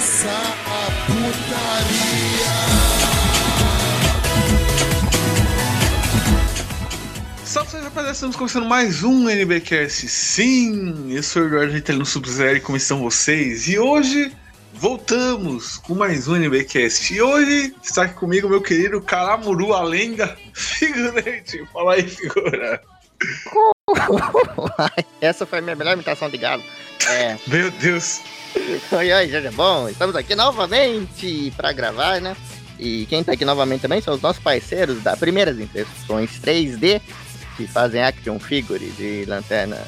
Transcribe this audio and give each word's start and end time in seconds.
começar 0.00 0.56
a 0.66 0.90
putaria. 1.04 2.48
Salve, 7.44 7.76
rapaziada, 7.76 8.12
estamos 8.12 8.34
começando 8.34 8.64
mais 8.64 9.04
um 9.04 9.28
NBcast. 9.28 10.08
Sim, 10.08 11.12
eu 11.14 11.22
sou 11.22 11.42
o 11.42 11.46
Eduardo 11.48 11.74
Ritalino 11.74 12.06
Sub-Zero 12.06 12.56
e 12.56 12.60
como 12.60 12.78
estão 12.78 13.00
vocês? 13.00 13.68
E 13.68 13.78
hoje 13.78 14.32
voltamos 14.72 15.76
com 15.76 15.94
mais 15.94 16.26
um 16.26 16.36
NBcast. 16.36 17.12
E 17.12 17.20
hoje 17.20 17.74
está 17.82 18.04
aqui 18.04 18.14
comigo 18.14 18.48
meu 18.48 18.62
querido 18.62 19.02
Caramuru 19.02 19.74
Alenga, 19.74 20.34
figurante. 20.54 21.62
Fala 21.74 21.96
aí, 21.96 22.08
figura. 22.08 22.80
Essa 25.20 25.46
foi 25.46 25.58
a 25.58 25.62
minha 25.62 25.76
melhor 25.76 25.94
imitação 25.94 26.30
de 26.30 26.38
galo. 26.38 26.62
É. 27.08 27.36
Meu 27.46 27.70
Deus. 27.70 28.20
Oi, 28.92 29.12
oi, 29.12 29.28
gente, 29.28 29.54
bom, 29.54 29.88
estamos 29.88 30.16
aqui 30.16 30.34
novamente 30.34 31.52
para 31.56 31.72
gravar, 31.72 32.20
né? 32.20 32.36
E 32.78 33.06
quem 33.06 33.22
tá 33.22 33.32
aqui 33.32 33.44
novamente 33.44 33.82
também 33.82 34.00
são 34.00 34.14
os 34.14 34.22
nossos 34.22 34.42
parceiros 34.42 35.02
da 35.02 35.16
Primeiras 35.16 35.58
Impressões 35.58 36.40
3D, 36.40 37.00
que 37.56 37.66
fazem 37.66 38.02
action 38.02 38.38
figure 38.38 38.90
de 38.90 39.24
lanterna 39.26 39.78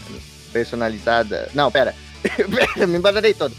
personalizada. 0.53 1.49
Não, 1.55 1.71
pera, 1.71 1.95
me 2.87 2.99
embaralhei 2.99 3.35
todo. 3.35 3.55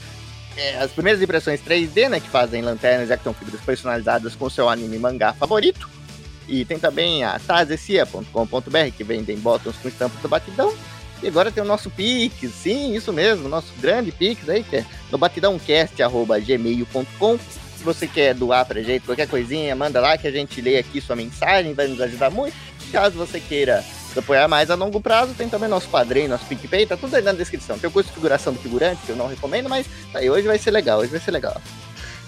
É, 0.55 0.77
as 0.77 0.91
primeiras 0.91 1.21
impressões 1.21 1.59
3D, 1.61 2.09
né, 2.09 2.19
que 2.19 2.30
fazem 2.30 2.61
lanternas 2.61 3.09
e 3.09 3.13
action 3.13 3.33
figures 3.33 3.61
personalizadas 3.61 4.35
com 4.35 4.49
seu 4.49 4.69
anime 4.69 4.99
mangá 4.99 5.33
favorito. 5.33 5.89
E 6.47 6.63
tem 6.65 6.79
também 6.79 7.23
a 7.23 7.39
tazecia.com.br, 7.39 8.91
que 8.95 9.03
vendem 9.03 9.38
botões 9.38 9.75
com 9.77 9.88
estampas 9.88 10.20
do 10.21 10.27
batidão. 10.27 10.73
E 11.21 11.27
agora 11.27 11.52
tem 11.52 11.61
o 11.63 11.66
nosso 11.66 11.89
Pix, 11.89 12.36
sim, 12.53 12.95
isso 12.95 13.11
mesmo, 13.13 13.47
nosso 13.47 13.72
grande 13.80 14.11
Pix 14.11 14.49
aí, 14.49 14.64
que 14.64 14.75
é 14.77 14.86
no 15.09 15.17
batidãocast.gmail.com. 15.17 17.39
Se 17.77 17.83
você 17.83 18.08
quer 18.08 18.33
doar 18.33 18.66
pra 18.66 18.81
gente 18.81 19.05
qualquer 19.05 19.27
coisinha, 19.27 19.75
manda 19.75 20.02
lá 20.02 20.17
que 20.17 20.27
a 20.27 20.31
gente 20.31 20.59
lê 20.61 20.77
aqui 20.77 20.99
sua 20.99 21.16
mensagem, 21.16 21.73
vai 21.73 21.88
nos 21.88 22.02
ajudar 22.02 22.30
muito. 22.30 22.55
Caso 22.91 23.17
você 23.17 23.39
queira 23.39 23.81
apoiar 24.19 24.47
mais 24.47 24.69
a 24.69 24.75
longo 24.75 25.02
prazo, 25.02 25.33
tem 25.33 25.49
também 25.49 25.69
nosso 25.69 25.88
padrinho, 25.88 26.30
nosso 26.30 26.45
PicPay, 26.45 26.86
tá 26.86 26.95
tudo 26.95 27.16
aí 27.16 27.23
na 27.23 27.31
descrição. 27.31 27.80
Tem 27.80 27.89
o 27.89 27.91
curso 27.91 28.09
de 28.09 28.16
figuração 28.16 28.53
do 28.53 28.59
figurante, 28.59 29.02
que 29.05 29.11
eu 29.11 29.16
não 29.16 29.27
recomendo, 29.27 29.69
mas 29.69 29.88
tá 30.11 30.19
aí, 30.19 30.30
hoje 30.30 30.45
vai 30.45 30.58
ser 30.58 30.71
legal, 30.71 30.99
hoje 30.99 31.11
vai 31.11 31.19
ser 31.19 31.31
legal. 31.31 31.59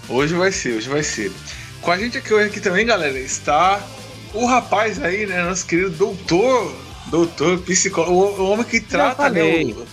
Hoje 0.07 0.33
vai 0.33 0.51
ser, 0.51 0.77
hoje 0.77 0.89
vai 0.89 1.03
ser. 1.03 1.31
Com 1.81 1.91
a 1.91 1.97
gente 1.97 2.17
aqui 2.17 2.33
hoje 2.33 2.47
aqui 2.47 2.59
também, 2.59 2.85
galera, 2.85 3.17
está 3.19 3.81
o 4.35 4.45
rapaz 4.45 5.01
aí, 5.03 5.25
né, 5.25 5.43
nosso 5.43 5.65
querido 5.65 5.89
doutor, 5.91 6.73
doutor, 7.07 7.59
psicólogo, 7.59 8.13
o, 8.13 8.41
o 8.43 8.49
homem 8.51 8.65
que 8.65 8.79
trata, 8.79 9.29
né, 9.29 9.41
o- 9.43 9.85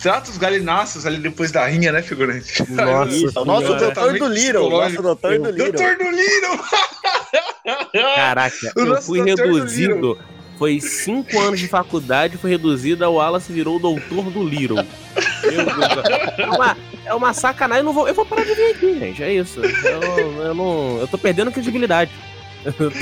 trata 0.00 0.30
os 0.30 0.36
galináceos 0.36 1.06
ali 1.06 1.18
depois 1.18 1.50
da 1.50 1.66
rinha, 1.66 1.92
né, 1.92 2.02
figurante? 2.02 2.62
Nossa 2.70 3.12
Isso, 3.14 3.40
o 3.40 3.44
nosso 3.44 3.74
doutor 3.74 4.18
do 4.18 4.26
Little, 4.28 4.70
nosso 4.70 5.02
doutor 5.02 5.38
do 5.38 5.50
Little. 5.50 5.72
Doutor 5.72 5.96
do 5.96 6.10
Little! 6.10 6.64
Caraca, 8.14 8.72
O 8.76 8.80
eu 8.80 9.02
fui 9.02 9.22
reduzido. 9.22 10.18
Foi 10.56 10.80
cinco 10.80 11.40
anos 11.40 11.58
de 11.58 11.66
faculdade, 11.66 12.36
foi 12.36 12.50
reduzido, 12.50 13.04
a 13.04 13.08
Wallace 13.08 13.52
virou 13.52 13.74
o 13.76 13.78
doutor 13.80 14.30
do 14.30 14.44
Little. 14.46 14.76
Deus. 14.76 14.88
É 16.38 16.46
uma, 16.46 16.76
é 17.06 17.14
uma 17.14 17.32
sacanagem. 17.34 17.80
Eu, 17.80 17.84
não 17.86 17.92
vou, 17.92 18.06
eu 18.06 18.14
vou 18.14 18.24
parar 18.24 18.44
de 18.44 18.54
vir 18.54 18.70
aqui, 18.70 18.98
gente. 18.98 19.20
É 19.22 19.32
isso. 19.32 19.60
Eu, 19.60 20.00
eu 20.44 20.54
não. 20.54 20.98
Eu 21.00 21.08
tô 21.08 21.18
perdendo 21.18 21.50
credibilidade. 21.50 22.12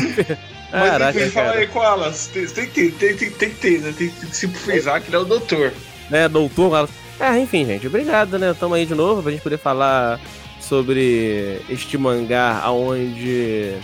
Mas 0.72 0.90
Caraca, 0.90 1.20
enfim, 1.20 1.30
fala 1.30 1.46
cara. 1.48 1.60
aí 1.60 1.66
com 1.66 1.84
elas. 1.84 2.26
Tem, 2.28 2.46
tem 2.46 2.66
que 2.66 2.72
ter, 2.72 2.92
tem, 2.92 3.16
tem, 3.16 3.30
tem 3.30 3.50
que 3.50 3.56
ter, 3.56 3.80
né? 3.80 3.94
Tem 3.96 4.08
que 4.08 4.34
se 4.34 4.48
frisar 4.48 5.00
que 5.02 5.08
ele 5.08 5.16
é 5.16 5.18
o 5.18 5.24
doutor. 5.24 5.72
né, 6.08 6.28
doutor 6.28 6.70
Wallace. 6.70 6.92
É, 7.20 7.38
enfim, 7.38 7.64
gente, 7.66 7.86
obrigado, 7.86 8.38
né? 8.38 8.54
Tamo 8.58 8.74
aí 8.74 8.86
de 8.86 8.94
novo 8.94 9.22
pra 9.22 9.30
gente 9.30 9.42
poder 9.42 9.58
falar 9.58 10.18
sobre 10.60 11.60
este 11.68 11.98
mangá 11.98 12.58
aonde. 12.62 13.74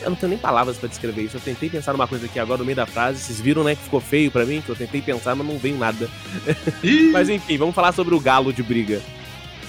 Eu 0.00 0.08
não 0.08 0.16
tenho 0.16 0.30
nem 0.30 0.38
palavras 0.38 0.78
pra 0.78 0.88
descrever 0.88 1.22
isso. 1.22 1.36
Eu 1.36 1.40
tentei 1.42 1.68
pensar 1.68 1.92
numa 1.92 2.08
coisa 2.08 2.24
aqui 2.24 2.38
agora 2.40 2.58
no 2.58 2.64
meio 2.64 2.76
da 2.76 2.86
frase. 2.86 3.20
Vocês 3.20 3.38
viram, 3.40 3.62
né, 3.62 3.74
que 3.74 3.82
ficou 3.82 4.00
feio 4.00 4.30
pra 4.30 4.46
mim? 4.46 4.62
Que 4.64 4.70
eu 4.70 4.74
tentei 4.76 5.02
pensar, 5.02 5.34
mas 5.34 5.46
não 5.46 5.58
veio 5.58 5.76
nada. 5.76 6.08
Mas 7.12 7.28
enfim, 7.28 7.58
vamos 7.58 7.74
falar 7.74 7.92
sobre 7.92 8.14
o 8.14 8.20
galo 8.20 8.52
de 8.52 8.62
briga. 8.62 9.02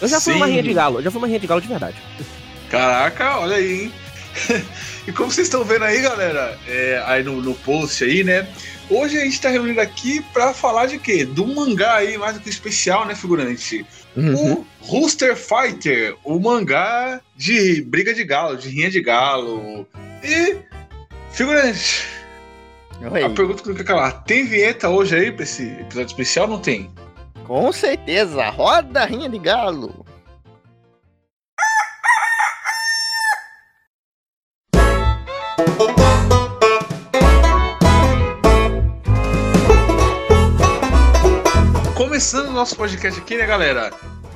Eu 0.02 0.08
já 0.08 0.20
fui 0.22 0.32
Sim. 0.34 0.38
uma 0.40 0.46
rinha 0.46 0.64
de 0.64 0.74
galo, 0.74 1.00
eu 1.00 1.04
já 1.04 1.12
fui 1.12 1.18
uma 1.20 1.28
rinha 1.28 1.40
de 1.40 1.48
galo 1.48 1.62
de 1.62 1.68
verdade. 1.68 1.98
Caraca, 2.70 3.40
olha 3.40 3.58
aí, 3.58 3.84
hein? 3.84 3.92
E 5.08 5.12
como 5.12 5.32
vocês 5.32 5.48
estão 5.48 5.64
vendo 5.64 5.84
aí, 5.86 6.02
galera, 6.02 6.58
é, 6.68 7.04
aí 7.06 7.24
no, 7.24 7.42
no 7.42 7.56
post 7.56 8.04
aí, 8.04 8.24
né? 8.24 8.48
Hoje 8.90 9.18
a 9.18 9.22
gente 9.22 9.42
tá 9.42 9.50
reunido 9.50 9.82
aqui 9.82 10.22
pra 10.34 10.54
falar 10.54 10.86
de 10.86 11.00
quê? 11.00 11.26
Do 11.26 11.48
mangá 11.48 11.96
aí, 11.96 12.18
mais 12.18 12.36
do 12.36 12.40
que 12.40 12.50
especial, 12.50 13.06
né, 13.06 13.16
figurante? 13.16 13.86
O 14.16 14.66
Rooster 14.80 15.36
Fighter, 15.36 16.16
o 16.24 16.40
mangá 16.40 17.20
de 17.36 17.82
briga 17.82 18.14
de 18.14 18.24
galo, 18.24 18.56
de 18.56 18.70
rinha 18.70 18.90
de 18.90 19.02
galo. 19.02 19.88
E, 20.24 20.58
figurante, 21.32 22.08
Oi. 23.12 23.24
a 23.24 23.30
pergunta 23.30 23.64
que 23.64 23.70
eu 23.70 23.76
quero 23.76 23.88
calar, 23.88 24.24
tem 24.24 24.46
vinheta 24.46 24.88
hoje 24.88 25.16
aí 25.16 25.32
pra 25.32 25.44
esse 25.44 25.64
episódio 25.64 26.08
especial? 26.08 26.48
Não 26.48 26.60
tem? 26.60 26.90
Com 27.46 27.72
certeza, 27.72 28.50
roda 28.50 29.02
a 29.02 29.06
rinha 29.06 29.28
de 29.28 29.38
galo. 29.38 30.05
Começando 42.16 42.48
o 42.48 42.54
nosso 42.54 42.78
podcast 42.78 43.20
aqui, 43.20 43.36
né, 43.36 43.46
galera? 43.46 43.92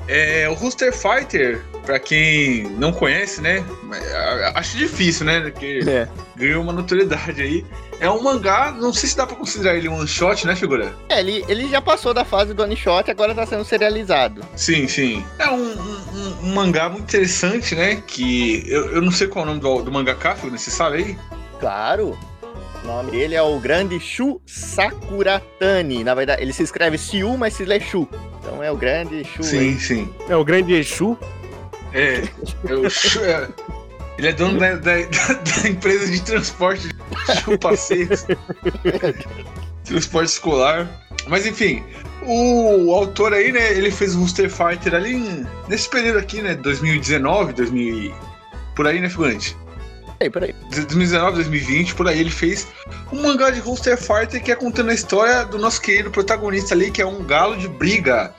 É, 0.06 0.46
o 0.50 0.52
Rooster 0.52 0.92
Fighter, 0.92 1.62
pra 1.86 1.98
quem 1.98 2.64
não 2.76 2.92
conhece, 2.92 3.40
né? 3.40 3.64
Acho 4.54 4.76
difícil, 4.76 5.24
né? 5.24 5.40
Porque 5.40 5.80
É. 5.88 6.06
ganhou 6.36 6.62
uma 6.62 6.74
notoriedade 6.74 7.40
aí. 7.40 7.64
É 7.98 8.10
um 8.10 8.22
mangá, 8.22 8.70
não 8.70 8.92
sei 8.92 9.08
se 9.08 9.16
dá 9.16 9.26
pra 9.26 9.34
considerar 9.34 9.76
ele 9.78 9.88
um 9.88 9.96
one 9.96 10.06
shot, 10.06 10.46
né, 10.46 10.54
figura? 10.54 10.92
É, 11.08 11.20
ele, 11.20 11.42
ele 11.48 11.68
já 11.70 11.80
passou 11.80 12.12
da 12.12 12.22
fase 12.22 12.52
do 12.52 12.62
one 12.64 12.76
shot 12.76 13.08
e 13.08 13.12
agora 13.12 13.34
tá 13.34 13.46
sendo 13.46 13.64
serializado. 13.64 14.42
Sim, 14.54 14.86
sim. 14.86 15.24
É 15.38 15.48
um, 15.48 15.54
um- 15.56 16.04
um- 16.12 16.36
um 16.50 16.54
mangá 16.54 16.86
muito 16.90 17.04
interessante, 17.04 17.74
né? 17.74 18.02
Que 18.06 18.62
eu, 18.70 18.96
eu 18.96 19.00
não 19.00 19.10
sei 19.10 19.26
qual 19.26 19.46
é 19.46 19.48
o 19.48 19.50
nome 19.52 19.60
do, 19.62 19.80
do 19.84 19.90
mangaka, 19.90 20.34
figura, 20.34 20.58
você 20.58 20.70
sabe 20.70 20.96
aí? 20.98 21.18
Claro. 21.58 22.18
O 22.82 22.86
nome 22.86 23.10
dele 23.10 23.34
é 23.34 23.42
o 23.42 23.58
grande 23.58 24.00
Shu 24.00 24.40
Sakuratani. 24.46 26.02
Na 26.02 26.14
verdade, 26.14 26.42
ele 26.42 26.52
se 26.52 26.62
escreve 26.62 26.96
Siu, 26.98 27.36
mas 27.36 27.54
se 27.54 27.64
lê 27.64 27.78
Shu. 27.80 28.08
Então 28.40 28.62
é 28.62 28.70
o 28.70 28.76
grande 28.76 29.22
Shu. 29.24 29.42
Sim, 29.42 29.58
aí. 29.58 29.78
sim. 29.80 30.14
É 30.28 30.36
o 30.36 30.44
grande 30.44 30.72
Exu. 30.74 31.16
É. 31.92 32.22
eu 32.68 32.88
chu- 32.88 33.20
é, 33.24 33.48
ele 34.16 34.28
é 34.28 34.32
dono 34.32 34.58
da, 34.58 34.74
da- 34.76 34.94
da- 35.02 35.68
empresa 35.68 36.06
de 36.10 36.22
transporte 36.22 36.88
de 36.88 37.40
chupaceiros. 37.42 38.24
transporte 39.84 40.28
escolar. 40.28 40.88
Mas 41.26 41.44
enfim, 41.46 41.82
o 42.24 42.94
autor 42.94 43.34
aí, 43.34 43.52
né, 43.52 43.72
ele 43.72 43.90
fez 43.90 44.14
o 44.14 44.20
Rooster 44.20 44.48
Fighter 44.48 44.94
ali 44.94 45.14
em- 45.14 45.46
nesse 45.68 45.88
período 45.90 46.18
aqui, 46.18 46.40
né, 46.40 46.54
2019, 46.54 47.52
2000 47.52 47.94
e- 48.06 48.14
por 48.74 48.86
aí, 48.86 49.00
né, 49.00 49.10
figurante? 49.10 49.56
Aí, 50.22 50.28
por 50.28 50.44
aí. 50.44 50.54
2019, 50.70 51.36
2020, 51.36 51.94
por 51.94 52.06
aí 52.06 52.20
ele 52.20 52.30
fez 52.30 52.66
um 53.10 53.22
mangá 53.22 53.50
de 53.50 53.58
Rooster 53.60 53.96
Fighter 53.96 54.42
que 54.42 54.52
é 54.52 54.54
contando 54.54 54.90
a 54.90 54.94
história 54.94 55.44
do 55.44 55.58
nosso 55.58 55.80
querido 55.80 56.10
protagonista 56.10 56.74
ali, 56.74 56.90
que 56.90 57.00
é 57.00 57.06
um 57.06 57.24
galo 57.24 57.56
de 57.56 57.66
briga. 57.68 58.34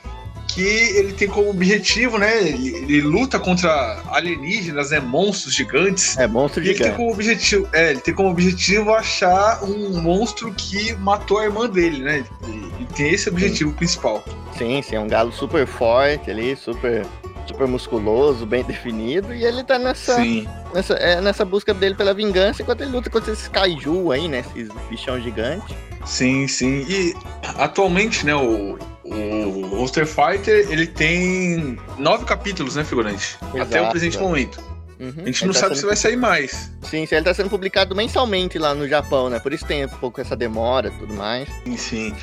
Que 0.54 0.62
ele 0.62 1.14
tem 1.14 1.30
como 1.30 1.50
objetivo, 1.50 2.18
né? 2.18 2.46
Ele, 2.46 2.76
ele 2.76 3.02
luta 3.02 3.40
contra 3.40 4.04
alienígenas, 4.12 4.92
né? 4.92 5.00
Monstros 5.00 5.56
gigantes. 5.56 6.18
É 6.18 6.28
monstro 6.28 6.62
E 6.62 6.68
ele 6.68 6.74
tem 6.74 6.88
gigante. 6.88 6.98
como 6.98 7.14
objetivo, 7.14 7.70
é, 7.72 7.92
ele 7.92 8.02
tem 8.02 8.14
como 8.14 8.30
objetivo 8.30 8.94
achar 8.94 9.64
um 9.64 10.02
monstro 10.02 10.54
que 10.54 10.94
matou 10.96 11.40
a 11.40 11.46
irmã 11.46 11.70
dele, 11.70 12.04
né? 12.04 12.26
Ele, 12.44 12.74
ele 12.76 12.88
tem 12.94 13.12
esse 13.14 13.30
objetivo 13.30 13.72
principal. 13.72 14.22
Sim, 14.58 14.82
sim, 14.82 14.98
é 14.98 15.00
um 15.00 15.08
galo 15.08 15.32
super 15.32 15.66
forte 15.66 16.30
ali, 16.30 16.54
super, 16.58 17.06
super 17.52 17.68
musculoso, 17.68 18.46
bem 18.46 18.64
definido. 18.64 19.34
E 19.34 19.44
ele 19.44 19.64
tá 19.64 19.78
nessa, 19.78 20.16
Sim. 20.16 20.48
nessa, 20.74 20.94
é, 20.94 21.22
nessa 21.22 21.46
busca 21.46 21.74
dele 21.74 21.96
pela 21.96 22.14
vingança 22.14 22.62
enquanto 22.62 22.82
ele 22.82 22.92
luta 22.92 23.10
contra 23.10 23.32
esses 23.32 23.48
kaiju 23.48 24.12
aí, 24.12 24.28
né? 24.28 24.44
Esses 24.56 24.70
bichão 24.90 25.20
gigante. 25.20 25.76
Sim, 26.06 26.48
sim. 26.48 26.86
E 26.90 27.14
atualmente, 27.58 28.26
né, 28.26 28.34
o, 28.34 28.78
o 29.04 29.68
Monster 29.68 30.08
Fighter, 30.08 30.68
ele 30.72 30.88
tem 30.88 31.78
nove 31.98 32.26
capítulos, 32.26 32.76
né, 32.76 32.84
figurante? 32.84 33.38
Até 33.42 33.60
o 33.60 33.62
Exato, 33.62 33.92
presente 33.92 34.18
é. 34.18 34.22
momento. 34.22 34.72
Uhum. 35.00 35.14
A 35.18 35.26
gente 35.26 35.44
Ele 35.44 35.48
não 35.48 35.54
tá 35.54 35.60
sabe 35.62 35.76
sendo 35.76 35.80
se 35.82 35.86
vai 35.88 35.96
sair 35.96 36.16
mais. 36.16 36.72
Sim, 36.84 37.08
sim, 37.08 37.16
ele 37.16 37.26
tá 37.26 37.34
sendo 37.34 37.50
publicado 37.50 37.96
mensalmente 37.96 38.60
lá 38.60 38.76
no 38.76 38.88
Japão, 38.88 39.30
né? 39.30 39.40
Por 39.40 39.52
isso 39.52 39.66
tem 39.66 39.84
um 39.84 39.90
pouco 39.90 40.22
essa 40.22 40.36
demora 40.36 40.90
e 40.90 40.92
tudo 40.92 41.14
mais. 41.16 41.50
Sim, 41.64 41.78
sim. 41.78 42.16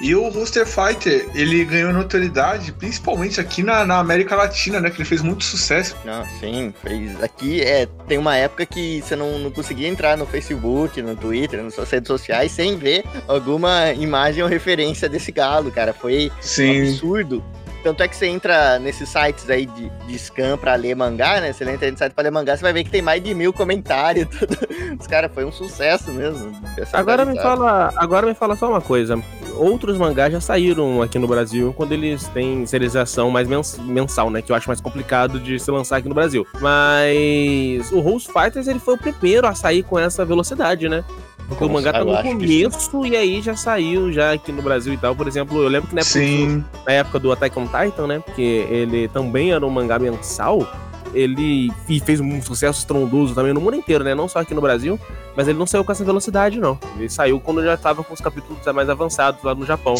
E 0.00 0.14
o 0.14 0.28
Rooster 0.28 0.66
Fighter, 0.66 1.26
ele 1.34 1.64
ganhou 1.64 1.92
notoriedade, 1.92 2.72
principalmente 2.72 3.40
aqui 3.40 3.62
na, 3.62 3.84
na 3.84 3.98
América 3.98 4.34
Latina, 4.34 4.80
né? 4.80 4.90
Que 4.90 4.98
ele 4.98 5.08
fez 5.08 5.22
muito 5.22 5.44
sucesso. 5.44 5.96
Não, 6.04 6.24
sim, 6.40 6.74
fez. 6.82 7.22
Aqui 7.22 7.60
é, 7.60 7.86
tem 8.08 8.18
uma 8.18 8.36
época 8.36 8.66
que 8.66 9.00
você 9.02 9.14
não, 9.14 9.38
não 9.38 9.50
conseguia 9.50 9.88
entrar 9.88 10.16
no 10.16 10.26
Facebook, 10.26 11.00
no 11.00 11.14
Twitter, 11.14 11.62
nas 11.62 11.74
suas 11.74 11.90
redes 11.90 12.08
sociais 12.08 12.50
sem 12.52 12.76
ver 12.76 13.04
alguma 13.28 13.92
imagem 13.92 14.42
ou 14.42 14.48
referência 14.48 15.08
desse 15.08 15.30
galo, 15.30 15.70
cara. 15.70 15.92
Foi 15.92 16.30
Sim. 16.40 16.82
absurdo. 16.82 17.42
Tanto 17.84 18.02
é 18.02 18.08
que 18.08 18.16
você 18.16 18.26
entra 18.26 18.78
nesses 18.78 19.10
sites 19.10 19.50
aí 19.50 19.66
de, 19.66 19.90
de 19.90 20.18
scan 20.18 20.56
pra 20.56 20.74
ler 20.74 20.96
mangá, 20.96 21.38
né? 21.38 21.52
Você 21.52 21.64
entra 21.64 21.86
nesse 21.86 21.98
site 21.98 22.14
pra 22.14 22.24
ler 22.24 22.30
mangá, 22.30 22.56
você 22.56 22.62
vai 22.62 22.72
ver 22.72 22.82
que 22.82 22.90
tem 22.90 23.02
mais 23.02 23.22
de 23.22 23.34
mil 23.34 23.52
comentários. 23.52 24.26
Tudo. 24.34 24.56
Os 24.98 25.06
caras, 25.06 25.30
foi 25.34 25.44
um 25.44 25.52
sucesso 25.52 26.10
mesmo. 26.10 26.50
Agora 26.94 27.26
me 27.26 27.38
fala, 27.38 27.92
agora 27.96 28.26
me 28.26 28.32
fala 28.32 28.56
só 28.56 28.70
uma 28.70 28.80
coisa. 28.80 29.22
Outros 29.56 29.98
mangás 29.98 30.32
já 30.32 30.40
saíram 30.40 31.02
aqui 31.02 31.18
no 31.18 31.28
Brasil 31.28 31.74
quando 31.76 31.92
eles 31.92 32.26
têm 32.28 32.64
serialização 32.64 33.30
mais 33.30 33.46
mens 33.46 33.78
mensal, 33.78 34.30
né? 34.30 34.40
Que 34.40 34.50
eu 34.50 34.56
acho 34.56 34.66
mais 34.66 34.80
complicado 34.80 35.38
de 35.38 35.60
se 35.60 35.70
lançar 35.70 35.98
aqui 35.98 36.08
no 36.08 36.14
Brasil. 36.14 36.46
Mas 36.62 37.92
o 37.92 38.00
Rose 38.00 38.26
Fighters 38.26 38.66
ele 38.66 38.78
foi 38.78 38.94
o 38.94 38.98
primeiro 38.98 39.46
a 39.46 39.54
sair 39.54 39.82
com 39.82 39.98
essa 39.98 40.24
velocidade, 40.24 40.88
né? 40.88 41.04
Porque 41.48 41.64
o 41.64 41.68
mangá 41.68 41.92
tá 41.92 42.04
no 42.04 42.22
começo 42.22 43.06
e 43.06 43.16
aí 43.16 43.42
já 43.42 43.54
saiu 43.54 44.12
já 44.12 44.32
aqui 44.32 44.50
no 44.50 44.62
Brasil 44.62 44.92
e 44.92 44.96
tal. 44.96 45.14
Por 45.14 45.28
exemplo, 45.28 45.62
eu 45.62 45.68
lembro 45.68 45.88
que 45.88 45.94
na 45.94 46.00
época, 46.00 46.20
do, 46.20 46.64
na 46.86 46.92
época 46.92 47.18
do 47.18 47.32
Attack 47.32 47.58
on 47.58 47.66
Titan, 47.66 48.06
né? 48.06 48.18
Porque 48.20 48.66
ele 48.70 49.08
também 49.08 49.52
era 49.52 49.64
um 49.64 49.70
mangá 49.70 49.98
mensal 49.98 50.66
ele 51.14 51.72
fez 52.04 52.20
um 52.20 52.42
sucesso 52.42 52.80
estrondoso 52.80 53.34
também 53.34 53.52
no 53.52 53.60
mundo 53.60 53.76
inteiro, 53.76 54.04
né? 54.04 54.14
Não 54.14 54.28
só 54.28 54.40
aqui 54.40 54.52
no 54.52 54.60
Brasil, 54.60 54.98
mas 55.36 55.48
ele 55.48 55.58
não 55.58 55.66
saiu 55.66 55.84
com 55.84 55.92
essa 55.92 56.04
velocidade, 56.04 56.58
não. 56.58 56.78
Ele 56.98 57.08
saiu 57.08 57.40
quando 57.40 57.62
já 57.62 57.76
tava 57.76 58.02
com 58.02 58.12
os 58.12 58.20
capítulos 58.20 58.58
mais 58.74 58.90
avançados 58.90 59.42
lá 59.42 59.54
no 59.54 59.64
Japão. 59.64 59.94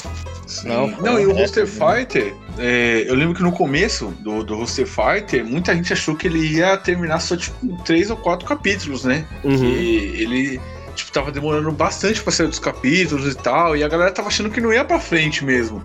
Não, 0.65 0.89
não 0.89 1.19
e 1.19 1.27
o 1.27 1.33
Roster 1.33 1.67
Fighter, 1.67 2.35
é, 2.59 3.05
eu 3.07 3.15
lembro 3.15 3.35
que 3.35 3.43
no 3.43 3.53
começo 3.53 4.09
do, 4.21 4.43
do 4.43 4.57
Roster 4.57 4.87
Fighter, 4.87 5.45
muita 5.45 5.75
gente 5.75 5.93
achou 5.93 6.17
que 6.17 6.27
ele 6.27 6.57
ia 6.57 6.77
terminar 6.77 7.21
só 7.21 7.37
tipo 7.37 7.55
três 7.85 8.11
ou 8.11 8.17
quatro 8.17 8.47
capítulos, 8.47 9.05
né? 9.05 9.25
Uhum. 9.43 9.57
Que 9.57 10.23
ele 10.23 10.61
tava 11.15 11.31
demorando 11.31 11.71
bastante 11.71 12.23
pra 12.23 12.33
sair 12.33 12.49
dos 12.49 12.59
capítulos 12.59 13.33
e 13.33 13.37
tal, 13.37 13.77
e 13.77 13.85
a 13.85 13.89
galera 13.89 14.11
tava 14.11 14.29
achando 14.29 14.51
que 14.51 14.61
não 14.61 14.73
ia 14.73 14.85
pra 14.85 14.99
frente 14.99 15.45
mesmo. 15.45 15.83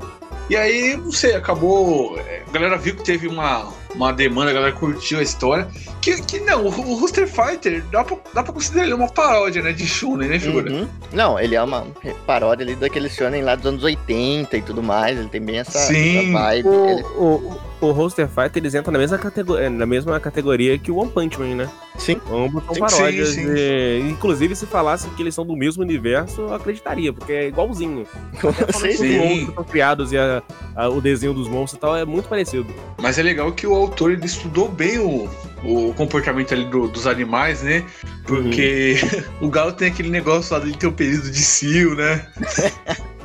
E 0.49 0.57
aí, 0.57 0.97
não 0.97 1.11
sei, 1.11 1.35
acabou. 1.35 2.19
É, 2.19 2.41
a 2.47 2.51
galera 2.51 2.75
viu 2.75 2.95
que 2.95 3.03
teve 3.03 3.27
uma, 3.27 3.71
uma 3.93 4.11
demanda, 4.11 4.49
a 4.49 4.53
galera 4.53 4.71
curtiu 4.71 5.19
a 5.19 5.21
história. 5.21 5.67
Que, 6.01 6.19
que 6.23 6.39
não, 6.39 6.65
o, 6.65 6.67
o 6.69 6.95
Rooster 6.95 7.27
Fighter 7.27 7.83
dá 7.91 8.03
pra, 8.03 8.17
dá 8.33 8.41
pra 8.41 8.51
considerar 8.51 8.85
ele 8.85 8.95
uma 8.95 9.07
paródia, 9.07 9.61
né? 9.61 9.71
De 9.71 9.85
Shonen, 9.85 10.27
né, 10.27 10.39
figura? 10.39 10.71
Uhum. 10.71 10.87
Não, 11.13 11.39
ele 11.39 11.53
é 11.53 11.61
uma 11.61 11.85
paródia 12.25 12.65
ali 12.65 12.75
daquele 12.75 13.09
Shonen 13.09 13.43
lá 13.43 13.53
dos 13.53 13.67
anos 13.67 13.83
80 13.83 14.57
e 14.57 14.61
tudo 14.63 14.81
mais. 14.81 15.19
Ele 15.19 15.29
tem 15.29 15.39
bem 15.41 15.59
essa, 15.59 15.77
Sim. 15.77 16.17
essa 16.17 16.31
vibe. 16.31 16.67
O, 16.67 16.89
ele... 16.89 17.03
o, 17.03 17.59
o 17.81 17.91
Roster 17.91 18.27
Fighter 18.27 18.61
eles 18.61 18.75
entram 18.75 18.91
na 18.91 18.99
mesma 18.99 19.17
categoria, 19.17 19.69
na 19.69 19.85
mesma 19.85 20.19
categoria 20.19 20.77
que 20.77 20.91
o 20.91 20.97
One 20.97 21.11
Punch 21.11 21.39
Man, 21.39 21.55
né? 21.55 21.69
Sim. 21.97 22.19
Ambos 22.31 22.63
são 22.65 22.75
paródias. 22.75 23.29
Sim, 23.29 23.45
sim. 23.45 23.53
E, 23.53 23.99
inclusive, 24.09 24.55
se 24.55 24.65
falasse 24.65 25.09
que 25.11 25.21
eles 25.21 25.33
são 25.33 25.45
do 25.45 25.55
mesmo 25.55 25.83
universo, 25.83 26.41
eu 26.41 26.53
acreditaria, 26.53 27.13
porque 27.13 27.31
é 27.31 27.47
igualzinho. 27.47 28.05
sim, 28.73 28.91
sim. 28.91 29.17
Os 29.17 29.25
monstros 29.25 29.55
são 29.55 29.63
criados 29.63 30.11
e 30.11 30.17
a, 30.17 30.43
a, 30.75 30.89
o 30.89 31.01
desenho 31.01 31.33
dos 31.33 31.47
monstros 31.47 31.77
e 31.77 31.81
tal 31.81 31.95
é 31.95 32.05
muito 32.05 32.27
parecido. 32.27 32.67
Mas 33.01 33.17
é 33.17 33.23
legal 33.23 33.51
que 33.51 33.65
o 33.65 33.73
autor 33.73 34.11
ele 34.11 34.25
estudou 34.25 34.69
bem 34.69 34.99
o, 34.99 35.29
o 35.63 35.93
comportamento 35.93 36.53
ali 36.53 36.65
do, 36.65 36.87
dos 36.87 37.07
animais, 37.07 37.61
né? 37.61 37.85
Porque 38.25 38.99
uhum. 39.41 39.47
o 39.47 39.49
galo 39.49 39.71
tem 39.71 39.89
aquele 39.89 40.09
negócio 40.09 40.53
lá 40.53 40.59
dele 40.59 40.75
ter 40.75 40.87
o 40.87 40.91
período 40.91 41.31
de 41.31 41.41
cio, 41.41 41.95
né? 41.95 42.27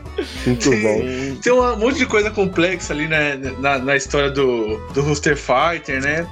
Muito 0.46 0.70
tem, 0.70 0.82
bom. 0.82 1.40
Tem 1.40 1.52
um 1.52 1.76
monte 1.76 1.99
de 1.99 2.06
coisa 2.06 2.31
complexa 2.31 2.93
ali 2.93 3.08
né, 3.08 3.37
na, 3.58 3.78
na 3.78 3.96
história 3.96 4.31
do, 4.31 4.78
do 4.93 5.02
Rooster 5.02 5.37
Fighter, 5.37 6.00
né? 6.00 6.26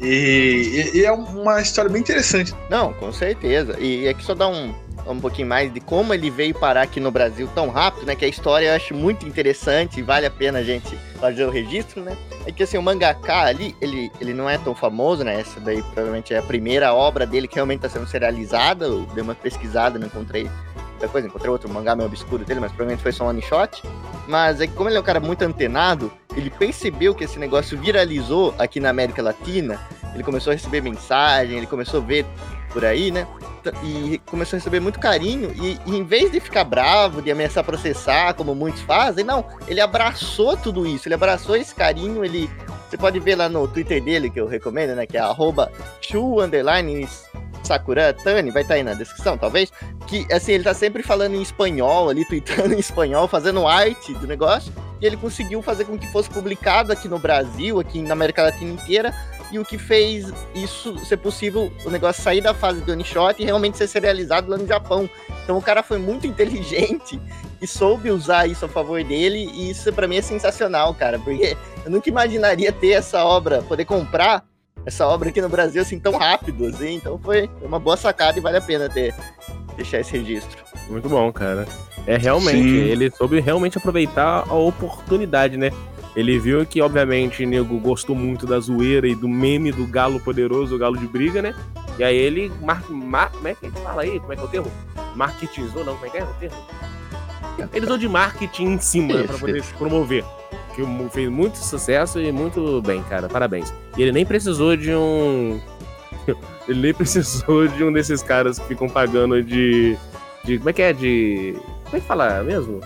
E, 0.00 0.90
e, 0.94 0.98
e, 0.98 1.04
é 1.04 1.12
uma 1.12 1.60
história 1.60 1.88
bem 1.88 2.00
interessante. 2.00 2.52
Não, 2.68 2.92
com 2.94 3.12
certeza. 3.12 3.78
E 3.78 4.08
aqui 4.08 4.24
só 4.24 4.34
dá 4.34 4.48
um, 4.48 4.74
um 5.06 5.20
pouquinho 5.20 5.46
mais 5.46 5.72
de 5.72 5.80
como 5.80 6.12
ele 6.12 6.28
veio 6.28 6.52
parar 6.54 6.82
aqui 6.82 6.98
no 6.98 7.10
Brasil 7.10 7.48
tão 7.54 7.68
rápido, 7.68 8.06
né? 8.06 8.16
Que 8.16 8.24
a 8.24 8.28
história 8.28 8.66
eu 8.66 8.74
acho 8.74 8.94
muito 8.94 9.26
interessante 9.26 10.00
e 10.00 10.02
vale 10.02 10.26
a 10.26 10.30
pena 10.30 10.58
a 10.58 10.62
gente 10.64 10.96
fazer 11.20 11.44
o 11.44 11.50
registro, 11.50 12.02
né? 12.02 12.16
É 12.44 12.50
que 12.50 12.64
assim, 12.64 12.76
o 12.76 12.82
mangaka 12.82 13.42
ali, 13.42 13.76
ele, 13.80 14.10
ele 14.20 14.34
não 14.34 14.50
é 14.50 14.58
tão 14.58 14.74
famoso, 14.74 15.22
né? 15.22 15.40
Essa 15.40 15.60
daí 15.60 15.80
provavelmente 15.82 16.34
é 16.34 16.38
a 16.38 16.42
primeira 16.42 16.92
obra 16.92 17.24
dele 17.24 17.46
que 17.46 17.54
realmente 17.54 17.84
está 17.84 17.88
sendo 17.88 18.08
serializada. 18.08 18.86
Eu 18.86 19.06
dei 19.14 19.22
uma 19.22 19.36
pesquisada, 19.36 20.00
não 20.00 20.08
encontrei 20.08 20.50
outra 21.02 21.08
coisa, 21.08 21.26
encontrei 21.26 21.50
outro 21.50 21.68
mangá 21.68 21.94
meio 21.94 22.08
obscuro 22.08 22.44
dele, 22.44 22.60
mas 22.60 22.70
provavelmente 22.70 23.02
foi 23.02 23.12
só 23.12 23.24
um 23.24 23.28
one 23.28 23.42
shot. 23.42 23.82
Mas 24.28 24.60
é 24.60 24.66
que 24.66 24.72
como 24.74 24.88
ele 24.88 24.96
é 24.96 25.00
um 25.00 25.04
cara 25.04 25.20
muito 25.20 25.42
antenado, 25.42 26.12
ele 26.36 26.50
percebeu 26.50 27.14
que 27.14 27.24
esse 27.24 27.38
negócio 27.38 27.78
viralizou 27.78 28.54
aqui 28.58 28.78
na 28.78 28.90
América 28.90 29.22
Latina, 29.22 29.80
ele 30.14 30.22
começou 30.22 30.52
a 30.52 30.54
receber 30.54 30.80
mensagem, 30.80 31.56
ele 31.56 31.66
começou 31.66 32.00
a 32.00 32.04
ver 32.04 32.26
por 32.72 32.84
aí, 32.84 33.10
né? 33.10 33.26
E 33.84 34.20
começou 34.26 34.56
a 34.56 34.58
receber 34.58 34.80
muito 34.80 34.98
carinho. 34.98 35.52
E, 35.54 35.78
e, 35.86 35.96
em 35.96 36.04
vez 36.04 36.32
de 36.32 36.40
ficar 36.40 36.64
bravo, 36.64 37.22
de 37.22 37.30
ameaçar 37.30 37.62
processar, 37.62 38.34
como 38.34 38.54
muitos 38.54 38.82
fazem, 38.82 39.24
não. 39.24 39.44
Ele 39.68 39.80
abraçou 39.80 40.56
tudo 40.56 40.86
isso. 40.86 41.06
Ele 41.06 41.14
abraçou 41.14 41.56
esse 41.56 41.74
carinho. 41.74 42.24
Ele. 42.24 42.50
Você 42.88 42.96
pode 42.96 43.20
ver 43.20 43.36
lá 43.36 43.48
no 43.48 43.66
Twitter 43.68 44.02
dele, 44.02 44.28
que 44.28 44.40
eu 44.40 44.46
recomendo, 44.46 44.94
né? 44.94 45.06
Que 45.06 45.16
é 45.16 45.20
arroba 45.20 45.70
Sakura 47.62 48.12
Tani, 48.12 48.50
vai 48.50 48.62
estar 48.62 48.74
tá 48.74 48.78
aí 48.78 48.82
na 48.82 48.94
descrição, 48.94 49.38
talvez. 49.38 49.72
Que, 50.06 50.26
assim, 50.32 50.52
ele 50.52 50.64
tá 50.64 50.74
sempre 50.74 51.02
falando 51.02 51.34
em 51.34 51.42
espanhol 51.42 52.08
ali, 52.08 52.24
tweetando 52.28 52.74
em 52.74 52.78
espanhol, 52.78 53.28
fazendo 53.28 53.66
arte 53.66 54.12
do 54.14 54.26
negócio. 54.26 54.72
E 55.00 55.06
ele 55.06 55.16
conseguiu 55.16 55.62
fazer 55.62 55.84
com 55.84 55.98
que 55.98 56.06
fosse 56.12 56.30
publicado 56.30 56.92
aqui 56.92 57.08
no 57.08 57.18
Brasil, 57.18 57.80
aqui 57.80 58.00
na 58.00 58.12
América 58.12 58.42
Latina 58.42 58.72
inteira. 58.72 59.14
E 59.50 59.58
o 59.58 59.64
que 59.64 59.76
fez 59.76 60.32
isso 60.54 60.96
ser 61.04 61.18
possível, 61.18 61.70
o 61.84 61.90
negócio 61.90 62.22
sair 62.22 62.40
da 62.40 62.54
fase 62.54 62.80
do 62.80 62.92
one 62.92 63.04
shot 63.04 63.40
e 63.40 63.44
realmente 63.44 63.76
ser 63.76 63.86
serializado 63.86 64.50
lá 64.50 64.56
no 64.56 64.66
Japão. 64.66 65.10
Então 65.42 65.58
o 65.58 65.62
cara 65.62 65.82
foi 65.82 65.98
muito 65.98 66.24
inteligente 66.28 67.20
e 67.60 67.66
soube 67.66 68.10
usar 68.10 68.46
isso 68.46 68.64
a 68.64 68.68
favor 68.68 69.02
dele. 69.04 69.50
E 69.52 69.70
isso 69.70 69.92
para 69.92 70.08
mim 70.08 70.16
é 70.16 70.22
sensacional, 70.22 70.94
cara. 70.94 71.18
Porque 71.18 71.56
eu 71.84 71.90
nunca 71.90 72.08
imaginaria 72.08 72.72
ter 72.72 72.92
essa 72.92 73.24
obra, 73.24 73.60
poder 73.62 73.84
comprar 73.84 74.42
essa 74.84 75.06
obra 75.06 75.28
aqui 75.28 75.40
no 75.40 75.48
Brasil 75.48 75.82
assim 75.82 75.98
tão 75.98 76.16
rápido, 76.16 76.66
assim. 76.66 76.94
Então 76.94 77.18
foi 77.18 77.48
uma 77.62 77.78
boa 77.78 77.96
sacada 77.96 78.38
e 78.38 78.40
vale 78.40 78.56
a 78.56 78.60
pena 78.60 78.88
ter 78.88 79.14
deixar 79.76 80.00
esse 80.00 80.16
registro. 80.16 80.62
Muito 80.88 81.08
bom, 81.08 81.32
cara. 81.32 81.66
É 82.06 82.16
realmente, 82.16 82.68
Sim. 82.68 82.90
ele 82.90 83.10
soube 83.10 83.40
realmente 83.40 83.78
aproveitar 83.78 84.44
a 84.48 84.54
oportunidade, 84.54 85.56
né? 85.56 85.70
Ele 86.14 86.38
viu 86.38 86.66
que, 86.66 86.82
obviamente, 86.82 87.42
o 87.42 87.48
nego 87.48 87.78
gostou 87.78 88.14
muito 88.14 88.46
da 88.46 88.60
zoeira 88.60 89.08
e 89.08 89.14
do 89.14 89.28
meme 89.28 89.72
do 89.72 89.86
galo 89.86 90.20
poderoso, 90.20 90.74
o 90.74 90.78
galo 90.78 90.98
de 90.98 91.06
briga, 91.06 91.40
né? 91.40 91.54
E 91.98 92.04
aí 92.04 92.16
ele. 92.16 92.52
Mar, 92.60 92.82
mar, 92.90 93.30
como 93.30 93.48
é 93.48 93.54
que 93.54 93.66
ele 93.66 93.76
fala 93.76 94.02
aí? 94.02 94.20
Como 94.20 94.32
é 94.32 94.36
que 94.36 94.42
é 94.42 94.44
o 94.44 94.48
termo? 94.48 94.72
Marketizou, 95.14 95.84
não? 95.84 95.94
Como 95.94 96.06
é 96.06 96.10
que 96.10 96.18
é 96.18 96.24
o 96.24 96.34
termo? 96.34 96.56
Ele 97.72 97.86
usou 97.86 97.98
de 97.98 98.08
marketing 98.08 98.64
em 98.64 98.78
cima 98.78 99.14
né, 99.14 99.22
pra 99.24 99.36
poder 99.38 99.62
promover 99.78 100.24
que 100.74 100.82
fez 101.10 101.28
muito 101.28 101.56
sucesso 101.58 102.20
e 102.20 102.32
muito 102.32 102.80
bem, 102.82 103.02
cara. 103.04 103.28
Parabéns. 103.28 103.72
E 103.96 104.02
ele 104.02 104.12
nem 104.12 104.26
precisou 104.26 104.76
de 104.76 104.94
um. 104.94 105.60
ele 106.68 106.80
nem 106.80 106.94
precisou 106.94 107.68
de 107.68 107.84
um 107.84 107.92
desses 107.92 108.22
caras 108.22 108.58
que 108.58 108.68
ficam 108.68 108.88
pagando 108.88 109.42
de. 109.42 109.96
de 110.44 110.58
como 110.58 110.70
é 110.70 110.72
que 110.72 110.82
é? 110.82 110.92
De. 110.92 111.54
Como 111.84 111.96
é 111.96 112.00
que 112.00 112.06
fala 112.06 112.42
mesmo? 112.42 112.80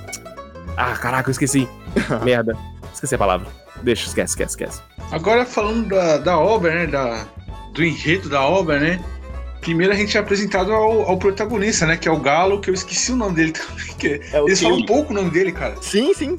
Ah, 0.76 0.92
caraca, 0.96 1.28
eu 1.28 1.32
esqueci. 1.32 1.68
Merda. 2.24 2.56
Esqueci 2.92 3.14
a 3.14 3.18
palavra. 3.18 3.48
Deixa, 3.82 4.06
esquece, 4.06 4.32
esquece, 4.32 4.50
esquece. 4.50 4.82
Agora 5.10 5.44
falando 5.44 5.88
da, 5.88 6.18
da 6.18 6.38
obra, 6.38 6.74
né? 6.74 6.86
Da, 6.86 7.26
do 7.72 7.84
enredo 7.84 8.28
da 8.28 8.42
obra, 8.42 8.80
né? 8.80 9.00
Primeiro 9.60 9.92
a 9.92 9.96
gente 9.96 10.16
é 10.16 10.20
apresentado 10.20 10.72
ao, 10.72 11.02
ao, 11.02 11.18
protagonista, 11.18 11.86
né? 11.86 11.96
Que 11.96 12.08
é 12.08 12.10
o 12.10 12.18
Galo, 12.18 12.60
que 12.60 12.70
eu 12.70 12.74
esqueci 12.74 13.12
o 13.12 13.16
nome 13.16 13.36
dele 13.36 13.52
também. 13.52 13.86
Que 13.98 14.20
é 14.32 14.38
eles 14.40 14.60
falam 14.60 14.78
um 14.78 14.86
pouco 14.86 15.12
o 15.12 15.14
nome 15.14 15.30
dele, 15.30 15.52
cara. 15.52 15.76
Sim, 15.80 16.12
sim. 16.14 16.38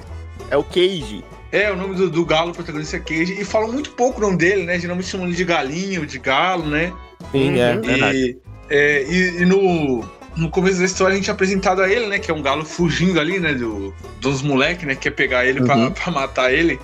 É 0.50 0.58
o 0.58 0.64
Cage. 0.64 1.24
É, 1.58 1.72
o 1.72 1.76
nome 1.76 1.96
do, 1.96 2.08
do 2.08 2.24
galo, 2.24 2.54
protagonista 2.54 2.98
é 2.98 3.00
Cage, 3.00 3.34
e 3.34 3.44
falam 3.44 3.72
muito 3.72 3.90
pouco 3.90 4.20
o 4.20 4.22
nome 4.22 4.38
dele, 4.38 4.64
né? 4.64 4.80
Geralmente 4.80 5.08
chamam 5.08 5.26
ele 5.26 5.36
de 5.36 5.44
galinho, 5.44 6.06
de 6.06 6.20
galo, 6.20 6.68
né? 6.68 6.94
Sim, 7.32 7.60
é, 7.60 8.14
e, 8.14 8.38
é, 8.70 9.04
e, 9.04 9.42
e, 9.42 9.46
no, 9.46 10.08
no 10.36 10.52
começo 10.52 10.78
da 10.78 10.86
história 10.86 11.14
a 11.14 11.16
gente 11.16 11.32
é 11.32 11.34
apresentado 11.34 11.82
a 11.82 11.90
ele, 11.90 12.06
né? 12.06 12.20
Que 12.20 12.30
é 12.30 12.34
um 12.34 12.44
galo 12.44 12.64
fugindo 12.64 13.20
ali, 13.20 13.40
né? 13.40 13.56
Do, 13.56 13.92
dos 14.22 14.44
moleques, 14.44 14.86
né? 14.86 14.94
Que 14.94 15.10
quer 15.10 15.12
pegar 15.12 15.48
ele 15.48 15.62
uhum. 15.62 15.66
pra, 15.66 15.90
pra 15.90 16.12
matar 16.12 16.54
ele. 16.54 16.80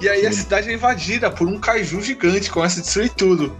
E 0.00 0.08
aí 0.08 0.20
Sim. 0.20 0.26
a 0.26 0.32
cidade 0.32 0.70
é 0.70 0.72
invadida 0.72 1.28
por 1.28 1.48
um 1.48 1.58
kaiju 1.58 2.00
gigante, 2.00 2.48
começa 2.48 2.78
a 2.78 2.82
destruir 2.84 3.10
tudo. 3.10 3.52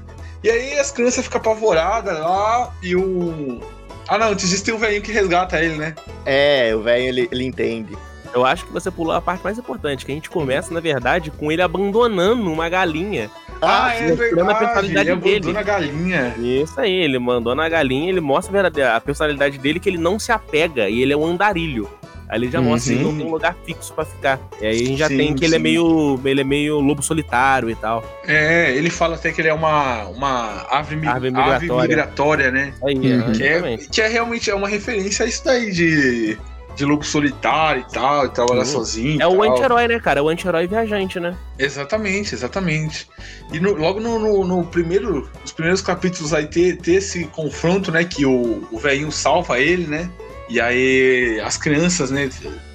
E 0.45 0.51
aí 0.51 0.79
as 0.79 0.93
crianças 0.93 1.25
ficam 1.25 1.41
apavoradas 1.41 2.21
lá 2.21 2.73
e 2.81 2.95
o. 2.95 3.61
Ah 4.07 4.17
não, 4.17 4.29
antes 4.29 4.49
disso 4.49 4.65
tem 4.65 4.75
um 4.75 4.79
velhinho 4.79 5.03
que 5.03 5.11
resgata 5.11 5.61
ele, 5.61 5.77
né? 5.77 5.97
É, 6.25 6.73
o 6.73 6.83
velho 6.83 7.05
ele, 7.05 7.29
ele 7.33 7.45
entende. 7.45 7.97
Eu 8.35 8.45
acho 8.45 8.65
que 8.65 8.73
você 8.73 8.91
pulou 8.91 9.15
a 9.15 9.21
parte 9.21 9.45
mais 9.45 9.59
importante, 9.59 10.07
que 10.07 10.13
a 10.13 10.15
gente 10.15 10.31
começa, 10.31 10.73
na 10.73 10.81
verdade, 10.81 11.31
com 11.31 11.53
ele 11.53 11.63
abandonando 11.63 12.51
uma 12.51 12.69
galinha. 12.69 13.31
Ah, 13.61 13.87
ah 13.87 13.95
é 13.95 14.15
verdade. 14.15 14.51
A 14.51 14.55
personalidade 14.55 15.11
ele 15.11 15.21
dele. 15.21 15.37
abandona 15.37 15.61
a 15.61 15.63
galinha. 15.63 16.35
Isso 16.39 16.81
aí, 16.81 16.93
ele 16.93 17.19
mandou 17.19 17.55
na 17.55 17.69
galinha, 17.69 18.09
ele 18.09 18.21
mostra 18.21 18.69
a, 18.97 19.01
personalidade 19.01 19.59
dele, 19.59 19.79
que 19.79 19.89
ele 19.89 19.99
não 19.99 20.19
se 20.19 20.33
apega, 20.33 20.89
e 20.89 21.03
ele 21.03 21.13
é 21.13 21.17
um 21.17 21.27
andarilho. 21.27 21.89
Aí 22.33 22.39
ele 22.39 22.51
já 22.51 22.61
uhum. 22.61 22.71
mostra 22.71 22.95
que 22.95 22.99
ele 22.99 23.05
não 23.05 23.15
tem 23.15 23.27
um 23.27 23.31
lugar 23.31 23.55
fixo 23.63 23.93
para 23.93 24.07
ficar. 24.07 24.41
E 24.59 24.65
aí 24.65 24.81
a 24.81 24.87
gente 24.87 24.99
já 24.99 25.09
sim, 25.09 25.19
tem 25.19 25.35
que 25.35 25.41
sim. 25.41 25.45
ele 25.45 25.57
é 25.57 25.59
meio. 25.59 26.19
Ele 26.25 26.41
é 26.41 26.45
meio 26.45 26.81
lobo 26.81 27.03
solitário 27.03 27.69
e 27.69 27.75
tal. 27.75 28.03
É, 28.27 28.75
ele 28.75 28.89
fala 28.89 29.17
até 29.17 29.31
que 29.31 29.43
ele 29.43 29.49
é 29.49 29.55
uma, 29.55 30.07
uma 30.07 30.67
ave, 30.71 30.95
ave, 31.07 31.31
migratória. 31.31 31.57
ave 31.57 31.71
migratória, 31.71 32.51
né? 32.51 32.73
Aí, 32.83 32.95
uhum. 32.95 33.33
que, 33.33 33.45
é, 33.45 33.77
que 33.77 34.01
é 34.01 34.09
realmente 34.09 34.51
é 34.51 34.55
uma 34.55 34.67
referência 34.67 35.27
a 35.27 35.29
isso 35.29 35.45
daí 35.45 35.71
de 35.71 36.39
de 36.75 36.85
lobo 36.85 37.05
solitário 37.05 37.85
e 37.89 37.93
tal, 37.93 38.27
e 38.27 38.29
trabalhar 38.31 38.65
Sim. 38.65 38.73
sozinho. 38.73 39.23
É 39.23 39.27
o 39.27 39.43
anti-herói, 39.43 39.89
né, 39.89 40.01
cara? 40.01 40.21
É 40.21 40.23
o 40.23 40.29
anti-herói 40.29 40.67
viajante, 40.67 41.21
né? 41.21 41.37
Exatamente, 41.59 42.35
exatamente. 42.35 43.09
E 43.53 43.61
no- 43.61 43.75
logo 43.75 44.01
no, 44.01 44.19
no- 44.19 44.45
no 44.47 44.65
primeiro, 44.67 45.29
nos 45.43 45.53
primeiros 45.53 45.81
capítulos 45.83 46.33
aí 46.33 46.47
ter, 46.47 46.77
ter 46.79 46.95
esse 46.95 47.25
confronto, 47.27 47.91
né? 47.93 48.05
Que 48.05 48.25
o, 48.27 48.67
o 48.71 48.79
velhinho 48.79 49.13
salva 49.13 49.59
ele, 49.61 49.87
né? 49.87 50.11
E 50.49 50.61
aí 50.61 51.41
as 51.45 51.57
crianças, 51.57 52.11
né? 52.11 52.29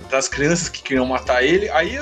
Das 0.10 0.28
crianças 0.28 0.70
que 0.70 0.82
queriam 0.82 1.06
matar 1.06 1.44
ele, 1.44 1.70
aí 1.70 2.00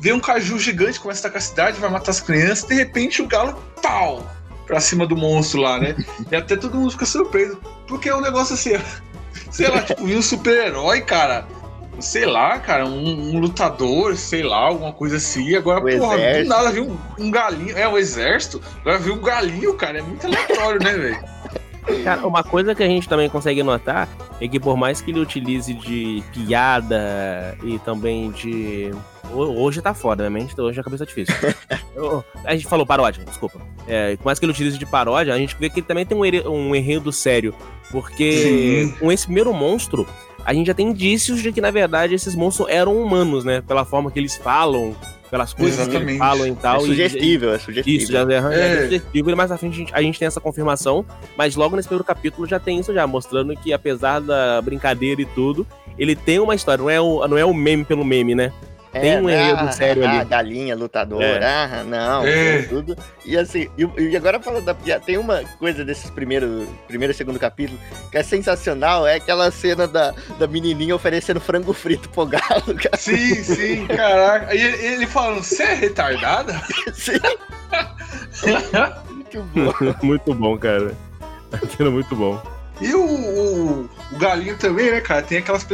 vem 0.00 0.12
um 0.12 0.20
caju 0.20 0.58
gigante, 0.58 0.98
começa 1.00 1.20
a 1.20 1.30
atacar 1.30 1.38
a 1.38 1.40
cidade, 1.44 1.80
vai 1.80 1.90
matar 1.90 2.10
as 2.10 2.20
crianças, 2.20 2.64
de 2.68 2.74
repente 2.74 3.22
o 3.22 3.26
galo, 3.26 3.56
pau! 3.82 4.26
Pra 4.66 4.80
cima 4.80 5.06
do 5.06 5.16
monstro 5.16 5.60
lá, 5.60 5.78
né? 5.78 5.94
E 6.30 6.34
até 6.34 6.56
todo 6.56 6.76
mundo 6.76 6.90
fica 6.90 7.06
surpreso. 7.06 7.56
Porque 7.86 8.08
é 8.08 8.16
um 8.16 8.20
negócio 8.20 8.54
assim, 8.54 8.72
sei 9.56 9.68
lá, 9.68 9.82
tipo, 9.82 10.04
viu 10.04 10.18
um 10.18 10.22
super-herói, 10.22 11.00
cara 11.02 11.46
sei 11.98 12.26
lá, 12.26 12.58
cara, 12.58 12.84
um, 12.84 13.34
um 13.34 13.38
lutador, 13.40 14.14
sei 14.18 14.42
lá, 14.42 14.58
alguma 14.58 14.92
coisa 14.92 15.16
assim. 15.16 15.54
Agora, 15.56 15.80
O 15.80 15.82
porra, 15.98 16.14
do 16.16 16.22
exército. 16.22 16.48
nada 16.50 16.70
viu 16.70 16.84
um, 16.84 16.98
um 17.24 17.30
galinho. 17.30 17.74
É, 17.74 17.88
o 17.88 17.96
exército. 17.96 18.60
Agora 18.82 18.98
viu 18.98 19.14
um 19.14 19.20
galinho, 19.22 19.72
cara. 19.72 20.00
É 20.00 20.02
muito 20.02 20.26
aleatório, 20.26 20.78
né, 20.78 20.92
velho? 20.92 22.04
Cara, 22.04 22.26
uma 22.26 22.42
coisa 22.44 22.74
que 22.74 22.82
a 22.82 22.86
gente 22.86 23.08
também 23.08 23.30
consegue 23.30 23.62
notar 23.62 24.06
é 24.42 24.46
que 24.46 24.60
por 24.60 24.76
mais 24.76 25.00
que 25.00 25.10
ele 25.10 25.20
utilize 25.20 25.72
de 25.72 26.22
piada 26.34 27.56
e 27.62 27.78
também 27.78 28.30
de. 28.30 28.90
Ho- 29.32 29.62
Hoje 29.62 29.80
tá 29.80 29.94
foda, 29.94 30.24
né? 30.24 30.28
Mente- 30.28 30.60
Hoje 30.60 30.78
a 30.78 30.84
cabeça 30.84 31.04
é 31.04 31.06
difícil. 31.06 31.34
Eu- 31.96 32.22
a 32.44 32.54
gente 32.54 32.66
falou 32.66 32.84
paródia, 32.84 33.24
desculpa. 33.24 33.58
É, 33.88 34.16
por 34.16 34.26
mais 34.26 34.38
que 34.38 34.44
ele 34.44 34.52
utilize 34.52 34.76
de 34.76 34.84
paródia, 34.84 35.32
a 35.32 35.38
gente 35.38 35.56
vê 35.58 35.70
que 35.70 35.80
ele 35.80 35.86
também 35.86 36.04
tem 36.04 36.16
um, 36.16 36.50
um 36.50 36.74
enredo 36.74 37.10
sério. 37.12 37.54
Porque 37.96 38.32
Sim. 38.92 38.94
com 39.00 39.10
esse 39.10 39.24
primeiro 39.24 39.54
monstro, 39.54 40.06
a 40.44 40.52
gente 40.52 40.66
já 40.66 40.74
tem 40.74 40.88
indícios 40.88 41.40
de 41.42 41.50
que, 41.50 41.62
na 41.62 41.70
verdade, 41.70 42.14
esses 42.14 42.34
monstros 42.34 42.68
eram 42.68 42.94
humanos, 43.02 43.42
né? 43.42 43.62
Pela 43.66 43.86
forma 43.86 44.10
que 44.10 44.18
eles 44.18 44.36
falam, 44.36 44.94
pelas 45.30 45.54
coisas 45.54 45.76
que 45.76 45.82
Exatamente. 45.84 46.08
eles 46.10 46.18
falam 46.18 46.46
e 46.46 46.50
É 46.50 46.54
tal. 46.54 46.82
e- 46.82 46.86
sugestível, 46.88 47.54
é 47.54 47.58
sugestível. 47.58 48.02
isso, 48.02 48.12
já 48.12 48.20
é, 48.20 48.26
já 48.42 48.52
É. 48.52 48.72
é 48.76 48.82
sugestivo, 48.82 49.30
e 49.30 49.34
mais 49.34 49.50
à 49.50 49.56
frente 49.56 49.72
a 49.72 49.76
gente, 49.78 49.94
a 49.94 50.02
gente 50.02 50.18
tem 50.18 50.26
essa 50.28 50.40
confirmação, 50.42 51.06
mas 51.38 51.56
logo 51.56 51.74
nesse 51.74 51.88
primeiro 51.88 52.04
capítulo 52.04 52.46
já 52.46 52.60
tem 52.60 52.78
isso 52.78 52.92
já, 52.92 53.06
mostrando 53.06 53.56
que 53.56 53.72
apesar 53.72 54.20
da 54.20 54.60
brincadeira 54.60 55.22
e 55.22 55.24
tudo, 55.24 55.66
ele 55.98 56.14
tem 56.14 56.38
uma 56.38 56.54
história, 56.54 56.82
não 56.82 56.90
é 56.90 57.00
o, 57.00 57.26
não 57.26 57.38
é 57.38 57.44
o 57.46 57.54
meme 57.54 57.82
pelo 57.86 58.04
meme, 58.04 58.34
né? 58.34 58.52
Tem 59.00 59.18
um 59.18 59.24
né, 59.24 59.42
enredo 59.42 59.60
ah, 59.68 59.72
sério 59.72 60.04
ah, 60.06 60.10
ali. 60.20 60.24
galinha, 60.24 60.76
lutador, 60.76 61.22
É. 61.22 61.44
ah, 61.44 61.84
não, 61.84 62.26
É. 62.26 62.62
tudo. 62.62 62.96
E 63.24 63.36
assim, 63.36 63.68
e, 63.76 63.88
e 64.02 64.16
agora 64.16 64.40
falando 64.40 64.64
da 64.64 64.74
piada, 64.74 65.02
tem 65.04 65.18
uma 65.18 65.42
coisa 65.58 65.84
desses 65.84 66.10
primeiros, 66.10 66.68
primeiro 66.86 67.12
e 67.12 67.16
segundo 67.16 67.38
capítulo 67.38 67.78
que 68.10 68.18
é 68.18 68.22
sensacional, 68.22 69.06
é 69.06 69.16
aquela 69.16 69.50
cena 69.50 69.86
da, 69.86 70.14
da 70.38 70.46
menininha 70.46 70.94
oferecendo 70.94 71.40
frango 71.40 71.72
frito 71.72 72.08
pro 72.10 72.26
galo, 72.26 72.74
cara. 72.82 72.96
Sim, 72.96 73.34
sim, 73.42 73.86
caraca. 73.86 74.54
E 74.54 74.60
ele, 74.60 74.86
ele 74.86 75.06
falando, 75.06 75.42
você 75.42 75.62
é 75.62 75.74
retardada? 75.74 76.52
Assim, 76.88 77.18
muito 79.10 79.42
bom. 79.42 79.72
muito 80.06 80.34
bom, 80.34 80.58
cara. 80.58 80.94
Aquilo 81.52 81.88
é 81.88 81.92
muito 81.92 82.14
bom. 82.14 82.40
E 82.80 82.92
o, 82.94 83.00
o, 83.00 83.80
o 84.12 84.18
galinho 84.18 84.56
também, 84.58 84.90
né, 84.90 85.00
cara? 85.00 85.22
Tem 85.22 85.38
aquelas 85.38 85.66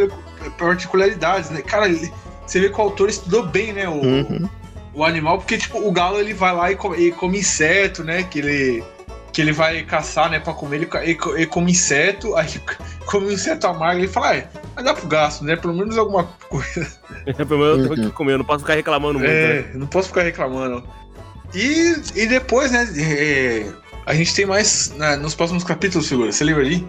particularidades, 0.58 1.50
né? 1.50 1.60
Cara, 1.62 1.88
ele- 1.88 2.12
você 2.52 2.60
vê 2.60 2.68
que 2.68 2.78
o 2.78 2.82
autor 2.82 3.08
estudou 3.08 3.46
bem, 3.46 3.72
né? 3.72 3.88
O, 3.88 3.92
Uhum. 3.94 4.48
o 4.94 5.04
animal, 5.04 5.38
porque, 5.38 5.56
tipo, 5.56 5.78
o 5.78 5.90
galo 5.90 6.18
ele 6.20 6.34
vai 6.34 6.54
lá 6.54 6.70
e 6.70 6.76
come, 6.76 6.96
e 6.98 7.10
come 7.12 7.38
inseto, 7.38 8.04
né? 8.04 8.22
Que 8.24 8.38
ele, 8.40 8.84
que 9.32 9.40
ele 9.40 9.52
vai 9.52 9.82
caçar, 9.82 10.30
né? 10.30 10.38
Pra 10.38 10.52
comer, 10.52 10.76
ele, 10.76 10.88
ele, 11.02 11.14
co- 11.14 11.34
ele 11.34 11.46
come 11.46 11.70
inseto, 11.70 12.36
aí 12.36 12.46
come 13.06 13.28
um 13.28 13.30
inseto 13.32 13.66
amargo, 13.66 14.00
ele 14.00 14.08
fala, 14.08 14.32
ah, 14.36 14.42
vai 14.74 14.84
dar 14.84 14.94
pro 14.94 15.06
gasto, 15.08 15.44
né? 15.44 15.56
Pelo 15.56 15.72
menos 15.74 15.96
alguma 15.96 16.24
coisa. 16.50 16.86
Pelo 17.48 17.58
menos 17.60 17.78
eu 17.78 17.94
tenho 17.94 18.04
Uhum. 18.04 18.10
que 18.10 18.16
comer, 18.16 18.32
eu 18.34 18.38
não 18.38 18.44
posso 18.44 18.60
ficar 18.60 18.74
reclamando 18.74 19.18
muito. 19.18 19.30
né? 19.30 19.58
É, 19.58 19.70
não 19.74 19.86
posso 19.86 20.08
ficar 20.08 20.22
reclamando. 20.22 20.84
E, 21.54 21.94
e 22.14 22.26
depois, 22.26 22.70
né? 22.72 22.86
é, 22.98 23.66
a 24.06 24.14
gente 24.14 24.34
tem 24.34 24.44
mais 24.46 24.90
né, 24.96 25.16
nos 25.16 25.34
próximos 25.34 25.64
capítulos, 25.64 26.08
figura. 26.08 26.32
Você 26.32 26.44
lembra 26.44 26.62
ali? 26.62 26.86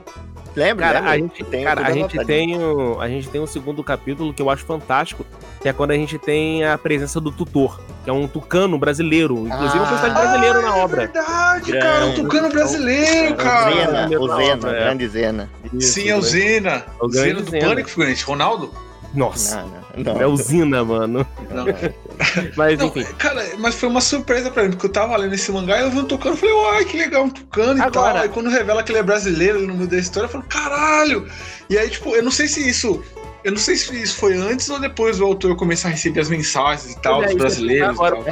Lembra? 0.56 0.86
Cara, 0.86 1.00
lembra? 1.00 1.12
a 1.12 1.18
gente, 1.18 1.44
Tem 1.44 1.64
cara, 1.64 1.82
a 1.88 1.92
gente 1.92 2.26
tem 2.26 2.58
um, 2.60 3.02
a 3.02 3.08
gente 3.10 3.28
tem 3.30 3.42
um 3.42 3.48
segundo 3.48 3.84
capítulo 3.84 4.34
que 4.34 4.42
eu 4.42 4.50
acho 4.50 4.64
fantástico, 4.66 5.26
que 5.62 5.68
é 5.68 5.74
quando 5.74 5.92
a 5.92 5.96
gente 5.96 6.18
tem 6.20 6.64
a 6.66 6.78
presença 6.78 7.20
do 7.20 7.32
tutor, 7.32 7.80
que 8.04 8.10
é 8.10 8.14
um 8.14 8.28
tucano 8.28 8.78
brasileiro, 8.78 9.48
inclusive 9.48 9.80
um 9.80 9.84
Ah. 9.84 9.88
personagem 9.88 10.14
brasileiro 10.14 10.62
na 10.62 10.78
é 10.78 10.84
obra. 10.84 10.98
verdade, 11.02 11.72
Grande. 11.72 11.86
cara. 11.86 12.06
Um 12.06 12.14
tucano 12.14 12.50
brasileiro, 12.50 13.36
cara. 13.36 13.72
Zena, 13.74 14.20
o 14.20 14.28
na 14.28 14.36
Zena, 14.36 14.54
obra, 14.54 14.72
é. 14.72 14.80
grande 14.84 15.08
Zena. 15.08 15.50
Sim, 15.80 16.10
é 16.10 16.16
o 16.16 16.22
Zena. 16.22 16.86
É 17.02 17.04
o 17.06 17.10
Zena 17.10 17.42
do 17.42 17.50
Zena. 17.50 17.68
Pânico, 17.70 17.90
figurante. 17.90 18.24
Ronaldo? 18.24 18.72
Nossa, 19.14 19.62
Não, 19.96 20.04
não, 20.04 20.14
não. 20.16 20.22
é 20.22 20.26
o 20.28 20.36
Zina, 20.36 20.84
mano. 20.84 21.26
Não. 21.52 21.66
Mas 22.58 22.80
Não, 22.80 22.88
enfim. 22.88 23.04
cara, 23.18 23.44
mas 23.58 23.76
foi 23.76 23.90
uma 23.90 24.02
surpresa 24.02 24.50
pra 24.52 24.64
mim, 24.64 24.72
porque 24.72 24.86
eu 24.86 24.92
tava 24.92 25.16
lendo 25.18 25.34
esse 25.34 25.52
mangá 25.52 25.80
e 25.80 25.82
eu 25.84 25.92
vi 25.92 26.00
um 26.00 26.06
tucano 26.06 26.36
e 26.36 26.38
falei, 26.40 26.56
uai, 26.56 26.86
que 26.86 26.98
legal, 26.98 27.24
um 27.26 27.30
tucano 27.30 27.78
e 27.80 27.82
Agora- 27.82 28.14
tal. 28.14 28.22
Aí 28.24 28.30
quando 28.30 28.50
revela 28.50 28.84
que 28.84 28.92
ele 28.92 29.00
é 29.00 29.04
brasileiro 29.04 29.60
no 29.68 29.74
meio 29.76 29.88
da 29.90 29.98
história, 29.98 30.26
eu 30.28 30.32
falo, 30.32 30.44
caralho! 30.48 31.28
E 31.70 31.78
aí, 31.78 31.90
tipo, 31.90 32.16
eu 32.16 32.24
não 32.24 32.32
sei 32.32 32.48
se 32.48 32.68
isso. 32.68 33.04
Eu 33.44 33.52
não 33.52 33.58
sei 33.60 33.76
se 33.76 34.00
isso 34.02 34.16
foi 34.18 34.36
antes 34.38 34.70
ou 34.70 34.80
depois 34.80 35.18
do 35.18 35.26
autor 35.26 35.56
começar 35.56 35.90
a 35.90 35.92
receber 35.92 36.22
as 36.22 36.30
mensagens 36.30 36.92
e 36.94 37.00
tal, 37.02 37.18
Olha, 37.20 37.28
dos 37.28 37.36
brasileiros 37.38 37.88
e 37.88 37.92
agora 37.92 38.16
tal. 38.16 38.24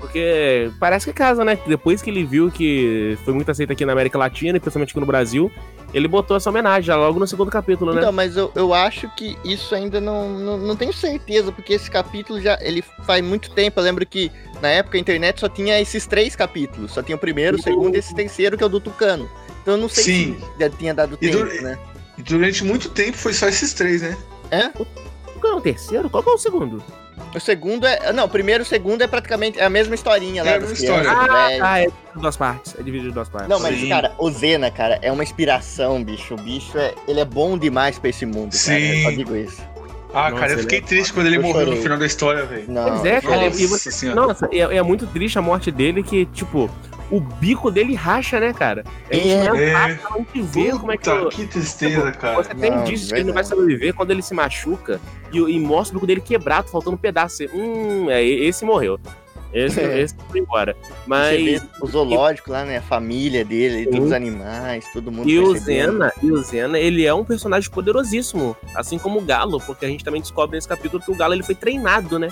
Porque 0.00 0.70
parece 0.80 1.06
que 1.06 1.12
casa, 1.12 1.44
né? 1.44 1.58
Depois 1.66 2.00
que 2.02 2.08
ele 2.10 2.24
viu 2.24 2.50
que 2.50 3.16
foi 3.24 3.34
muito 3.34 3.50
aceito 3.50 3.72
aqui 3.72 3.84
na 3.84 3.92
América 3.92 4.16
Latina 4.18 4.56
e 4.56 4.60
principalmente 4.60 4.90
aqui 4.90 5.00
no 5.00 5.06
Brasil, 5.06 5.52
ele 5.92 6.08
botou 6.08 6.36
essa 6.36 6.48
homenagem 6.48 6.82
já 6.84 6.96
logo 6.96 7.18
no 7.20 7.26
segundo 7.26 7.50
capítulo, 7.50 7.92
né? 7.92 8.00
Então, 8.00 8.10
mas 8.12 8.36
eu, 8.36 8.50
eu 8.54 8.72
acho 8.72 9.08
que 9.14 9.36
isso 9.44 9.74
ainda 9.74 10.00
não, 10.00 10.28
não, 10.30 10.56
não 10.58 10.74
tenho 10.76 10.92
certeza, 10.92 11.52
porque 11.52 11.74
esse 11.74 11.90
capítulo 11.90 12.40
já 12.40 12.58
ele 12.62 12.82
faz 13.04 13.22
muito 13.24 13.50
tempo. 13.50 13.78
Eu 13.78 13.84
lembro 13.84 14.06
que 14.06 14.32
na 14.62 14.68
época 14.68 14.96
a 14.96 15.00
internet 15.00 15.38
só 15.40 15.48
tinha 15.48 15.78
esses 15.80 16.06
três 16.06 16.34
capítulos. 16.34 16.92
Só 16.92 17.02
tinha 17.02 17.16
o 17.16 17.18
primeiro, 17.20 17.58
o 17.58 17.62
segundo 17.62 17.94
e 17.94 17.98
esse 17.98 18.14
terceiro, 18.14 18.56
que 18.56 18.62
é 18.62 18.66
o 18.66 18.70
do 18.70 18.80
Tucano. 18.80 19.28
Então 19.62 19.74
eu 19.74 19.80
não 19.80 19.88
sei 19.88 20.02
Sim. 20.04 20.36
se 20.40 20.60
já 20.62 20.70
tinha 20.70 20.94
dado 20.94 21.18
E 21.20 21.30
tempo, 21.30 21.44
do- 21.44 21.62
né? 21.62 21.78
E 22.16 22.22
durante 22.22 22.64
muito 22.64 22.88
tempo 22.88 23.16
foi 23.18 23.32
só 23.34 23.48
esses 23.48 23.74
três, 23.74 24.00
né? 24.02 24.16
Qual 25.40 25.52
é 25.54 25.56
o 25.56 25.60
terceiro? 25.60 26.08
Qual 26.10 26.22
que 26.22 26.30
é 26.30 26.32
o 26.32 26.38
segundo? 26.38 26.82
O 27.34 27.38
segundo 27.40 27.86
é. 27.86 28.12
Não, 28.12 28.24
o 28.24 28.28
primeiro 28.28 28.62
e 28.62 28.64
o 28.64 28.66
segundo 28.66 29.02
é 29.02 29.06
praticamente 29.06 29.60
a 29.60 29.70
mesma 29.70 29.94
historinha 29.94 30.42
lá 30.42 30.50
É 30.50 30.56
a 30.56 30.60
mesma 30.60 30.74
história. 30.74 31.02
crianças, 31.10 31.28
Ah, 31.30 31.46
velho. 31.46 31.60
tá, 31.60 31.78
é 31.78 31.82
dividido 31.84 32.16
em 32.16 32.20
duas 32.20 32.36
partes. 32.36 32.74
É 32.78 32.82
dividido 32.82 33.08
em 33.10 33.12
duas 33.12 33.28
partes. 33.28 33.48
Não, 33.48 33.60
mas, 33.60 33.78
Sim. 33.80 33.88
cara, 33.88 34.12
o 34.18 34.30
Zena, 34.30 34.70
cara, 34.70 34.98
é 35.00 35.12
uma 35.12 35.22
inspiração, 35.22 36.02
bicho. 36.02 36.34
O 36.34 36.36
bicho 36.36 36.76
é. 36.76 36.92
Ele 37.06 37.20
é 37.20 37.24
bom 37.24 37.56
demais 37.56 37.98
pra 37.98 38.10
esse 38.10 38.26
mundo, 38.26 38.50
cara. 38.64 38.80
Eu 38.80 39.02
só 39.04 39.10
Sim. 39.10 39.16
digo 39.16 39.36
isso. 39.36 39.62
Ah, 40.12 40.28
Nossa, 40.28 40.40
cara, 40.40 40.52
eu 40.54 40.58
fiquei 40.58 40.78
é 40.78 40.82
triste 40.82 41.12
quando 41.12 41.26
ele 41.28 41.36
Eu 41.36 41.42
morreu 41.42 41.60
no 41.60 41.66
chorei. 41.66 41.82
final 41.82 41.98
da 41.98 42.06
história, 42.06 42.44
velho. 42.44 42.64
Não. 42.66 42.88
Pois 42.88 43.04
é, 43.04 43.20
cara. 43.20 43.44
Nossa 43.44 43.62
e 43.62 43.66
você-. 43.66 44.06
Nossa, 44.12 44.48
é, 44.52 44.58
é 44.58 44.82
muito 44.82 45.06
triste 45.06 45.38
a 45.38 45.42
morte 45.42 45.70
dele, 45.70 46.02
que, 46.02 46.26
tipo, 46.26 46.68
o 47.10 47.20
bico 47.20 47.70
dele 47.70 47.94
racha, 47.94 48.38
né, 48.38 48.52
cara? 48.52 48.84
A 49.10 49.14
gente 49.14 49.28
É. 49.28 49.44
não 49.48 49.56
É. 49.56 49.74
vê 50.42 50.70
como 50.72 50.92
é 50.92 50.96
que. 50.96 51.28
Que 51.30 51.46
tristeza, 51.46 52.12
cara. 52.12 52.36
Você 52.36 52.54
tem 52.54 52.72
indícios 52.72 53.10
que 53.10 53.18
ele 53.18 53.24
não 53.24 53.34
vai 53.34 53.44
sobreviver 53.44 53.94
quando 53.94 54.10
ele 54.12 54.22
se 54.22 54.32
machuca 54.34 55.00
e, 55.32 55.38
e 55.38 55.58
mostra 55.60 55.92
o 55.96 55.98
bico 55.98 56.06
dele 56.06 56.20
quebrado, 56.20 56.68
faltando 56.68 56.94
um 56.96 56.98
pedaço. 56.98 57.42
Hum, 57.52 58.08
é, 58.10 58.22
esse 58.22 58.64
morreu. 58.64 58.98
Esse, 59.52 59.80
É. 59.80 60.00
esse 60.00 60.14
foi 60.28 60.40
embora. 60.40 60.76
Mas. 61.06 61.62
o 61.80 61.86
zoológico 61.86 62.50
lá, 62.50 62.64
né? 62.64 62.78
A 62.78 62.82
família 62.82 63.44
dele, 63.44 63.86
todos 63.86 64.06
os 64.06 64.12
animais, 64.12 64.84
todo 64.92 65.10
mundo. 65.10 65.28
E 65.28 65.38
o. 65.38 65.56
Zena, 65.56 66.12
e 66.22 66.30
o 66.30 66.42
Zena, 66.42 66.78
ele 66.78 67.04
é 67.04 67.12
um 67.12 67.24
personagem 67.24 67.70
poderosíssimo, 67.70 68.56
assim 68.74 68.98
como 68.98 69.18
o 69.18 69.22
Galo, 69.22 69.60
porque 69.60 69.84
a 69.84 69.88
gente 69.88 70.04
também 70.04 70.20
descobre 70.20 70.56
nesse 70.56 70.68
capítulo 70.68 71.02
que 71.02 71.10
o 71.10 71.16
Galo 71.16 71.34
ele 71.34 71.42
foi 71.42 71.54
treinado, 71.54 72.18
né? 72.18 72.28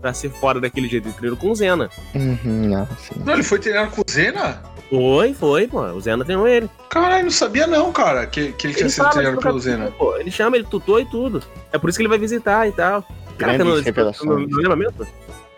Pra 0.00 0.12
ser 0.12 0.30
fora 0.30 0.60
daquele 0.60 0.86
jeito, 0.86 1.08
ele 1.08 1.14
treinou 1.14 1.36
com 1.36 1.50
o 1.50 1.54
Zena. 1.54 1.88
Uhum, 2.14 2.68
não, 2.68 2.86
sim. 2.98 3.14
Não, 3.24 3.32
ele 3.34 3.42
foi 3.42 3.58
treinar 3.58 3.90
com 3.90 4.02
o 4.02 4.04
Zena? 4.10 4.62
Foi, 4.90 5.32
foi, 5.32 5.66
pô. 5.66 5.80
O 5.80 6.00
Zena 6.00 6.24
treinou 6.24 6.46
ele. 6.46 6.68
Caralho, 6.90 7.24
não 7.24 7.30
sabia 7.30 7.66
não, 7.66 7.90
cara, 7.90 8.26
que, 8.26 8.52
que 8.52 8.66
ele 8.66 8.74
tinha 8.74 8.88
sido 8.88 9.08
treinado 9.10 9.38
pelo 9.38 9.58
Zena. 9.58 9.90
Pô, 9.92 10.16
ele 10.16 10.30
chama, 10.30 10.56
ele 10.56 10.66
tutor 10.66 11.00
e 11.00 11.06
tudo. 11.06 11.42
É 11.72 11.78
por 11.78 11.88
isso 11.88 11.98
que 11.98 12.02
ele 12.02 12.08
vai 12.10 12.18
visitar 12.18 12.68
e 12.68 12.72
tal. 12.72 13.02
Caraca, 13.38 13.64
não, 13.64 13.76
não, 13.76 14.40
não 14.46 14.58
lembra 14.58 14.76
mesmo? 14.76 15.06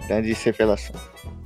Grande 0.09 0.33
revelação. 0.33 0.95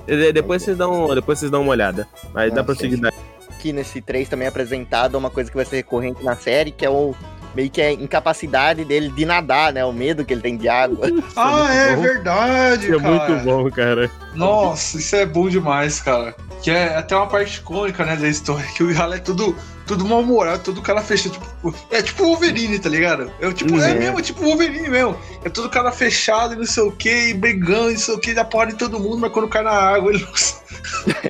De- 0.06 0.32
Depois 0.32 0.62
vocês 0.62 0.76
dão, 0.76 1.14
depois 1.14 1.38
vocês 1.38 1.50
dão 1.50 1.62
uma 1.62 1.70
olhada. 1.72 2.06
Mas 2.32 2.52
dá 2.52 2.60
Ah, 2.60 2.64
pra 2.64 2.74
sim, 2.74 2.90
seguir. 2.90 3.12
Aqui 3.50 3.72
nesse 3.72 4.00
3 4.00 4.28
também 4.28 4.46
é 4.46 4.48
apresentado 4.48 5.16
uma 5.16 5.30
coisa 5.30 5.50
que 5.50 5.56
vai 5.56 5.66
ser 5.66 5.76
recorrente 5.76 6.24
na 6.24 6.34
série, 6.34 6.70
que 6.70 6.84
é 6.84 6.90
o 6.90 7.14
meio 7.54 7.68
que 7.68 7.82
a 7.82 7.92
incapacidade 7.92 8.84
dele 8.84 9.10
de 9.10 9.24
nadar, 9.26 9.72
né? 9.72 9.84
O 9.84 9.92
medo 9.92 10.24
que 10.24 10.32
ele 10.32 10.40
tem 10.40 10.56
de 10.56 10.68
água. 10.68 11.06
Ah, 11.36 11.68
é 11.74 11.94
bom. 11.96 12.02
verdade, 12.02 12.86
Isso 12.86 12.94
é 12.94 13.00
cara. 13.00 13.28
muito 13.28 13.44
bom, 13.44 13.70
cara. 13.70 14.10
Nossa, 14.34 14.96
isso 14.98 15.16
é 15.16 15.26
bom 15.26 15.48
demais, 15.48 16.00
cara. 16.00 16.34
Que 16.62 16.70
é 16.70 16.96
até 16.96 17.14
uma 17.16 17.26
parte 17.26 17.58
icônica, 17.58 18.04
né, 18.04 18.16
da 18.16 18.28
história, 18.28 18.64
que 18.74 18.82
o 18.82 18.94
Galo 18.94 19.14
é 19.14 19.18
tudo, 19.18 19.54
todo 19.90 20.04
mal-humorado, 20.08 20.62
todo 20.62 20.80
cara 20.80 21.02
fechado. 21.02 21.32
Tipo, 21.32 21.74
é 21.90 22.00
tipo 22.02 22.22
o 22.22 22.26
Wolverine, 22.28 22.78
tá 22.78 22.88
ligado? 22.88 23.30
É, 23.40 23.52
tipo, 23.52 23.78
é 23.80 23.92
Uhum. 23.92 23.98
mesmo, 23.98 24.22
tipo 24.22 24.40
o 24.42 24.44
Wolverine 24.46 24.88
mesmo. 24.88 25.16
É 25.44 25.48
todo 25.48 25.68
cara 25.68 25.90
fechado 25.90 26.54
e 26.54 26.56
não 26.56 26.64
sei 26.64 26.82
o 26.84 26.92
que, 26.92 27.28
e 27.30 27.34
brigando 27.34 27.90
e 27.90 27.94
não 27.94 28.00
sei 28.00 28.14
o 28.14 28.18
que, 28.20 28.32
dá 28.34 28.44
porra 28.44 28.70
em 28.70 28.76
todo 28.76 29.00
mundo, 29.00 29.18
mas 29.18 29.32
quando 29.32 29.48
cai 29.48 29.62
na 29.62 29.72
água 29.72 30.12
ele, 30.12 30.24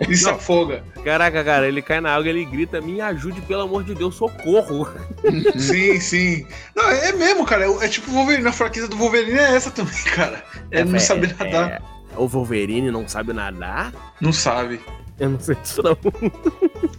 ele 0.03 0.17
se 0.17 0.29
afoga. 0.31 0.85
Caraca, 1.03 1.43
cara, 1.43 1.67
ele 1.67 1.81
cai 1.81 2.01
na 2.01 2.15
água, 2.15 2.29
ele 2.29 2.45
grita, 2.45 2.81
me 2.81 3.01
ajude, 3.01 3.41
pelo 3.41 3.63
amor 3.63 3.83
de 3.83 3.95
Deus, 3.95 4.15
socorro. 4.15 4.87
Sim, 5.59 5.99
sim. 6.01 6.47
Não, 6.77 6.89
é 6.91 7.13
mesmo, 7.13 7.45
cara. 7.47 7.65
É, 7.65 7.85
é 7.85 7.89
tipo 7.89 8.11
o 8.11 8.15
Wolverine. 8.15 8.47
A 8.49 8.53
fraqueza 8.53 8.89
do 8.89 8.97
Wolverine 8.97 9.39
é 9.39 9.55
essa 9.57 9.71
também, 9.71 9.95
cara. 10.15 10.45
É, 10.71 10.85
não 10.85 10.99
saber 11.01 11.35
nadar. 11.39 11.71
é, 11.71 11.81
o 12.17 12.27
Wolverine 12.29 12.91
não 12.91 13.09
sabe 13.09 13.33
nadar? 13.33 13.93
Não 14.21 14.33
sabe. 14.33 14.81
Eu 15.21 15.29
não 15.31 15.39
sei 15.39 15.55
disso 15.57 15.83
não. 15.83 15.97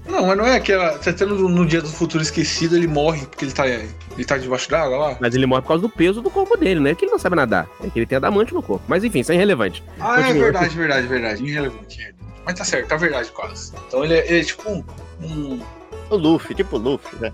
Não, 0.08 0.28
mas 0.28 0.38
não 0.38 0.46
é 0.46 0.56
aquela. 0.56 0.98
Tá 1.00 1.12
tendo 1.12 1.36
no, 1.36 1.50
no 1.50 1.66
Dia 1.66 1.82
do 1.82 1.88
Futuro 1.90 2.22
Esquecido, 2.24 2.76
ele 2.78 2.88
morre 2.88 3.26
porque 3.26 3.46
ele 3.46 3.52
tá, 3.52 3.68
ele 3.68 4.26
tá 4.26 4.38
debaixo 4.38 4.70
d'água 4.70 4.98
lá. 4.98 5.18
Mas 5.20 5.34
ele 5.36 5.46
morre 5.46 5.62
por 5.64 5.70
causa 5.70 5.82
do 5.82 5.90
peso 5.90 6.22
do 6.22 6.30
corpo 6.30 6.56
dele, 6.56 6.80
não 6.80 6.90
é 6.90 6.96
que 6.96 7.04
ele 7.06 7.12
não 7.12 7.20
sabe 7.20 7.36
nadar. 7.36 7.68
É 7.84 7.90
que 7.90 7.98
ele 8.00 8.06
tem 8.06 8.16
adamante 8.18 8.54
no 8.54 8.62
corpo. 8.62 8.84
Mas 8.88 9.04
enfim, 9.04 9.20
isso 9.22 9.32
é 9.32 9.36
irrelevante. 9.36 9.84
Ah, 10.00 10.20
é 10.20 10.24
Continua. 10.24 10.44
verdade, 10.44 10.76
verdade, 10.78 11.08
verdade. 11.08 11.44
Irrelevante. 11.44 12.16
Mas 12.46 12.56
tá 12.56 12.64
certo, 12.66 12.88
tá 12.88 12.96
verdade 12.98 13.32
quase. 13.32 13.74
Então 13.88 14.04
ele 14.06 14.14
é, 14.14 14.28
ele 14.30 14.40
é 14.42 14.44
tipo 14.44 14.70
um, 14.70 14.84
um- 15.24 15.60
O 16.10 16.16
Luffy, 16.16 16.56
tipo 16.56 16.76
o 16.76 16.80
Luffy, 16.80 17.18
né? 17.20 17.32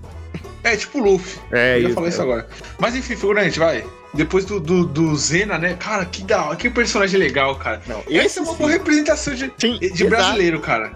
É 0.64 0.76
tipo 0.78 1.00
o 1.00 1.04
Luffy. 1.04 1.40
É 1.52 1.76
Eu 1.78 1.82
ia 1.82 1.86
isso. 1.88 1.96
falar 1.96 2.08
isso 2.10 2.22
agora. 2.22 2.48
Mas 2.80 2.96
enfim, 2.96 3.16
figurante, 3.16 3.58
vai. 3.60 3.84
Depois 4.18 4.46
do, 4.46 4.60
do, 4.60 4.84
do 4.84 5.16
Zena, 5.16 5.60
né? 5.60 5.76
Cara, 5.76 6.04
que 6.04 6.24
da 6.24 6.44
hora, 6.44 6.56
que 6.56 6.72
personagem 6.72 7.20
legal, 7.20 7.56
cara. 7.56 7.82
Não, 7.86 8.00
Essa 8.00 8.26
esse 8.26 8.40
é 8.40 8.42
uma 8.42 8.52
sim. 8.54 8.58
boa 8.58 8.72
representação 8.72 9.36
de, 9.36 9.54
Sim, 9.56 9.78
de 9.78 10.04
brasileiro, 10.06 10.60
cara. 10.60 10.92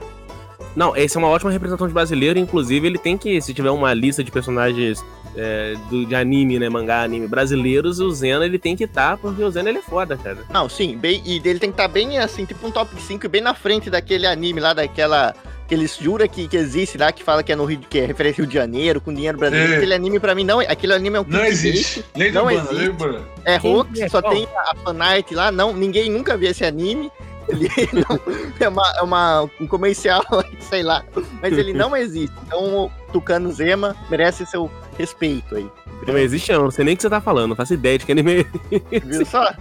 Não, 0.76 0.98
esse 0.98 1.16
é 1.16 1.20
uma 1.20 1.28
ótima 1.28 1.52
representação 1.52 1.88
de 1.88 1.94
brasileiro. 1.94 2.40
Inclusive, 2.40 2.88
ele 2.88 2.98
tem 2.98 3.16
que, 3.18 3.40
se 3.40 3.54
tiver 3.54 3.70
uma 3.70 3.94
lista 3.94 4.24
de 4.24 4.32
personagens 4.32 5.06
é, 5.36 5.76
do, 5.90 6.06
de 6.06 6.16
anime, 6.16 6.60
né? 6.60 6.70
Mangá, 6.70 7.04
anime 7.04 7.28
brasileiros, 7.28 8.00
o 8.00 8.12
Zena 8.12 8.46
ele 8.46 8.60
tem 8.60 8.76
que 8.76 8.84
estar, 8.86 9.18
porque 9.18 9.44
o 9.44 9.50
Zena 9.52 9.70
ele 9.70 9.80
é 9.80 9.82
foda, 9.82 10.18
cara. 10.18 10.40
Não, 10.50 10.68
sim, 10.68 10.98
bem, 10.98 11.22
e 11.26 11.36
ele 11.38 11.60
tem 11.60 11.70
que 11.70 11.76
estar 11.76 11.88
bem 11.88 12.18
assim, 12.20 12.46
tipo 12.46 12.66
um 12.68 12.72
top 12.72 12.90
5, 13.02 13.28
bem 13.30 13.42
na 13.42 13.54
frente 13.54 13.90
daquele 13.90 14.26
anime 14.28 14.60
lá, 14.60 14.74
daquela. 14.74 15.34
Que 15.68 15.76
eles 15.76 15.98
juram 15.98 16.28
que, 16.28 16.50
que 16.50 16.58
existe 16.58 16.98
lá, 16.98 17.14
que 17.14 17.24
fala 17.24 17.42
que 17.42 17.50
é 17.50 17.56
no 17.56 17.64
Rio, 17.64 17.80
que 17.90 18.00
é 18.00 18.06
referência 18.06 18.42
ao 18.42 18.46
Rio 18.46 18.50
de 18.50 18.56
Janeiro, 18.56 19.00
com 19.00 19.14
dinheiro 19.14 19.38
brasileiro. 19.38 19.72
É. 19.74 19.78
Aquele 19.78 19.94
anime 19.94 20.20
pra 20.20 20.36
mim 20.36 20.44
não 20.44 20.62
é. 20.62 20.66
Aquele 20.70 20.92
anime 20.94 21.16
é 21.16 21.22
um 21.22 21.26
Não 21.26 21.46
existe. 21.46 22.04
Lei 22.14 22.30
não 22.30 22.52
existe. 22.52 22.74
lei 22.74 22.88
urbana. 22.90 23.22
É 23.46 23.56
hoax, 23.58 24.00
é? 24.02 24.10
só 24.10 24.22
tem 24.22 24.46
a 24.54 24.76
fanart 24.84 25.32
lá, 25.32 25.50
não, 25.50 25.74
ninguém 25.74 26.10
nunca 26.10 26.36
viu 26.36 26.50
esse 26.52 26.66
anime. 26.66 27.10
Ele 27.48 27.70
não- 27.94 28.20
é, 28.60 28.68
uma, 28.68 28.94
é 28.98 29.02
uma- 29.02 29.50
um 29.62 29.66
comercial, 29.66 30.22
sei 30.60 30.84
lá, 30.84 31.06
mas 31.42 31.58
ele 31.58 31.74
não 31.74 31.96
existe. 31.96 32.36
Então 32.46 32.86
o 32.86 32.92
Tucano 33.12 33.52
Zema 33.52 33.96
merece 34.10 34.46
seu 34.46 34.70
respeito 34.98 35.56
aí. 35.56 35.68
Não 36.08 36.18
existe, 36.18 36.52
não. 36.52 36.64
Não 36.64 36.72
sei 36.72 36.84
nem 36.86 36.94
o 36.94 36.98
que 36.98 37.04
você 37.04 37.10
tá 37.10 37.22
falando. 37.22 37.50
Não 37.50 37.56
faço 37.56 37.74
ideia 37.74 37.98
de 37.98 38.06
que 38.06 38.12
anime 38.12 38.46
é. 38.72 39.00
Viu 39.00 39.26
só? 39.26 39.52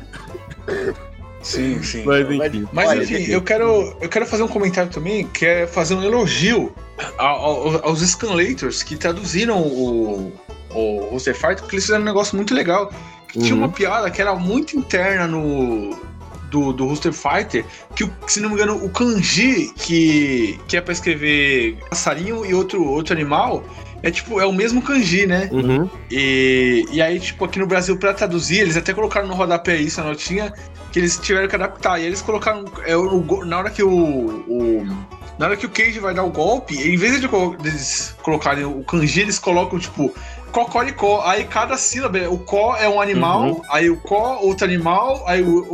Sim, 1.42 1.82
sim. 1.82 2.04
Mas 2.04 2.28
enfim. 2.28 2.68
Mas 2.72 2.92
enfim, 2.92 3.16
gente. 3.16 3.30
eu 3.32 3.40
quero, 3.42 3.96
eu 4.00 4.08
quero 4.08 4.26
fazer 4.26 4.42
um 4.42 4.48
comentário 4.48 4.90
também, 4.90 5.26
que 5.26 5.46
é 5.46 5.66
fazer 5.66 5.94
um 5.94 6.02
elogio 6.02 6.72
ao- 7.16 7.36
ao- 7.76 7.88
aos 7.88 8.00
Scanlators 8.00 8.82
que 8.82 8.94
traduziram 8.96 9.58
o, 9.60 10.32
o 10.74 11.08
Roster 11.10 11.34
Fighter, 11.34 11.60
porque 11.60 11.76
eles 11.76 11.84
fizeram 11.84 12.02
um 12.02 12.06
negócio 12.06 12.36
muito 12.36 12.54
legal. 12.54 12.92
Tinha 13.32 13.54
Uhum. 13.54 13.60
uma 13.60 13.68
piada 13.70 14.10
que 14.10 14.20
era 14.20 14.34
muito 14.34 14.76
interna 14.76 15.26
no. 15.26 15.98
Do, 16.50 16.72
do 16.72 16.86
Rooster 16.86 17.12
Fighter, 17.12 17.64
que, 17.94 18.10
se 18.26 18.40
não 18.40 18.48
me 18.48 18.56
engano, 18.56 18.74
o 18.84 18.90
kanji 18.90 19.70
que, 19.76 20.58
que 20.66 20.76
é 20.76 20.80
pra 20.80 20.92
escrever 20.92 21.78
passarinho 21.88 22.44
e 22.44 22.52
outro, 22.52 22.84
outro 22.84 23.14
animal 23.14 23.62
é 24.02 24.10
tipo, 24.10 24.40
é 24.40 24.46
o 24.46 24.52
mesmo 24.52 24.80
kanji, 24.82 25.26
né? 25.26 25.48
Uhum. 25.52 25.88
E, 26.10 26.84
e 26.90 27.00
aí, 27.02 27.20
tipo, 27.20 27.44
aqui 27.44 27.58
no 27.58 27.66
Brasil, 27.66 27.96
pra 27.98 28.14
traduzir, 28.14 28.60
eles 28.60 28.76
até 28.76 28.92
colocaram 28.94 29.28
no 29.28 29.34
rodapé 29.34 29.76
isso, 29.76 30.00
a 30.00 30.04
notinha, 30.04 30.52
que 30.90 30.98
eles 30.98 31.18
tiveram 31.18 31.46
que 31.48 31.54
adaptar. 31.54 32.00
E 32.00 32.04
eles 32.06 32.22
colocaram. 32.22 32.64
É, 32.86 32.96
o, 32.96 33.44
na 33.44 33.58
hora 33.58 33.70
que 33.70 33.82
o, 33.82 33.90
o- 34.48 34.86
Na 35.38 35.46
hora 35.46 35.56
que 35.56 35.64
o 35.66 35.70
Cage 35.70 35.98
vai 36.00 36.12
dar 36.14 36.22
o 36.24 36.30
golpe, 36.30 36.74
em 36.76 36.96
vez 36.96 37.18
de 37.20 37.28
deles 37.62 38.14
colocarem 38.22 38.64
o 38.64 38.82
kanji, 38.84 39.20
eles 39.20 39.38
colocam, 39.38 39.78
tipo, 39.78 40.12
cocoricó. 40.50 41.22
Aí 41.24 41.44
cada 41.44 41.76
sílaba, 41.76 42.18
é- 42.18 42.28
o 42.28 42.38
có 42.38 42.76
é 42.76 42.88
um 42.88 43.00
animal, 43.00 43.42
Uhum. 43.42 43.62
aí 43.70 43.88
o 43.90 43.96
có, 43.96 44.38
outro 44.42 44.64
animal, 44.66 45.22
aí 45.26 45.42
o, 45.42 45.66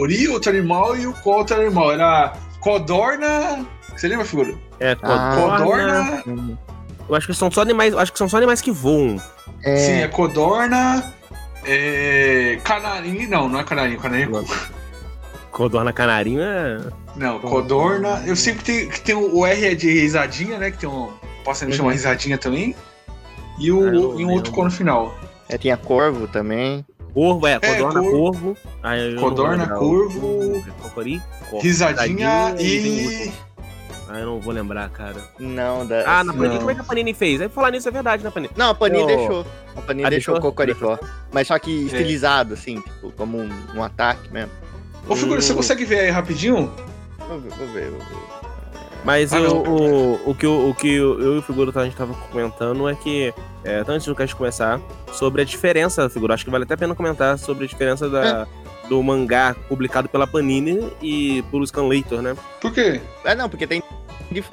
o 0.00 0.06
ri, 0.06 0.28
outro 0.28 0.50
animal, 0.50 0.96
e 0.96 1.06
o 1.06 1.12
có, 1.14 1.38
outro 1.38 1.56
animal. 1.60 1.92
Era 1.92 2.32
codorna. 2.60 3.64
Você 3.96 4.08
lembra, 4.08 4.24
figura? 4.24 4.54
É, 4.80 4.92
Ah. 5.02 5.34
codorna. 5.34 6.22
Codorna. 6.22 6.58
Eu 7.08 7.14
acho 7.14 7.26
que 7.26 7.34
são 7.34 7.50
só 7.50 7.62
animais. 7.62 7.94
Acho 7.94 8.12
que 8.12 8.18
são 8.18 8.28
só 8.28 8.36
animais 8.38 8.60
que 8.60 8.70
voam. 8.70 9.20
É, 9.62 9.76
Sim, 9.76 9.92
é 10.02 10.08
codorna. 10.08 11.12
É. 11.66 12.58
Canarinho. 12.64 13.28
Não, 13.28 13.48
não 13.48 13.60
é 13.60 13.64
canarinho. 13.64 13.98
Canarinho 13.98 14.38
é 14.38 14.44
Codorna 15.50 15.92
canarinho 15.92 16.40
é. 16.42 16.80
Não, 17.14 17.38
codorna. 17.38 18.22
Eu 18.26 18.34
que 18.56 18.64
tem, 18.64 18.88
que 18.88 19.00
tem 19.00 19.14
o, 19.14 19.46
R 19.46 19.66
é 19.66 19.74
de 19.74 19.88
risadinha, 20.00 20.58
né? 20.58 20.70
Que 20.72 20.78
tem 20.78 20.88
um. 20.88 21.10
Posso 21.44 21.64
Uhum. 21.64 21.72
chamar 21.72 21.92
risadinha 21.92 22.36
também. 22.36 22.74
E, 23.58 23.70
o, 23.72 23.80
Ah, 23.88 23.94
e 23.94 23.96
um 23.96 24.02
outro 24.04 24.26
lembro. 24.28 24.52
cor 24.52 24.64
no 24.64 24.70
final. 24.70 25.14
é, 25.48 25.56
tinha 25.58 25.76
Corvo 25.76 26.26
também. 26.28 26.84
Corvo, 27.12 27.46
é, 27.46 27.60
codorna, 27.60 28.00
corvo. 28.00 28.56
Ah, 28.82 28.94
vou 29.14 29.30
Codorna, 29.30 29.62
lembrar. 29.62 29.78
corvo. 29.78 30.64
Cocori, 30.82 31.22
corvo. 31.48 31.64
Risadinha 31.64 32.54
e. 32.58 33.06
outro. 33.28 33.44
Ah, 34.08 34.18
eu 34.18 34.26
não 34.26 34.40
vou 34.40 34.52
lembrar, 34.52 34.88
cara. 34.90 35.16
Não, 35.38 35.86
da. 35.86 36.02
Ah, 36.06 36.24
na 36.24 36.32
Panini, 36.32 36.54
Não. 36.54 36.58
como 36.58 36.70
é 36.70 36.74
que 36.74 36.80
a 36.80 36.84
Panini 36.84 37.14
fez? 37.14 37.40
Aí 37.40 37.48
falar 37.48 37.70
nisso 37.70 37.88
é 37.88 37.92
verdade, 37.92 38.22
né, 38.24 38.30
Panini? 38.30 38.52
Não, 38.56 38.70
a 38.70 38.74
Panini 38.74 39.00
Eu- 39.02 39.06
deixou. 39.06 39.46
A 39.76 39.80
Panini 39.82 40.06
Ah, 40.06 40.10
deixou 40.10 40.34
o 40.34 40.38
deixou? 40.38 40.50
Cocoricó. 40.52 40.98
Mas 41.32 41.46
só 41.48 41.58
que 41.58 41.70
estilizado, 41.86 42.54
assim, 42.54 42.80
tipo, 42.80 43.12
como 43.12 43.38
um, 43.38 43.50
um 43.76 43.82
ataque 43.82 44.30
mesmo. 44.32 44.50
Ô, 45.08 45.14
figura, 45.14 45.40
você 45.40 45.52
Hum. 45.52 45.56
consegue 45.56 45.84
ver 45.84 46.00
aí 46.00 46.10
rapidinho? 46.10 46.70
Vou 47.28 47.38
ver, 47.40 47.50
vou 47.50 47.66
ver. 47.68 47.90
Vou 47.90 47.98
ver. 48.00 48.33
Mas 49.04 49.32
Ah, 49.32 49.38
eu- 49.38 49.56
o, 49.62 50.30
o 50.30 50.34
que, 50.34 50.46
eu- 50.46 50.68
o 50.70 50.74
que 50.74 50.88
eu 50.94 51.20
eu 51.20 51.34
e 51.34 51.38
o 51.38 51.42
Figuro 51.42 51.70
tá, 51.70 51.80
a 51.80 51.84
gente 51.84 51.96
tava 51.96 52.14
comentando 52.32 52.88
é 52.88 52.94
que, 52.94 53.34
é, 53.62 53.84
antes 53.86 54.06
do 54.06 54.14
cast 54.14 54.34
começar, 54.34 54.80
sobre 55.12 55.42
a 55.42 55.44
diferença, 55.44 56.08
Figuro, 56.08 56.32
acho 56.32 56.44
que 56.44 56.50
vale 56.50 56.64
até 56.64 56.74
a 56.74 56.76
pena 56.78 56.94
comentar 56.94 57.38
sobre 57.38 57.64
a 57.64 57.68
diferença 57.68 58.08
da, 58.08 58.46
do 58.88 59.02
mangá 59.02 59.54
publicado 59.68 60.08
pela 60.08 60.26
Panini 60.26 60.90
e 61.02 61.42
pelo 61.50 61.66
Scanlator, 61.66 62.22
né? 62.22 62.34
Por 62.60 62.72
quê? 62.72 63.00
É, 63.24 63.34
não, 63.34 63.48
porque 63.48 63.66
tem 63.66 63.82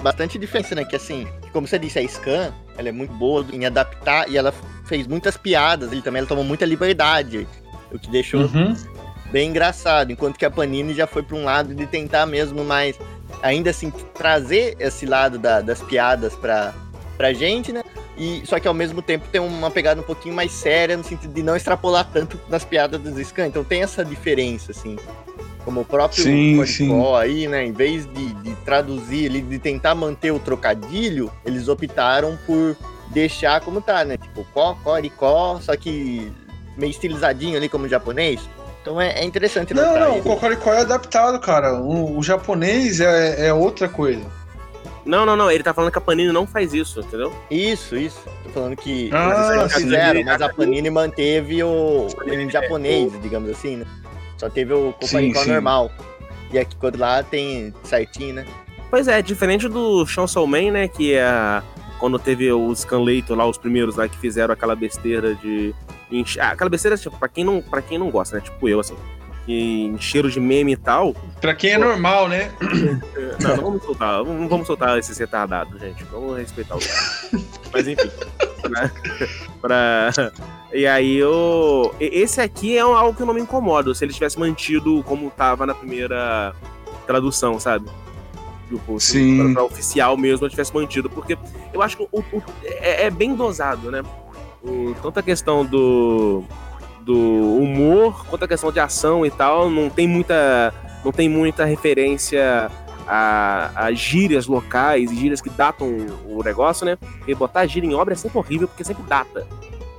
bastante 0.03 0.37
diferença, 0.37 0.75
né? 0.75 0.83
Que 0.83 0.97
assim, 0.97 1.25
como 1.53 1.65
você 1.65 1.79
disse, 1.79 1.97
a 1.97 2.07
Scan, 2.07 2.53
ela 2.77 2.89
é 2.89 2.91
muito 2.91 3.13
boa 3.13 3.45
em 3.53 3.65
adaptar 3.65 4.29
e 4.29 4.37
ela 4.37 4.53
fez 4.85 5.07
muitas 5.07 5.37
piadas. 5.37 5.91
Ele 5.93 6.01
também 6.01 6.19
ela 6.19 6.27
tomou 6.27 6.43
muita 6.43 6.65
liberdade, 6.65 7.47
o 7.91 7.97
que 7.97 8.11
deixou 8.11 8.41
Uhum. 8.41 8.75
bem 9.31 9.49
engraçado. 9.49 10.11
Enquanto 10.11 10.37
que 10.37 10.45
a 10.45 10.51
Panini 10.51 10.93
já 10.93 11.07
foi 11.07 11.23
para 11.23 11.37
um 11.37 11.45
lado 11.45 11.73
de 11.73 11.87
tentar 11.87 12.25
mesmo 12.25 12.63
mais, 12.63 12.99
ainda 13.41 13.69
assim, 13.69 13.91
trazer 14.13 14.75
esse 14.80 15.06
lado 15.06 15.38
da- 15.38 15.62
das 15.62 15.82
piadas 15.82 16.36
pra, 16.36 16.73
pra 17.17 17.34
gente, 17.34 17.71
né? 17.71 17.84
E, 18.17 18.43
só 18.45 18.60
que 18.60 18.67
ao 18.67 18.73
mesmo 18.73 19.01
tempo 19.01 19.25
tem 19.32 19.41
uma 19.41 19.71
pegada 19.71 19.99
um 20.01 20.04
pouquinho 20.04 20.36
mais 20.36 20.51
séria, 20.51 20.95
no 20.97 21.04
sentido 21.04 21.34
de 21.34 21.41
não 21.41 21.56
extrapolar 21.56 22.08
tanto 22.12 22.39
nas 22.49 22.63
piadas 22.63 23.01
dos 23.01 23.17
Scan. 23.27 23.47
Então 23.47 23.63
tem 23.63 23.82
essa 23.82 24.04
diferença, 24.06 24.71
assim. 24.71 24.97
Como 25.63 25.82
o 25.82 25.86
próprio 25.86 26.23
Sim, 26.23 26.58
Coricó 26.58 27.15
aí, 27.17 27.47
né? 27.47 27.65
Em 27.65 27.71
vez 27.71 28.06
de, 28.12 28.34
de 28.34 28.56
traduzir, 28.65 29.30
de 29.30 29.60
tentar 29.60 29.93
manter 29.95 30.32
o 30.32 30.39
trocadilho, 30.39 31.32
eles 31.45 31.67
optaram 31.67 32.38
por 32.45 32.75
deixar 33.10 33.62
como 33.62 33.80
tá, 33.82 34.04
né? 34.04 34.17
Tipo, 34.17 34.45
có, 34.54 34.75
coricó, 34.84 35.60
só 35.62 35.75
que 35.75 36.32
meio 36.77 36.89
estilizadinho 36.89 37.58
ali 37.58 37.69
como 37.69 37.88
japonês. 37.88 38.39
Então 38.81 38.99
é, 38.99 39.19
é 39.19 39.23
interessante 39.23 39.73
Não, 39.73 39.99
não, 39.99 40.13
o 40.13 40.17
isso. 40.17 40.23
Cocoricó 40.23 40.73
é 40.73 40.81
adaptado, 40.81 41.39
cara. 41.39 41.75
O, 41.75 42.17
o 42.17 42.23
japonês 42.23 42.99
é, 42.99 43.47
é 43.47 43.53
outra 43.53 43.87
coisa. 43.87 44.25
Não, 45.05 45.25
não, 45.25 45.35
não, 45.35 45.49
ele 45.49 45.63
tá 45.63 45.73
falando 45.73 45.91
que 45.91 45.97
a 45.97 46.01
Panini 46.01 46.31
não 46.31 46.45
faz 46.45 46.73
isso, 46.73 46.99
entendeu? 46.99 47.33
Isso, 47.49 47.95
isso. 47.95 48.21
Tô 48.43 48.49
falando 48.51 48.75
que 48.75 49.09
Ah, 49.11 49.55
eles 49.59 49.73
sim. 49.73 49.83
fizeram, 49.83 50.23
mas 50.23 50.41
a 50.41 50.49
Panini 50.49 50.89
manteve 50.89 51.63
o, 51.63 52.07
o 52.07 52.49
japonês, 52.49 53.11
digamos 53.21 53.49
assim, 53.49 53.77
né? 53.77 53.85
Só 54.37 54.49
teve 54.49 54.73
o 54.73 54.93
Cocoricó 54.93 55.45
normal. 55.45 55.91
E 56.51 56.59
aqui 56.59 56.75
quando 56.75 56.99
lá 56.99 57.23
tem 57.23 57.73
certinho, 57.83 58.35
né? 58.35 58.45
Pois 58.89 59.07
é, 59.07 59.21
diferente 59.21 59.67
do 59.69 60.05
Chainsaw 60.05 60.45
Man, 60.45 60.71
né, 60.71 60.87
que 60.87 61.13
é 61.13 61.61
quando 62.01 62.17
teve 62.17 62.51
os 62.51 62.79
Scanlator 62.79 63.37
lá, 63.37 63.45
os 63.47 63.59
primeiros 63.59 63.95
lá 63.95 64.07
que 64.07 64.17
fizeram 64.17 64.51
aquela 64.53 64.75
besteira 64.75 65.35
de 65.35 65.73
ah, 66.39 66.49
aquela 66.49 66.69
besteira 66.69 66.97
tipo, 66.97 67.15
para 67.17 67.29
quem 67.29 67.43
não, 67.45 67.61
para 67.61 67.81
quem 67.81 67.97
não 67.99 68.09
gosta, 68.09 68.35
né, 68.37 68.41
tipo 68.41 68.67
eu 68.67 68.79
assim, 68.79 68.95
que 69.45 69.83
encheram 69.83 70.27
de 70.27 70.39
meme 70.39 70.73
e 70.73 70.77
tal. 70.77 71.15
Pra 71.39 71.53
quem 71.53 71.71
é 71.73 71.77
normal, 71.77 72.27
né? 72.27 72.51
Não, 73.39 73.55
não 73.55 73.63
vamos 73.63 73.83
soltar, 73.83 74.23
não 74.23 74.47
vamos 74.49 74.65
soltar 74.67 74.97
esses 74.97 75.15
retardados, 75.17 75.79
gente. 75.79 76.03
Vamos 76.05 76.37
respeitar 76.37 76.75
o. 76.75 76.79
Mas 77.71 77.87
enfim. 77.87 78.09
Pra, 78.61 78.91
pra- 79.61 80.31
E 80.73 80.85
aí 80.87 81.17
eu. 81.17 81.93
Esse 81.99 82.41
aqui 82.41 82.77
é 82.77 82.81
algo 82.81 83.15
que 83.15 83.21
eu 83.21 83.27
não 83.27 83.33
me 83.33 83.41
incomodo. 83.41 83.93
Se 83.95 84.03
ele 84.03 84.13
tivesse 84.13 84.39
mantido 84.39 85.03
como 85.03 85.29
tava 85.29 85.65
na 85.65 85.73
primeira 85.75 86.53
tradução, 87.07 87.59
sabe? 87.59 87.87
Tipo, 88.77 88.99
se 88.99 89.12
Sim. 89.13 89.38
pra, 89.45 89.53
pra 89.53 89.63
oficial 89.63 90.15
mesmo, 90.17 90.45
eu 90.45 90.49
tivesse 90.49 90.73
mantido. 90.73 91.10
Porque 91.10 91.38
eu 91.73 91.81
acho 91.81 91.97
que 91.97 92.03
o, 92.12 92.19
o- 92.19 92.43
é, 92.63 93.05
é 93.05 93.10
bem 93.10 93.36
dosado, 93.36 93.91
né? 93.91 94.01
O- 94.63 94.93
tanto 95.01 95.19
a 95.19 95.23
questão 95.23 95.65
do, 95.65 96.43
do 97.01 97.17
humor 97.17 98.25
quanto 98.27 98.45
a 98.45 98.47
questão 98.47 98.71
de 98.71 98.79
ação 98.79 99.25
e 99.25 99.31
tal, 99.31 99.69
não 99.69 99.89
tem 99.89 100.07
muita, 100.07 100.73
não 101.03 101.12
tem 101.12 101.27
muita 101.27 101.65
referência 101.65 102.69
a, 103.07 103.71
a 103.75 103.91
gírias 103.91 104.47
locais 104.47 105.12
e 105.12 105.15
gírias 105.15 105.41
que 105.41 105.49
datam 105.49 105.88
o 106.25 106.41
negócio, 106.43 106.86
né? 106.86 106.95
Porque 107.17 107.34
botar 107.36 107.65
gíria 107.65 107.88
em 107.88 107.93
obra 107.95 108.13
é 108.13 108.17
sempre 108.17 108.38
horrível, 108.38 108.67
porque 108.67 108.84
sempre 108.84 109.03
data. 109.03 109.45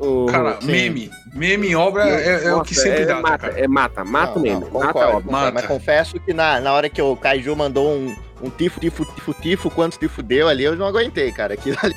O- 0.00 0.26
Cara, 0.26 0.58
sim. 0.60 0.66
meme. 0.68 1.10
Meme 1.34 1.68
em 1.68 1.74
obra 1.74 2.08
é, 2.08 2.44
é 2.44 2.54
o 2.54 2.60
que 2.62 2.74
sempre 2.74 3.02
é 3.02 3.06
dá, 3.06 3.20
mata, 3.20 3.48
cara. 3.48 3.58
É 3.60 3.66
mata, 3.66 4.04
mata 4.04 4.34
Não, 4.34 4.42
mesmo. 4.42 4.60
não, 4.70 4.80
mata 4.80 4.84
a 4.84 4.92
concordo, 4.92 5.08
obra. 5.16 5.22
concordo, 5.22 5.32
Mata. 5.32 5.52
Mas 5.54 5.66
confesso 5.66 6.20
que 6.20 6.32
na, 6.34 6.60
na 6.60 6.72
hora 6.72 6.88
que 6.90 7.00
o 7.00 7.16
Kaiju 7.16 7.56
mandou 7.56 7.88
um, 7.90 8.14
um 8.42 8.50
tifo, 8.50 8.80
tifo, 8.80 9.04
tifo, 9.14 9.34
tifo, 9.34 9.70
quantos 9.70 9.96
tifo 9.98 10.22
deu 10.22 10.48
ali, 10.48 10.64
eu 10.64 10.76
não 10.76 10.86
aguentei, 10.86 11.30
cara. 11.32 11.54
Aquilo 11.54 11.76
ali. 11.82 11.94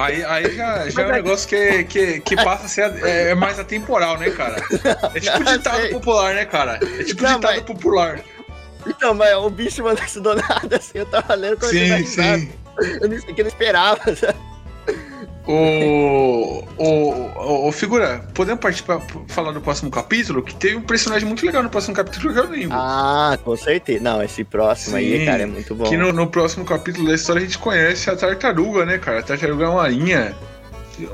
Aí, 0.00 0.24
aí 0.24 0.56
já, 0.56 0.88
já 0.88 1.02
é 1.02 1.06
um 1.06 1.12
negócio 1.12 1.48
que, 1.48 1.84
que, 1.84 2.20
que 2.20 2.36
passa 2.36 2.66
a 2.66 2.68
ser 2.68 2.92
é, 3.04 3.30
é 3.30 3.34
mais 3.34 3.58
atemporal, 3.58 4.18
né, 4.18 4.30
cara? 4.30 4.56
É 5.14 5.20
tipo 5.20 5.44
ditado 5.44 5.88
popular, 5.90 6.34
né, 6.34 6.44
cara? 6.44 6.80
É 6.98 7.04
tipo 7.04 7.22
Não, 7.22 7.34
ditado 7.36 7.54
mas- 7.56 7.62
popular. 7.62 8.20
Então, 8.86 9.14
mas 9.14 9.34
o 9.36 9.48
bicho 9.48 9.82
mandou 9.82 10.04
isso 10.04 10.20
do 10.20 10.34
nada, 10.34 10.76
assim, 10.76 10.98
eu 10.98 11.06
tava 11.06 11.34
lendo 11.34 11.56
quando 11.56 11.70
Sim, 11.70 12.04
sim. 12.04 12.52
Eu 13.00 13.08
não 13.08 13.18
sei 13.20 13.30
o 13.30 13.34
que 13.34 13.40
eu 13.40 13.44
não 13.44 13.48
esperava, 13.48 14.16
sabe? 14.16 14.38
O, 15.46 16.64
o, 16.78 16.84
o, 17.36 17.68
o 17.68 17.72
Figura, 17.72 18.24
podemos 18.32 18.60
partir 18.60 18.82
pra 18.82 18.98
falar 19.28 19.52
do 19.52 19.60
próximo 19.60 19.90
capítulo? 19.90 20.42
Que 20.42 20.54
teve 20.54 20.76
um 20.76 20.82
personagem 20.82 21.28
muito 21.28 21.44
legal 21.44 21.62
no 21.62 21.68
próximo 21.68 21.94
capítulo 21.94 22.32
que 22.32 22.40
eu 22.40 22.48
lembro. 22.50 22.76
Ah, 22.78 23.38
com 23.44 23.54
certeza. 23.56 24.02
Não, 24.02 24.22
esse 24.22 24.42
próximo 24.42 24.96
aí, 24.96 25.18
Sim, 25.20 25.26
cara, 25.26 25.42
é 25.42 25.46
muito 25.46 25.74
bom. 25.74 25.84
Que 25.84 25.96
no, 25.98 26.12
no 26.12 26.26
próximo 26.28 26.64
capítulo 26.64 27.06
da 27.08 27.14
história 27.14 27.42
a 27.42 27.44
gente 27.44 27.58
conhece 27.58 28.08
a 28.08 28.16
tartaruga, 28.16 28.86
né, 28.86 28.96
cara? 28.96 29.18
A 29.20 29.22
tartaruga 29.22 29.64
é 29.64 29.68
uma 29.68 29.82
marinha. 29.82 30.34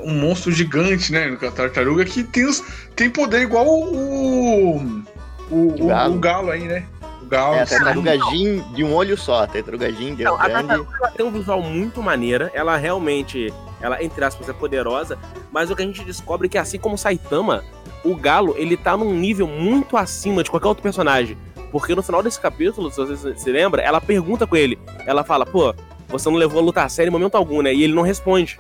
Um 0.05 0.13
monstro 0.15 0.53
gigante, 0.53 1.11
né? 1.11 1.37
A 1.43 1.51
tartaruga 1.51 2.05
que 2.05 2.23
tem, 2.23 2.45
os, 2.47 2.63
tem 2.95 3.11
poder 3.11 3.41
igual 3.43 3.67
o. 3.67 4.77
O, 4.77 5.57
o, 5.57 5.85
o 5.85 5.87
Galo. 5.89 6.19
galo. 6.21 6.51
aí, 6.53 6.63
né? 6.63 6.85
O 7.23 7.27
galo. 7.27 7.55
É 7.57 7.63
a 7.63 7.67
tartaruga 7.67 8.13
Jin 8.31 8.63
de 8.75 8.85
um 8.85 8.95
olho 8.95 9.17
só, 9.17 9.43
a 9.43 9.47
tartaruga 9.49 9.91
Jin 9.91 10.15
de 10.15 10.25
a 10.25 10.31
grande. 10.37 10.53
tartaruga 10.53 10.97
ela 11.01 11.11
tem 11.11 11.27
um 11.27 11.31
visual 11.33 11.61
muito 11.63 12.01
maneira. 12.03 12.51
Ela 12.55 12.77
realmente, 12.77 13.53
ela, 13.81 14.03
entre 14.03 14.25
aspas, 14.25 14.49
é 14.49 14.53
poderosa. 14.53 15.19
Mas 15.51 15.71
o 15.71 15.77
que 15.77 15.83
a 15.83 15.87
gente 15.87 16.05
descobre 16.05 16.47
é 16.47 16.51
que, 16.51 16.59
assim 16.59 16.79
como 16.79 16.95
o 16.95 16.99
Saitama, 16.99 17.65
o 18.05 18.15
Galo, 18.15 18.55
ele 18.57 18.77
tá 18.77 18.97
num 18.97 19.13
nível 19.15 19.47
muito 19.47 19.97
acima 19.97 20.43
de 20.43 20.51
qualquer 20.51 20.69
outro 20.69 20.83
personagem. 20.83 21.37
Porque 21.73 21.95
no 21.95 22.03
final 22.03 22.23
desse 22.23 22.41
capítulo, 22.41 22.91
se 22.91 22.97
você 22.97 23.35
se 23.37 23.51
lembra, 23.53 23.81
ela 23.83 24.01
pergunta 24.01 24.47
com 24.47 24.57
ele. 24.57 24.79
Ela 25.07 25.23
fala, 25.23 25.47
pô, 25.47 25.75
você 26.09 26.29
não 26.29 26.37
levou 26.37 26.61
a 26.61 26.65
luta 26.65 26.83
a 26.83 26.89
sério 26.89 27.11
em 27.11 27.13
momento 27.13 27.37
algum, 27.37 27.63
né? 27.63 27.73
E 27.73 27.83
ele 27.85 27.93
não 27.95 28.03
responde. 28.03 28.59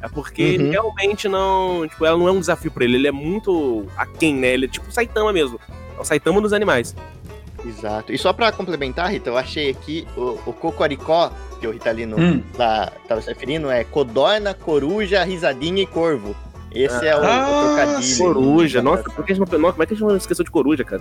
É 0.00 0.08
porque 0.08 0.42
Uhum. 0.42 0.48
ele 0.50 0.70
realmente 0.70 1.28
não. 1.28 1.88
Tipo, 1.88 2.04
ela 2.04 2.16
não 2.18 2.28
é 2.28 2.30
um 2.30 2.38
desafio 2.38 2.70
pra 2.70 2.84
ele. 2.84 2.96
Ele 2.96 3.08
é 3.08 3.12
muito 3.12 3.86
aquém, 3.96 4.34
né? 4.34 4.48
Ele 4.48 4.66
é 4.66 4.68
tipo 4.68 4.88
o 4.88 4.92
Saitama 4.92 5.32
mesmo. 5.32 5.58
É 5.96 6.00
o 6.00 6.04
Saitama 6.04 6.40
dos 6.40 6.52
animais. 6.52 6.94
Exato. 7.64 8.12
E 8.12 8.18
só 8.18 8.32
pra 8.32 8.52
complementar, 8.52 9.10
Rita, 9.10 9.30
eu 9.30 9.36
achei 9.38 9.70
aqui 9.70 10.06
o, 10.16 10.38
o 10.46 10.52
Cocoricó, 10.52 11.32
que 11.60 11.66
o 11.66 11.70
Ritalino 11.70 12.16
Hum. 12.20 12.42
lá 12.58 12.92
tava 13.08 13.22
se 13.22 13.28
referindo, 13.28 13.70
é 13.70 13.84
codorna, 13.84 14.52
coruja, 14.54 15.24
risadinha 15.24 15.82
e 15.82 15.86
corvo. 15.86 16.36
Esse 16.72 17.06
é 17.06 17.16
o, 17.16 17.22
Ah, 17.22 17.48
o 17.48 17.66
trocadilho. 17.76 18.02
sim. 18.02 18.18
Coruja. 18.22 18.82
Nossa, 18.82 19.04
por 19.04 19.24
que 19.24 19.32
a 19.32 19.36
gente 19.36 19.48
não, 19.50 19.70
como 19.70 19.82
é 19.82 19.86
que 19.86 19.94
a 19.94 19.96
gente 19.96 20.06
não 20.06 20.16
esqueceu 20.16 20.44
de 20.44 20.50
coruja, 20.50 20.82
cara? 20.84 21.00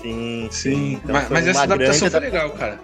Sim, 0.00 0.48
Sim, 0.50 0.92
Então 1.04 1.14
mas, 1.14 1.28
mas 1.28 1.46
essa 1.46 1.62
adaptação 1.64 2.08
grande 2.08 2.30
foi 2.30 2.38
legal, 2.40 2.50
cara. 2.56 2.80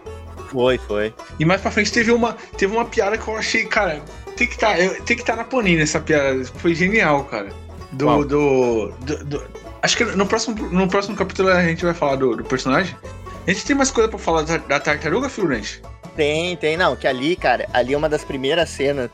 Foi, 0.51 0.79
foi. 0.79 1.15
E 1.41 1.45
mais 1.45 1.61
pra 1.63 1.71
frente 1.71 1.91
teve 1.91 2.13
uma, 2.13 2.35
teve 2.57 2.73
uma 2.75 2.85
piada 2.85 3.17
que 3.19 3.27
eu 3.27 3.37
achei, 3.37 3.65
cara, 3.65 4.01
tem 4.37 4.47
que 4.47 4.57
tá, 4.59 4.79
eu- 4.79 5.03
tem 5.03 5.17
que 5.17 5.23
estar 5.23 5.35
na 5.35 5.45
Panini 5.45 5.81
essa 5.83 5.99
piada. 5.99 6.45
Foi 6.59 6.75
genial, 6.75 7.25
cara. 7.25 7.49
Do. 7.93 8.25
Do, 8.25 8.93
do- 9.01 9.25
do- 9.25 9.45
acho 9.87 9.97
que 9.97 10.05
no 10.05 10.27
próximo, 10.27 10.55
no 10.71 10.89
próximo 10.89 11.17
capítulo 11.17 11.49
a 11.49 11.63
gente 11.63 11.85
vai 11.85 11.95
falar 11.95 12.17
do, 12.17 12.37
do 12.37 12.45
personagem. 12.45 12.95
A 13.47 13.51
gente 13.53 13.65
tem 13.65 13.77
mais 13.77 13.91
coisa 13.91 14.09
pra 14.09 14.19
falar 14.19 14.43
da, 14.43 14.57
da 14.59 14.81
tartaruga, 14.81 15.29
Fluminense? 15.29 15.81
Tem, 16.17 16.57
tem, 16.57 16.77
não, 16.77 16.97
que 16.97 17.07
ali, 17.07 17.37
cara, 17.37 17.69
ali 17.73 17.95
é 17.95 17.97
uma 17.97 18.09
das 18.09 18.25
primeiras 18.25 18.69
cenas. 18.69 19.09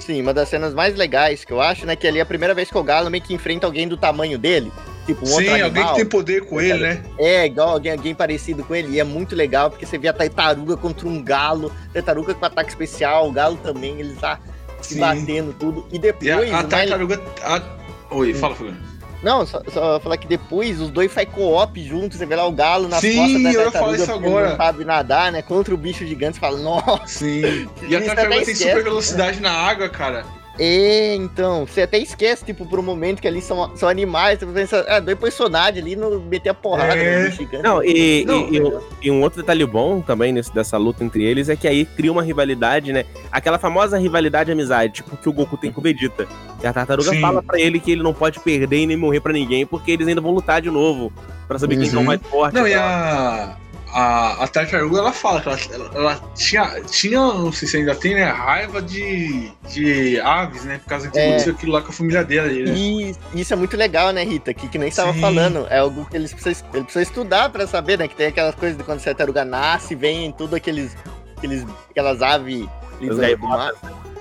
Sim, 0.00 0.20
uma 0.22 0.34
das 0.34 0.48
cenas 0.48 0.74
mais 0.74 0.94
legais 0.96 1.44
que 1.44 1.52
eu 1.52 1.60
acho, 1.60 1.86
né? 1.86 1.96
Que 1.96 2.06
ali 2.06 2.18
é 2.18 2.22
a 2.22 2.26
primeira 2.26 2.54
vez 2.54 2.70
que 2.70 2.76
o 2.76 2.82
Galo 2.82 3.10
meio 3.10 3.22
que 3.22 3.32
enfrenta 3.34 3.66
alguém 3.66 3.86
do 3.88 3.96
tamanho 3.96 4.38
dele. 4.38 4.70
Tipo, 5.06 5.22
um 5.22 5.26
Sim, 5.26 5.32
outro 5.34 5.50
alguém 5.52 5.64
animal. 5.64 5.88
que 5.94 6.00
tem 6.00 6.04
poder 6.06 6.44
com 6.46 6.60
ele, 6.60 6.78
né? 6.78 7.02
É, 7.18 7.46
igual 7.46 7.68
alguém, 7.70 7.92
alguém 7.92 8.14
parecido 8.14 8.64
com 8.64 8.74
ele. 8.74 8.96
E 8.96 9.00
é 9.00 9.04
muito 9.04 9.34
legal, 9.36 9.70
porque 9.70 9.86
você 9.86 9.96
vê 9.96 10.08
a 10.08 10.12
tartaruga 10.12 10.76
contra 10.76 11.06
um 11.08 11.22
galo, 11.22 11.72
tartaruga 11.94 12.34
com 12.34 12.44
ataque 12.44 12.70
especial, 12.70 13.28
o 13.28 13.32
galo 13.32 13.56
também, 13.62 13.98
ele 14.00 14.14
tá 14.16 14.38
se 14.82 14.94
Sim. 14.94 15.00
batendo 15.00 15.52
tudo. 15.58 15.86
E 15.92 15.98
depois. 15.98 16.26
E 16.26 16.30
a, 16.30 16.36
a 16.36 16.40
o 16.40 16.52
mais- 16.52 16.66
tartaruga. 16.68 17.22
a- 17.44 17.62
Oi, 18.10 18.34
fala, 18.34 18.54
Fluminense. 18.54 18.95
Não, 19.26 19.44
só, 19.44 19.60
só 19.72 19.98
falar 19.98 20.16
que 20.18 20.28
depois 20.28 20.80
os 20.80 20.88
dois 20.88 21.12
fazem 21.12 21.32
co-op 21.32 21.82
juntos, 21.82 22.16
você 22.16 22.24
vê 22.24 22.36
lá 22.36 22.46
o 22.46 22.52
galo 22.52 22.86
nas 22.86 23.00
Sim, 23.00 23.16
costas 23.16 23.42
da 23.42 23.52
eu 23.52 23.72
tartaruga, 23.72 23.96
isso 23.96 24.12
agora. 24.12 24.50
não 24.50 24.56
sabe 24.56 24.84
nadar, 24.84 25.32
né? 25.32 25.42
Contra 25.42 25.74
o 25.74 25.76
bicho 25.76 26.06
gigante, 26.06 26.34
você 26.34 26.40
fala, 26.40 26.58
nossa. 26.58 27.06
Sim. 27.08 27.68
E 27.88 27.96
a 27.96 28.04
tartaruga 28.04 28.36
tem 28.36 28.52
esquece, 28.52 28.68
super 28.70 28.84
velocidade 28.84 29.40
na 29.40 29.50
água, 29.50 29.88
cara. 29.88 30.24
É, 30.58 31.14
então, 31.14 31.66
você 31.66 31.82
até 31.82 31.98
esquece, 31.98 32.44
tipo, 32.44 32.64
por 32.66 32.78
um 32.78 32.82
momento 32.82 33.20
que 33.20 33.28
ali 33.28 33.42
são, 33.42 33.76
são 33.76 33.88
animais, 33.88 34.38
você 34.38 34.46
pensa, 34.46 34.84
ah, 34.88 35.00
dois 35.00 35.18
personagens 35.18 35.84
ali, 35.84 35.94
não 35.96 36.18
meter 36.20 36.50
a 36.50 36.54
porrada 36.54 36.94
É. 36.96 37.18
no 37.20 37.24
bicho 37.26 37.36
gigante. 37.42 37.62
Não, 37.62 37.82
e, 37.84 38.24
Não, 38.24 38.48
e- 38.48 38.56
e 38.56 38.62
um- 38.62 38.80
e 39.02 39.10
um 39.10 39.22
outro 39.22 39.40
detalhe 39.42 39.66
bom 39.66 40.00
também 40.00 40.32
nesse, 40.32 40.52
dessa 40.54 40.76
luta 40.78 41.04
entre 41.04 41.24
eles 41.24 41.48
é 41.48 41.56
que 41.56 41.68
aí 41.68 41.84
cria 41.84 42.10
uma 42.12 42.22
rivalidade, 42.22 42.92
né? 42.92 43.04
Aquela 43.30 43.58
famosa 43.58 43.98
rivalidade 43.98 44.50
e 44.50 44.52
amizade, 44.52 44.94
tipo 44.94 45.16
que 45.16 45.28
o 45.28 45.32
Goku 45.32 45.56
tem 45.56 45.70
com 45.70 45.80
o 45.80 45.84
Vegeta. 45.84 46.26
Que 46.60 46.66
a 46.66 46.72
tartaruga 46.72 47.10
Sim. 47.10 47.20
fala 47.20 47.42
pra 47.42 47.60
ele 47.60 47.78
que 47.78 47.90
ele 47.92 48.02
não 48.02 48.14
pode 48.14 48.40
perder 48.40 48.78
e 48.80 48.86
nem 48.86 48.96
morrer 48.96 49.20
pra 49.20 49.32
ninguém, 49.32 49.66
porque 49.66 49.90
eles 49.92 50.08
ainda 50.08 50.20
vão 50.20 50.32
lutar 50.32 50.60
de 50.62 50.70
novo. 50.70 51.12
Pra 51.46 51.58
saber 51.60 51.76
quem 51.76 51.88
que 51.88 51.94
é 51.94 51.96
o 51.96 52.00
Uhum. 52.00 52.06
mais 52.06 52.20
forte. 52.22 52.54
Não, 52.54 52.66
e 52.66 52.74
a, 52.74 53.56
a, 53.92 54.44
a 54.44 54.48
tartaruga, 54.48 54.98
ela 54.98 55.12
fala 55.12 55.40
que 55.40 55.48
ela, 55.48 55.58
ela, 55.72 55.90
ela 55.94 56.20
tinha, 56.34 56.80
tinha, 56.82 57.18
não 57.20 57.52
sei 57.52 57.68
se 57.68 57.76
ainda 57.76 57.94
tem, 57.94 58.14
né, 58.14 58.24
raiva 58.24 58.82
de, 58.82 59.50
de 59.70 60.20
aves, 60.20 60.64
né, 60.64 60.78
por 60.78 60.88
causa 60.88 61.10
que 61.10 61.18
É. 61.18 61.28
aconteceu 61.28 61.54
aquilo 61.54 61.72
lá 61.72 61.82
com 61.82 61.88
a 61.90 61.92
família 61.92 62.24
dela. 62.24 62.48
Né? 62.48 62.64
E 62.74 63.14
isso 63.34 63.52
é 63.52 63.56
muito 63.56 63.76
legal, 63.76 64.12
né, 64.12 64.24
Rita? 64.24 64.52
Que, 64.52 64.68
que 64.68 64.78
nem 64.78 64.88
estava 64.88 65.12
falando. 65.14 65.66
É 65.70 65.78
algo 65.78 66.04
que 66.06 66.16
eles 66.16 66.32
precisam, 66.32 66.66
ele 66.74 66.84
precisa 66.84 67.02
estudar 67.02 67.50
pra 67.50 67.66
saber, 67.66 67.98
né? 67.98 68.08
Que 68.08 68.14
tem 68.16 68.26
aquelas 68.26 68.54
coisas 68.54 68.76
de 68.76 68.84
quando 68.84 68.98
a 69.00 69.02
tartaruga 69.02 69.44
nasce, 69.44 69.94
vem 69.94 70.32
tudo 70.32 70.56
aqueles, 70.56 70.96
aqueles 71.36 71.64
aquelas 71.90 72.22
aves. 72.22 72.66
ali 73.00 73.36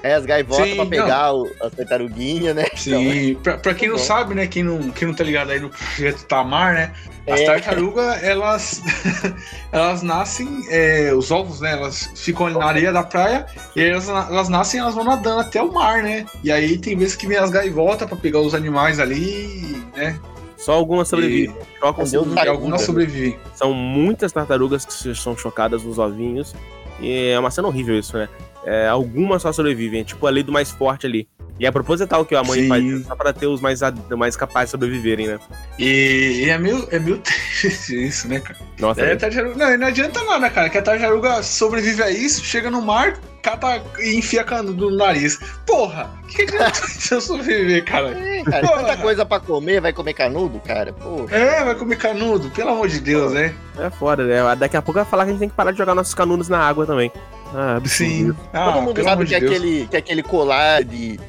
É, 0.05 0.13
as 0.13 0.23
gaivotas 0.23 0.67
Sim, 0.69 0.75
pra 0.75 0.85
pegar 0.85 1.33
o, 1.33 1.51
as 1.63 1.73
tartaruguinhas, 1.73 2.55
né? 2.55 2.65
Sim, 2.75 3.35
pra, 3.41 3.57
pra 3.57 3.73
quem 3.73 3.89
não 3.89 3.95
Bom. 3.97 4.03
sabe, 4.03 4.35
né, 4.35 4.45
quem 4.45 4.61
não, 4.63 4.91
quem 4.91 5.07
não 5.07 5.15
tá 5.15 5.23
ligado 5.23 5.49
aí 5.49 5.59
no 5.59 5.69
projeto 5.69 6.23
Tamar, 6.25 6.75
né, 6.75 6.91
as 7.27 7.39
É. 7.41 7.45
tartarugas, 7.45 8.21
elas, 8.23 8.83
elas 9.71 10.03
nascem, 10.03 10.47
é, 10.69 11.11
os 11.11 11.31
ovos, 11.31 11.59
né, 11.59 11.71
elas 11.71 12.11
ficam 12.15 12.45
ali 12.45 12.55
na 12.55 12.65
areia 12.65 12.93
da 12.93 13.01
praia, 13.01 13.47
e 13.75 13.81
aí 13.81 13.89
elas, 13.89 14.07
elas 14.07 14.47
nascem 14.47 14.79
e 14.79 14.81
elas 14.83 14.93
vão 14.93 15.03
nadando 15.03 15.39
até 15.39 15.59
o 15.59 15.73
mar, 15.73 16.03
né, 16.03 16.27
e 16.43 16.51
aí 16.51 16.77
tem 16.77 16.95
vezes 16.95 17.15
que 17.15 17.25
vem 17.25 17.37
as 17.37 17.49
gaivotas 17.49 18.07
pra 18.07 18.15
pegar 18.15 18.41
os 18.41 18.53
animais 18.53 18.99
ali, 18.99 19.83
né, 19.95 20.19
Só 20.55 20.73
algumas 20.73 21.07
sobrevivem. 21.07 21.55
Chocam 21.79 22.05
Deus 22.05 22.27
e 22.43 22.47
algumas 22.47 22.81
sobrevivem. 22.83 23.39
São 23.55 23.73
muitas 23.73 24.31
tartarugas 24.31 24.85
que 24.85 24.93
se- 24.93 25.15
são 25.15 25.35
chocadas 25.35 25.81
nos 25.83 25.97
ovinhos. 25.97 26.53
E 26.99 27.27
é 27.31 27.37
uma 27.37 27.51
cena 27.51 27.67
horrível 27.67 27.99
isso, 27.99 28.15
né? 28.17 28.29
É, 28.65 28.87
algumas 28.87 29.41
só 29.43 29.51
sobrevivem, 29.53 30.03
tipo 30.03 30.25
a 30.25 30.29
lei 30.29 30.41
do 30.43 30.51
mais 30.51 30.71
forte 30.71 31.05
ali. 31.05 31.27
E 31.57 31.65
é 31.65 31.71
proposital 31.71 32.25
que 32.25 32.35
a 32.35 32.43
mãe 32.43 32.63
Sim. 32.63 32.67
faz 32.67 32.83
isso, 32.83 33.07
só 33.07 33.15
pra 33.15 33.31
ter 33.31 33.47
os 33.47 33.61
mais, 33.61 33.79
mais 34.17 34.35
capazes 34.35 34.67
de 34.67 34.71
sobreviverem, 34.71 35.27
né? 35.27 35.39
E, 35.79 36.43
e 36.45 36.49
é 36.49 36.57
meio, 36.57 36.85
é 36.91 36.99
meio 36.99 37.17
triste 37.23 38.07
isso, 38.07 38.27
né, 38.27 38.41
cara? 38.41 38.59
Nossa, 38.77 39.01
É, 39.01 39.13
é, 39.13 39.15
tartaruga, 39.15 39.55
não, 39.55 39.73
e 39.73 39.77
não 39.77 39.87
adianta 39.87 40.21
nada, 40.23 40.49
cara, 40.49 40.69
que 40.69 40.77
a 40.77 40.81
tartaruga 40.81 41.41
sobrevive 41.43 42.03
a 42.03 42.11
isso, 42.11 42.43
chega 42.43 42.69
no 42.69 42.81
mar, 42.81 43.17
cata 43.41 43.81
e 43.99 44.17
enfia 44.17 44.43
canudo 44.43 44.89
no 44.89 44.97
nariz. 44.97 45.39
Porra, 45.65 46.09
o 46.23 46.27
que, 46.27 46.45
que 46.45 46.55
adianta 46.57 46.81
eu 47.11 47.21
sobreviver, 47.21 47.85
cara? 47.85 48.09
É, 48.09 48.43
cara, 48.43 48.67
Porra. 48.67 48.81
tanta 48.81 48.97
coisa 48.97 49.25
pra 49.25 49.39
comer, 49.39 49.79
vai 49.79 49.93
comer 49.93 50.13
canudo, 50.13 50.59
cara? 50.59 50.91
Pô. 50.91 51.25
É, 51.29 51.63
vai 51.63 51.75
comer 51.75 51.97
canudo, 51.97 52.49
pelo 52.49 52.71
amor 52.71 52.89
de 52.89 52.99
Deus, 52.99 53.31
né? 53.31 53.55
é 53.79 53.89
foda, 53.89 54.25
né? 54.25 54.55
Daqui 54.57 54.75
a 54.75 54.81
pouco 54.81 54.99
vai 54.99 55.09
falar 55.09 55.23
que 55.23 55.29
a 55.29 55.31
gente 55.33 55.39
tem 55.39 55.49
que 55.49 55.55
parar 55.55 55.71
de 55.71 55.77
jogar 55.77 55.95
nossos 55.95 56.13
canudos 56.13 56.49
na 56.49 56.59
água 56.59 56.85
também. 56.85 57.09
Ah, 57.55 57.75
absurdo. 57.77 57.87
Sim. 58.33 58.35
Ah, 58.53 58.71
Todo 58.73 58.81
mundo 58.83 59.03
sabe 59.03 59.25
que, 59.25 59.33
de 59.33 59.39
Deus. 59.39 59.51
aquele, 59.51 59.87
que 59.87 59.97
aquele 59.97 60.23
colar 60.23 60.83
de, 60.83 61.19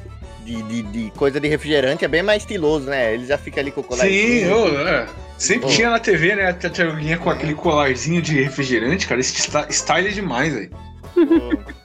de, 0.43 0.61
de, 0.63 0.81
de 0.83 1.11
coisa 1.11 1.39
de 1.39 1.47
refrigerante 1.47 2.03
é 2.03 2.07
bem 2.07 2.21
mais 2.23 2.41
estiloso, 2.43 2.89
né? 2.89 3.13
Ele 3.13 3.25
já 3.25 3.37
fica 3.37 3.61
ali 3.61 3.71
com 3.71 3.81
o 3.81 3.83
colar. 3.83 4.05
Sim, 4.05 4.51
ô, 4.51 4.67
é. 4.87 5.05
Sempre 5.37 5.67
Ô. 5.67 5.71
tinha 5.71 5.89
na 5.89 5.99
TV, 5.99 6.35
né? 6.35 6.49
A 6.49 6.53
tartaruguinha 6.53 7.17
com 7.17 7.29
aquele 7.29 7.53
colarzinho 7.53 8.21
de 8.21 8.41
refrigerante, 8.41 9.07
cara. 9.07 9.21
Esse 9.21 9.49
style 9.71 10.07
é 10.07 10.11
demais, 10.11 10.53
velho. 10.53 10.69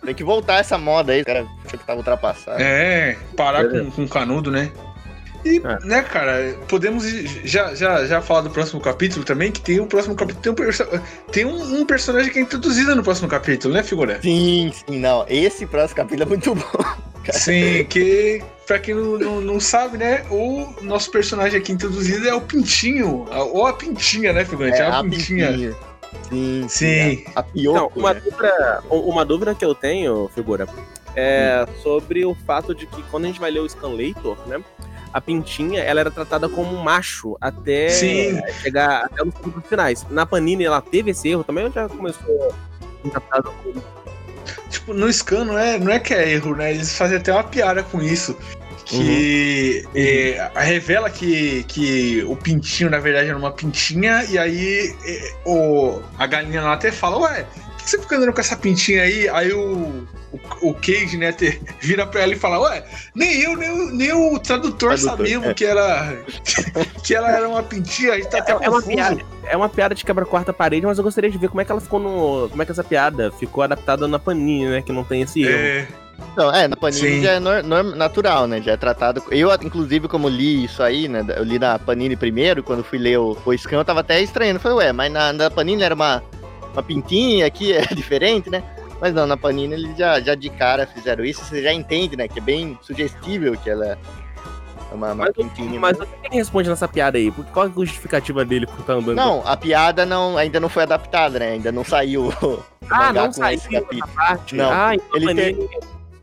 Tem 0.05 0.15
que 0.15 0.25
voltar 0.25 0.59
essa 0.59 0.77
moda 0.77 1.13
aí, 1.13 1.23
o 1.23 1.25
cara 1.25 1.47
achou 1.65 1.79
que 1.79 1.87
tava 1.87 1.99
ultrapassado. 1.99 2.61
É, 2.63 3.17
parar 3.37 3.65
É. 3.65 3.69
com, 3.69 3.91
com 3.91 4.09
canudo, 4.09 4.51
né? 4.51 4.71
E, 5.45 5.59
É. 5.59 5.79
né, 5.87 6.03
cara, 6.03 6.57
podemos 6.69 7.05
já, 7.45 7.75
já, 7.75 8.07
já 8.07 8.21
falar 8.21 8.43
do 8.43 8.51
próximo 8.51 8.81
capítulo 8.81 9.25
também, 9.25 9.51
que 9.51 9.61
tem 9.61 9.81
o 9.81 9.87
próximo 9.87 10.15
capítulo. 10.15 10.55
Tem, 10.55 10.69
um, 10.71 11.01
tem 11.33 11.45
um, 11.45 11.81
um 11.81 11.87
personagem 11.87 12.31
que 12.33 12.39
é 12.39 12.43
introduzido 12.43 12.95
no 12.95 13.03
próximo 13.03 13.29
capítulo, 13.29 13.75
né, 13.75 13.83
figura? 13.83 14.21
Sim, 14.23 14.73
sim, 14.73 14.99
não. 14.99 15.25
Esse 15.29 15.67
próximo 15.67 15.97
capítulo 15.97 16.23
é 16.23 16.27
muito 16.27 16.55
bom. 16.55 16.63
cara. 17.25 17.39
Sim, 17.39 17.85
que 17.89 18.43
pra 18.67 18.79
quem 18.79 18.95
não, 18.95 19.19
não, 19.19 19.41
não 19.41 19.61
sabe, 19.61 19.99
né? 19.99 20.25
O 20.31 20.67
nosso 20.83 21.11
personagem 21.11 21.59
aqui 21.61 21.73
introduzido 21.73 22.29
é 22.29 22.35
o 22.35 22.41
Pintinho. 22.41 23.27
a- 23.31 23.43
Ou 23.45 23.67
a 23.67 23.73
Pintinha, 23.73 24.33
né, 24.33 24.45
figurante? 24.45 24.79
É, 24.81 24.87
a, 24.87 25.03
Pintinha. 25.03 25.49
Pintinha. 25.49 25.75
Sim, 26.29 26.67
Sim. 26.69 27.25
A, 27.35 27.41
a 27.41 27.43
Não, 27.43 27.53
Pioco, 27.53 27.99
uma 27.99 28.15
né? 28.15 28.21
dúvida, 28.25 28.83
uma 28.91 29.25
dúvida 29.25 29.55
que 29.55 29.65
eu 29.65 29.75
tenho, 29.75 30.31
figura, 30.35 30.67
é 31.17 31.67
sobre 31.83 32.25
o 32.25 32.35
fato 32.47 32.75
de 32.75 32.87
que 32.87 33.03
quando 33.05 33.25
a 33.25 33.27
gente 33.29 33.41
vai 33.41 33.51
ler 33.51 33.61
o 33.61 33.69
Scanlator, 33.69 34.37
né? 34.47 34.61
A 35.13 35.21
Pintinha, 35.21 35.81
ela 35.83 36.01
era 36.01 36.11
tratada 36.11 36.49
como 36.49 36.75
um 36.75 36.83
macho 36.83 37.37
até 37.41 37.89
Sim. 37.91 38.41
chegar 38.63 39.05
até 39.05 39.23
os 39.23 39.35
capítulos 39.35 39.69
finais. 39.69 40.07
Na 40.11 40.25
Panini, 40.25 40.65
ela 40.65 40.81
teve 40.81 41.11
esse 41.11 41.29
erro 41.29 41.45
também, 41.45 41.65
ou 41.65 41.71
já 41.71 41.89
começou 41.89 42.55
a 43.05 43.09
tratada 43.11 43.51
como... 43.63 43.83
Tipo, 44.71 44.95
no 44.95 45.13
Scan 45.13 45.45
não 45.45 45.59
é, 45.59 45.79
não 45.79 45.93
é 45.93 45.99
que 45.99 46.15
é 46.15 46.33
erro, 46.33 46.57
né? 46.57 46.73
Eles 46.73 46.97
fazem 46.97 47.19
até 47.19 47.33
uma 47.33 47.45
piada 47.45 47.83
com 47.83 48.01
isso. 48.01 48.37
Que 48.85 49.87
é, 49.95 50.51
revela 50.57 51.09
que, 51.09 51.63
que 51.65 52.25
o 52.27 52.35
pintinho, 52.35 52.91
na 52.91 52.99
verdade, 52.99 53.29
era 53.29 53.39
uma 53.39 53.53
pintinha, 53.53 54.25
e 54.25 54.37
aí 54.37 54.95
é, 55.05 55.35
o, 55.47 56.01
a 56.19 56.27
galinha 56.27 56.63
lá 56.63 56.73
até 56.73 56.91
fala, 56.91 57.19
ué, 57.19 57.45
por 57.45 57.77
que 57.77 57.91
você 57.91 57.99
fica 57.99 58.17
andando 58.17 58.33
com 58.33 58.41
essa 58.41 58.57
pintinha 58.57 59.03
aí? 59.03 59.29
Aí 59.29 59.53
o, 59.53 60.07
o, 60.33 60.71
o 60.71 60.75
Cage, 60.75 61.17
né, 61.17 61.31
te- 61.33 61.61
vira 61.81 62.07
pra 62.07 62.23
ela 62.23 62.33
e 62.33 62.37
fala, 62.39 62.59
ué, 62.61 62.85
nem 63.15 63.41
eu, 63.43 63.57
nem, 63.57 63.71
o- 63.71 63.91
nem 63.93 64.13
o 64.13 64.39
tradutor, 64.39 64.91
Tradutor, 64.91 64.99
sabíamos 64.99 65.49
é. 65.49 65.55
que, 65.55 65.65
era, 65.65 66.17
que 67.05 67.15
ela 67.15 67.31
era 67.31 67.49
uma 67.49 67.63
pintinha, 67.63 68.13
a 68.15 68.17
gente 68.17 68.29
tá 68.31 68.39
até 68.39 68.53
É, 68.53 68.55
é 68.55 68.59
uma 68.59 68.81
confuso. 68.83 68.87
piada, 68.89 69.21
é 69.47 69.57
uma 69.57 69.69
piada 69.69 69.95
de 69.95 70.05
quebra 70.05 70.25
a 70.25 70.27
quarta 70.27 70.53
parede, 70.53 70.87
mas 70.87 70.99
eu 70.99 71.05
gostaria 71.05 71.31
de 71.31 71.39
ver 71.39 71.49
como 71.49 71.61
é 71.61 71.65
que 71.65 71.73
ela 71.73 71.81
ficou 71.81 72.01
no. 72.01 72.49
Como 72.49 72.63
é 72.63 72.65
que 72.65 72.73
essa 72.73 72.85
piada 72.85 73.31
ficou 73.33 73.63
adaptada 73.63 74.07
na 74.09 74.19
Panini, 74.19 74.67
né? 74.67 74.83
Que 74.83 74.93
não 74.93 75.05
tem 75.05 75.23
esse 75.23 75.43
erro. 75.43 75.53
É, 75.53 75.87
Não, 76.37 76.55
é, 76.55 76.69
na 76.69 76.77
Panini 76.77 77.01
Sim. 77.17 77.23
já 77.23 77.33
é 77.33 77.41
nor- 77.41 77.95
natural, 77.97 78.47
né? 78.47 78.63
Já 78.63 78.73
é 78.73 78.77
tratado. 78.77 79.23
Eu, 79.31 79.53
inclusive, 79.55 80.07
como 80.09 80.29
li 80.29 80.65
isso 80.65 80.83
aí, 80.83 81.09
né? 81.09 81.25
Eu 81.37 81.43
li 81.45 81.59
na 81.59 81.79
Panini 81.79 82.17
primeiro, 82.17 82.63
quando 82.63 82.85
fui 82.85 82.99
ler 82.99 83.19
o, 83.19 83.37
o 83.45 83.59
Scan, 83.59 83.77
eu 83.79 83.85
tava 83.85 84.01
até 84.01 84.21
estranhando. 84.23 84.61
Falei, 84.61 84.79
ué, 84.79 84.93
mas 84.93 85.13
na, 85.13 85.33
na 85.33 85.51
Panini 85.51 85.83
era 85.83 85.95
uma, 85.95 86.23
uma 86.73 86.83
pintinha, 86.83 87.45
aqui 87.47 87.73
é 87.75 87.83
diferente, 87.95 88.49
né? 88.49 88.63
Mas 89.03 89.13
não, 89.13 89.27
na 89.27 89.37
Panini 89.37 89.75
eles 89.75 89.99
já, 89.99 90.21
já 90.21 90.37
de 90.37 90.49
cara 90.49 90.87
fizeram 90.87 91.25
isso, 91.25 91.45
você 91.45 91.61
já 91.61 91.73
entende, 91.73 92.17
né? 92.17 92.29
Que 92.29 92.39
é 92.39 92.43
bem 92.43 92.79
sugestível 92.83 93.59
que 93.59 93.69
ela 93.69 93.85
é 93.85 93.99
uma, 94.95 95.09
uma 95.09 95.25
Mas, 95.25 95.35
pintinha. 95.35 95.81
mas 95.81 95.99
né? 95.99 96.05
o 96.05 96.07
que 96.07 96.29
ele 96.29 96.37
responde 96.37 96.69
nessa 96.69 96.87
piada 96.87 97.19
aí? 97.19 97.29
Porque 97.33 97.51
Qual 97.51 97.67
é 97.67 97.69
a 97.69 97.73
justificativa 97.73 98.45
dele 98.45 98.65
por 98.65 98.79
estar 98.79 98.93
andando? 98.93 99.17
Não, 99.17 99.45
a 99.45 99.57
piada 99.57 100.07
não, 100.07 100.37
ainda 100.37 100.61
não 100.61 100.69
foi 100.69 100.85
adaptada, 100.85 101.41
né? 101.41 101.51
Ainda 101.55 101.73
não 101.73 101.83
saiu 101.83 102.29
o 102.29 102.65
ah, 102.89 103.13
não 103.13 103.27
com 103.27 103.33
saiu 103.33 103.57
esse 103.57 103.69
capítulo. 103.69 104.09
parte. 104.15 104.55
Não, 104.55 104.71
ah, 104.71 104.95
então 104.95 105.17
ele 105.17 105.27
Panini... 105.27 105.69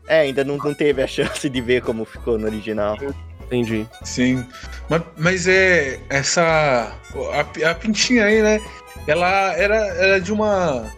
É, 0.08 0.20
ainda 0.20 0.42
não, 0.42 0.56
não 0.56 0.72
teve 0.72 1.02
a 1.02 1.06
chance 1.06 1.50
de 1.50 1.60
ver 1.60 1.82
como 1.82 2.06
ficou 2.06 2.38
no 2.38 2.46
original. 2.46 2.96
Entendi. 3.42 3.86
Sim. 4.04 4.46
Mas, 4.88 5.02
mas 5.18 5.46
é. 5.46 6.00
Essa. 6.08 6.94
A, 7.34 7.70
a 7.70 7.74
pintinha 7.74 8.24
aí, 8.24 8.40
né? 8.40 8.58
Ela 9.06 9.52
era, 9.54 9.76
era 9.76 10.18
de 10.18 10.32
uma. 10.32 10.90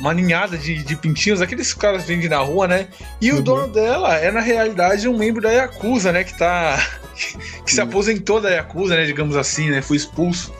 Uma 0.00 0.14
ninhada 0.14 0.56
de, 0.56 0.82
de 0.82 0.96
pintinhos, 0.96 1.42
aqueles 1.42 1.74
caras 1.74 2.04
vendem 2.04 2.28
na 2.28 2.38
rua, 2.38 2.66
né? 2.68 2.88
E 3.20 3.30
o 3.32 3.36
Uhum. 3.36 3.42
dono 3.42 3.68
dela 3.72 4.14
é, 4.16 4.30
na 4.30 4.40
realidade, 4.40 5.08
um 5.08 5.16
membro 5.16 5.42
da 5.42 5.50
Yakuza, 5.50 6.12
né? 6.12 6.24
Que 6.24 6.36
tá. 6.38 6.78
Que 7.66 7.72
se 7.72 7.80
Uhum. 7.80 7.88
aposentou 7.88 8.40
da 8.40 8.48
Yakuza, 8.50 8.94
né? 8.96 9.04
Digamos 9.04 9.36
assim, 9.36 9.70
né? 9.70 9.82
Foi 9.82 9.96
expulso. 9.96 10.52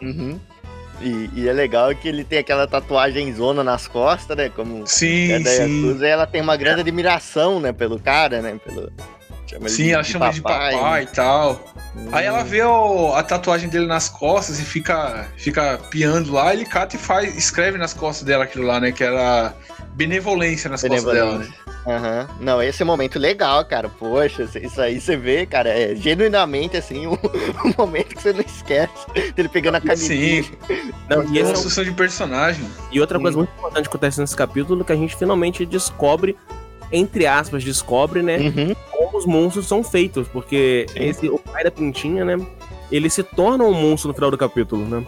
Uhum. 0.00 0.38
E, 1.00 1.28
e 1.34 1.48
é 1.48 1.52
legal 1.52 1.92
que 1.94 2.06
ele 2.08 2.22
tem 2.22 2.38
aquela 2.38 2.66
tatuagem 2.68 3.32
zona 3.34 3.64
nas 3.64 3.88
costas, 3.88 4.36
né? 4.36 4.48
Como 4.48 4.86
Sim, 4.86 5.32
é 5.32 5.40
da 5.40 5.50
sim. 5.50 5.84
Yakuza, 5.86 6.06
e 6.06 6.08
ela 6.10 6.26
tem 6.26 6.40
uma 6.40 6.56
grande 6.56 6.80
admiração, 6.80 7.58
né, 7.58 7.72
pelo 7.72 7.98
cara, 7.98 8.40
né? 8.40 8.58
Pelo, 8.64 8.92
Sim, 9.66 9.90
ela 9.92 10.02
chama 10.04 10.26
ele 10.26 10.34
de 10.36 10.40
papai 10.42 11.02
e 11.02 11.06
tal. 11.06 11.73
Aí 12.12 12.26
ela 12.26 12.42
vê 12.42 12.62
o- 12.62 13.12
a 13.14 13.22
tatuagem 13.22 13.68
dele 13.68 13.86
nas 13.86 14.08
costas 14.08 14.58
e 14.58 14.64
fica, 14.64 15.28
fica 15.36 15.78
piando 15.90 16.32
lá, 16.32 16.52
ele 16.52 16.64
cata 16.64 16.96
e 16.96 16.98
faz, 16.98 17.36
escreve 17.36 17.78
nas 17.78 17.94
costas 17.94 18.24
dela 18.26 18.44
aquilo 18.44 18.66
lá, 18.66 18.80
né? 18.80 18.90
Que 18.92 19.04
era 19.04 19.54
benevolência 19.94 20.68
nas 20.68 20.82
costas 20.82 21.04
dela, 21.14 21.38
né? 21.38 21.48
Aham. 21.86 22.28
Não, 22.40 22.62
esse 22.62 22.82
é 22.82 22.84
um 22.84 22.88
momento 22.88 23.18
legal, 23.18 23.64
cara. 23.64 23.88
Poxa, 23.88 24.48
isso 24.60 24.80
aí 24.80 25.00
você 25.00 25.16
vê, 25.16 25.44
cara, 25.46 25.68
é 25.68 25.94
genuinamente 25.94 26.76
assim, 26.76 27.06
um, 27.06 27.12
um 27.12 27.74
momento 27.76 28.14
que 28.16 28.22
você 28.22 28.32
não 28.32 28.40
esquece 28.40 28.90
dele 29.36 29.48
pegando 29.48 29.76
a 29.76 29.80
canetinha. 29.80 30.42
Sim, 30.42 30.50
Não, 31.08 31.22
e, 31.24 31.38
esse 31.38 31.40
é 31.40 31.44
um- 31.44 31.52
construção 31.52 31.84
de 31.84 31.92
personagem. 31.92 32.64
e 32.90 33.00
outra 33.00 33.20
coisa 33.20 33.36
Hum. 33.36 33.40
muito 33.40 33.52
importante 33.56 33.82
que 33.88 33.96
acontece 33.96 34.20
nesse 34.20 34.34
capítulo 34.36 34.80
é 34.80 34.84
que 34.84 34.92
a 34.92 34.96
gente 34.96 35.14
finalmente 35.14 35.64
descobre, 35.66 36.36
entre 36.90 37.26
aspas, 37.26 37.62
descobre, 37.62 38.22
né? 38.22 38.38
Uhum. 38.38 38.74
Os 39.24 39.32
monstros 39.32 39.66
são 39.66 39.82
feitos, 39.82 40.28
porque 40.28 40.86
Sim. 40.90 41.04
esse, 41.04 41.28
o 41.28 41.38
pai 41.38 41.64
da 41.64 41.70
Pintinha, 41.70 42.24
né? 42.24 42.36
Ele 42.92 43.08
se 43.08 43.22
torna 43.22 43.64
um 43.64 43.72
monstro 43.72 44.08
no 44.08 44.14
final 44.14 44.30
do 44.30 44.36
capítulo, 44.38 44.84
né? 44.86 45.04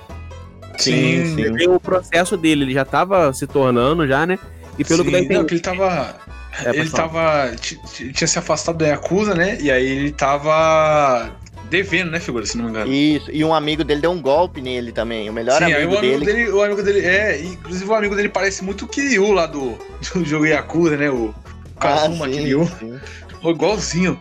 Sim, 0.78 1.24
Sim, 1.24 1.34
sim. 1.44 1.54
Tem 1.56 1.68
o 1.68 1.78
processo 1.80 2.36
dele, 2.36 2.64
ele 2.64 2.72
já 2.74 2.84
tava 2.84 3.32
se 3.32 3.46
tornando 3.46 4.06
já, 4.06 4.26
né? 4.26 4.38
E 4.78 4.84
pelo 4.84 5.02
que 5.04 5.10
Sim, 5.10 5.12
dá 5.12 5.18
a 5.18 5.20
não, 5.20 5.24
entender- 5.26 5.44
que 5.46 5.54
ele 5.54 5.60
tava. 5.60 6.16
É, 6.64 6.70
ele 6.70 6.88
falar. 6.88 7.08
tava. 7.08 7.56
Tinha 7.56 8.26
se 8.26 8.38
afastado 8.38 8.78
da 8.78 8.86
Yakuza, 8.88 9.34
né? 9.34 9.58
E 9.60 9.70
aí 9.70 9.84
ele 9.86 10.10
tava 10.12 11.30
devendo, 11.70 12.10
né, 12.12 12.20
figura, 12.20 12.44
se 12.46 12.56
não 12.56 12.64
me 12.66 12.70
engano. 12.70 12.92
Isso, 12.92 13.30
e 13.32 13.42
um 13.44 13.52
amigo 13.54 13.82
dele 13.82 14.00
deu 14.02 14.10
um 14.12 14.20
golpe 14.22 14.60
nele 14.60 14.92
também. 14.92 15.28
O 15.28 15.32
melhor 15.32 15.58
Sim, 15.58 15.64
aí 15.64 15.74
amigo 15.82 15.94
o 15.94 15.98
amigo 15.98 16.18
dele. 16.24 16.32
dele, 16.32 16.50
o 16.50 16.62
amigo 16.62 16.82
dele, 16.82 17.00
é, 17.04 17.40
inclusive 17.42 17.90
o 17.90 17.94
amigo 17.94 18.14
dele 18.14 18.28
parece 18.28 18.62
muito 18.62 18.84
o 18.84 18.88
Kiryu 18.88 19.32
lá 19.32 19.46
do, 19.46 19.76
do 20.14 20.24
jogo 20.24 20.46
Yakuza, 20.46 20.96
né? 20.96 21.10
O 21.10 21.34
Kazuma 21.80 22.26
Ah, 22.26 22.28
sim, 22.28 22.34
Kiryu. 22.36 22.70
sim. 22.78 22.98
Pô, 23.46 23.52
igualzinho. 23.52 24.18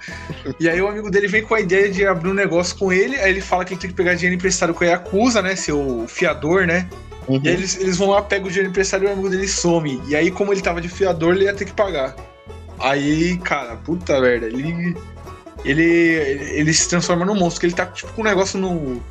E 0.59 0.69
aí 0.69 0.79
o 0.79 0.87
amigo 0.87 1.09
dele 1.09 1.27
vem 1.27 1.41
com 1.41 1.55
a 1.55 1.59
ideia 1.59 1.89
de 1.89 2.05
abrir 2.05 2.29
um 2.29 2.33
negócio 2.33 2.77
com 2.77 2.93
ele, 2.93 3.15
aí 3.15 3.31
ele 3.31 3.41
fala 3.41 3.65
que 3.65 3.73
ele 3.73 3.81
tem 3.81 3.89
que 3.89 3.95
pegar 3.95 4.13
dinheiro 4.13 4.35
emprestado 4.35 4.71
com 4.71 4.83
a 4.83 4.87
Yakuza, 4.87 5.41
né? 5.41 5.55
Seu 5.55 6.05
fiador, 6.07 6.67
né? 6.67 6.87
Uhum. 7.27 7.41
E 7.43 7.49
aí 7.49 7.55
eles, 7.55 7.75
eles 7.79 7.97
vão 7.97 8.11
lá, 8.11 8.21
pegam 8.21 8.45
o 8.45 8.49
dinheiro 8.49 8.69
emprestado 8.69 9.03
e 9.03 9.07
o 9.07 9.11
amigo 9.11 9.27
dele 9.27 9.47
some. 9.47 9.99
E 10.07 10.15
aí, 10.15 10.29
como 10.29 10.53
ele 10.53 10.61
tava 10.61 10.79
de 10.79 10.87
fiador, 10.87 11.33
ele 11.33 11.45
ia 11.45 11.55
ter 11.55 11.65
que 11.65 11.73
pagar. 11.73 12.15
Aí, 12.77 13.35
cara, 13.39 13.75
puta 13.77 14.21
merda, 14.21 14.45
ele. 14.45 14.95
Ele, 15.63 15.81
ele 15.81 16.71
se 16.71 16.87
transforma 16.87 17.25
num 17.25 17.33
monstro, 17.33 17.61
que 17.61 17.65
ele 17.65 17.73
tá 17.73 17.87
tipo 17.87 18.13
com 18.13 18.21
um 18.21 18.25
negócio 18.25 18.59
no. 18.59 19.01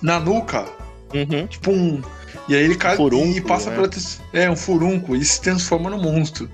Na 0.00 0.18
nuca, 0.18 0.64
Uhum. 1.12 1.46
tipo 1.46 1.70
um. 1.70 2.00
E 2.48 2.54
aí 2.54 2.64
ele 2.64 2.74
cai 2.74 2.94
e 2.94 2.96
Furúnculo, 2.96 3.42
passa 3.42 3.68
né? 3.68 3.76
pela. 3.76 3.90
É, 4.32 4.50
um 4.50 4.56
furúnculo, 4.56 5.14
e 5.14 5.22
se 5.22 5.42
transforma 5.42 5.90
no 5.90 5.98
monstro. 5.98 6.48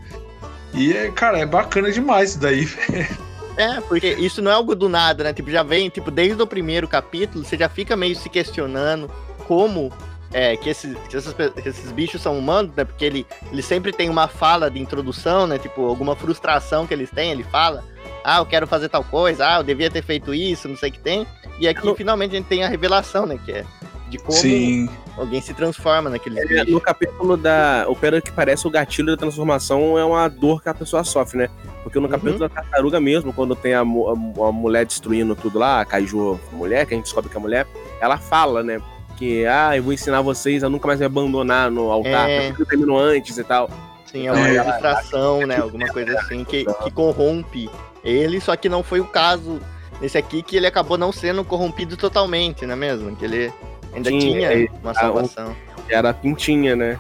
E 0.75 0.93
é, 0.93 1.11
cara, 1.11 1.39
é 1.39 1.47
bacana 1.47 1.91
demais 1.91 2.31
isso 2.31 2.41
daí. 2.41 2.69
É, 3.59 3.81
porque 3.81 4.07
isso 4.21 4.41
não 4.41 4.53
é 4.53 4.55
algo 4.55 4.73
do 4.77 4.89
nada, 4.89 5.25
né? 5.25 5.33
Tipo, 5.33 5.51
já 5.51 5.65
vem, 5.65 5.89
tipo, 5.89 6.13
desde 6.13 6.41
o 6.41 6.47
primeiro 6.47 6.87
capítulo, 6.87 7.45
você 7.45 7.59
já 7.59 7.69
fica 7.69 7.97
meio 7.97 8.15
se 8.15 8.29
questionando 8.29 9.11
como 9.49 9.93
é, 10.33 10.57
que, 10.57 10.71
esses, 10.71 10.97
que, 11.09 11.17
essas 11.17 11.33
pe- 11.35 11.51
que 11.51 11.69
esses 11.69 11.91
bichos 11.91 12.23
são 12.23 12.39
humanos, 12.39 12.71
né? 12.77 12.85
Porque 12.85 13.05
ele, 13.05 13.27
ele 13.51 13.61
sempre 13.61 13.91
tem 13.93 14.09
uma 14.09 14.29
fala 14.29 14.71
de 14.71 14.79
introdução, 14.81 15.45
né? 15.49 15.59
Tipo, 15.59 15.89
alguma 15.89 16.15
frustração 16.15 16.87
que 16.87 16.95
eles 16.95 17.11
têm, 17.11 17.33
ele 17.33 17.43
fala, 17.43 17.83
ah, 18.23 18.39
eu 18.39 18.47
quero 18.47 18.65
fazer 18.65 18.89
tal 18.91 19.03
coisa, 19.03 19.45
ah, 19.45 19.57
eu 19.59 19.65
devia 19.65 19.91
ter 19.91 20.03
feito 20.05 20.33
isso, 20.33 20.69
não 20.69 20.77
sei 20.77 20.91
o 20.91 20.93
que 20.93 21.01
tem. 21.01 21.27
E 21.59 21.67
aqui, 21.67 21.85
No- 21.85 21.97
finalmente, 21.97 22.31
a 22.37 22.39
gente 22.39 22.47
tem 22.47 22.63
a 22.63 22.69
revelação, 22.69 23.27
né? 23.27 23.41
Que 23.45 23.51
é 23.51 23.65
de 24.09 24.19
como 24.19 24.33
Sim. 24.39 24.89
alguém 25.17 25.41
se 25.41 25.53
transforma 25.55 26.09
naqueles 26.11 26.39
É. 26.51 26.65
No 26.65 26.81
capítulo 26.81 27.37
da. 27.37 27.85
O 27.89 27.95
pelo 27.97 28.21
que 28.23 28.33
parece 28.33 28.67
o 28.67 28.71
gatilho 28.71 29.09
da 29.13 29.17
transformação 29.17 29.99
é 29.99 30.05
uma 30.05 30.29
dor 30.29 30.63
que 30.63 30.69
a 30.69 30.75
pessoa 30.75 31.05
sofre, 31.05 31.39
né? 31.39 31.49
Porque 31.83 31.99
no 31.99 32.07
Uhum. 32.07 32.11
capítulo 32.11 32.39
da 32.39 32.49
tartaruga 32.49 33.01
mesmo, 33.01 33.33
quando 33.33 33.55
tem 33.55 33.75
a, 33.75 33.81
a- 33.81 33.83
a 33.83 34.53
mulher 34.53 34.87
destruindo 34.87 35.35
tudo 35.37 35.59
lá, 35.59 35.81
a 35.81 35.85
Kaiju 35.85 36.39
mulher, 36.53 36.87
que 36.87 36.95
a 36.95 36.97
gente 36.97 37.05
descobre 37.05 37.31
que 37.31 37.37
é 37.37 37.41
mulher, 37.41 37.67
ela 38.01 38.19
fala, 38.19 38.63
né? 38.63 38.81
Que, 39.17 39.45
ah, 39.47 39.77
eu 39.77 39.83
vou 39.83 39.93
ensinar 39.93 40.21
vocês 40.21 40.63
a 40.63 40.69
nunca 40.69 40.87
mais 40.87 41.01
me 41.01 41.07
abandonar 41.07 41.71
no 41.71 41.91
altar, 41.91 42.29
É. 42.31 42.39
porque 42.47 42.53
tudo 42.59 42.69
terminou 42.69 42.99
antes 42.99 43.37
e 43.37 43.45
tal. 43.45 43.69
Sim, 44.07 44.27
é 44.29 44.33
uma 44.33 44.49
É. 44.49 44.63
frustração, 44.65 45.47
né? 45.47 45.57
Alguma 45.59 45.89
coisa 45.89 46.19
assim 46.21 46.45
que, 46.45 46.65
que 46.65 46.91
corrompe 46.91 47.69
ele, 48.05 48.41
só 48.41 48.57
que 48.57 48.69
não 48.69 48.83
foi 48.83 49.01
o 49.01 49.05
caso 49.05 49.61
nesse 50.01 50.17
aqui, 50.17 50.43
que 50.43 50.57
ele 50.57 50.67
acabou 50.67 50.97
não 50.97 51.11
sendo 51.13 51.45
corrompido 51.45 51.97
totalmente, 51.97 52.65
não 52.65 52.75
é 52.75 52.77
mesmo? 52.77 53.15
Que 53.17 53.25
ele 53.25 53.53
ainda 53.99 54.11
Sim, 54.11 54.19
tinha 54.19 54.53
é, 54.53 54.67
uma 54.83 54.95
salvação. 54.95 55.55
Era 55.89 56.11
a 56.11 56.15
pintinha, 56.15 56.75
né? 56.75 56.99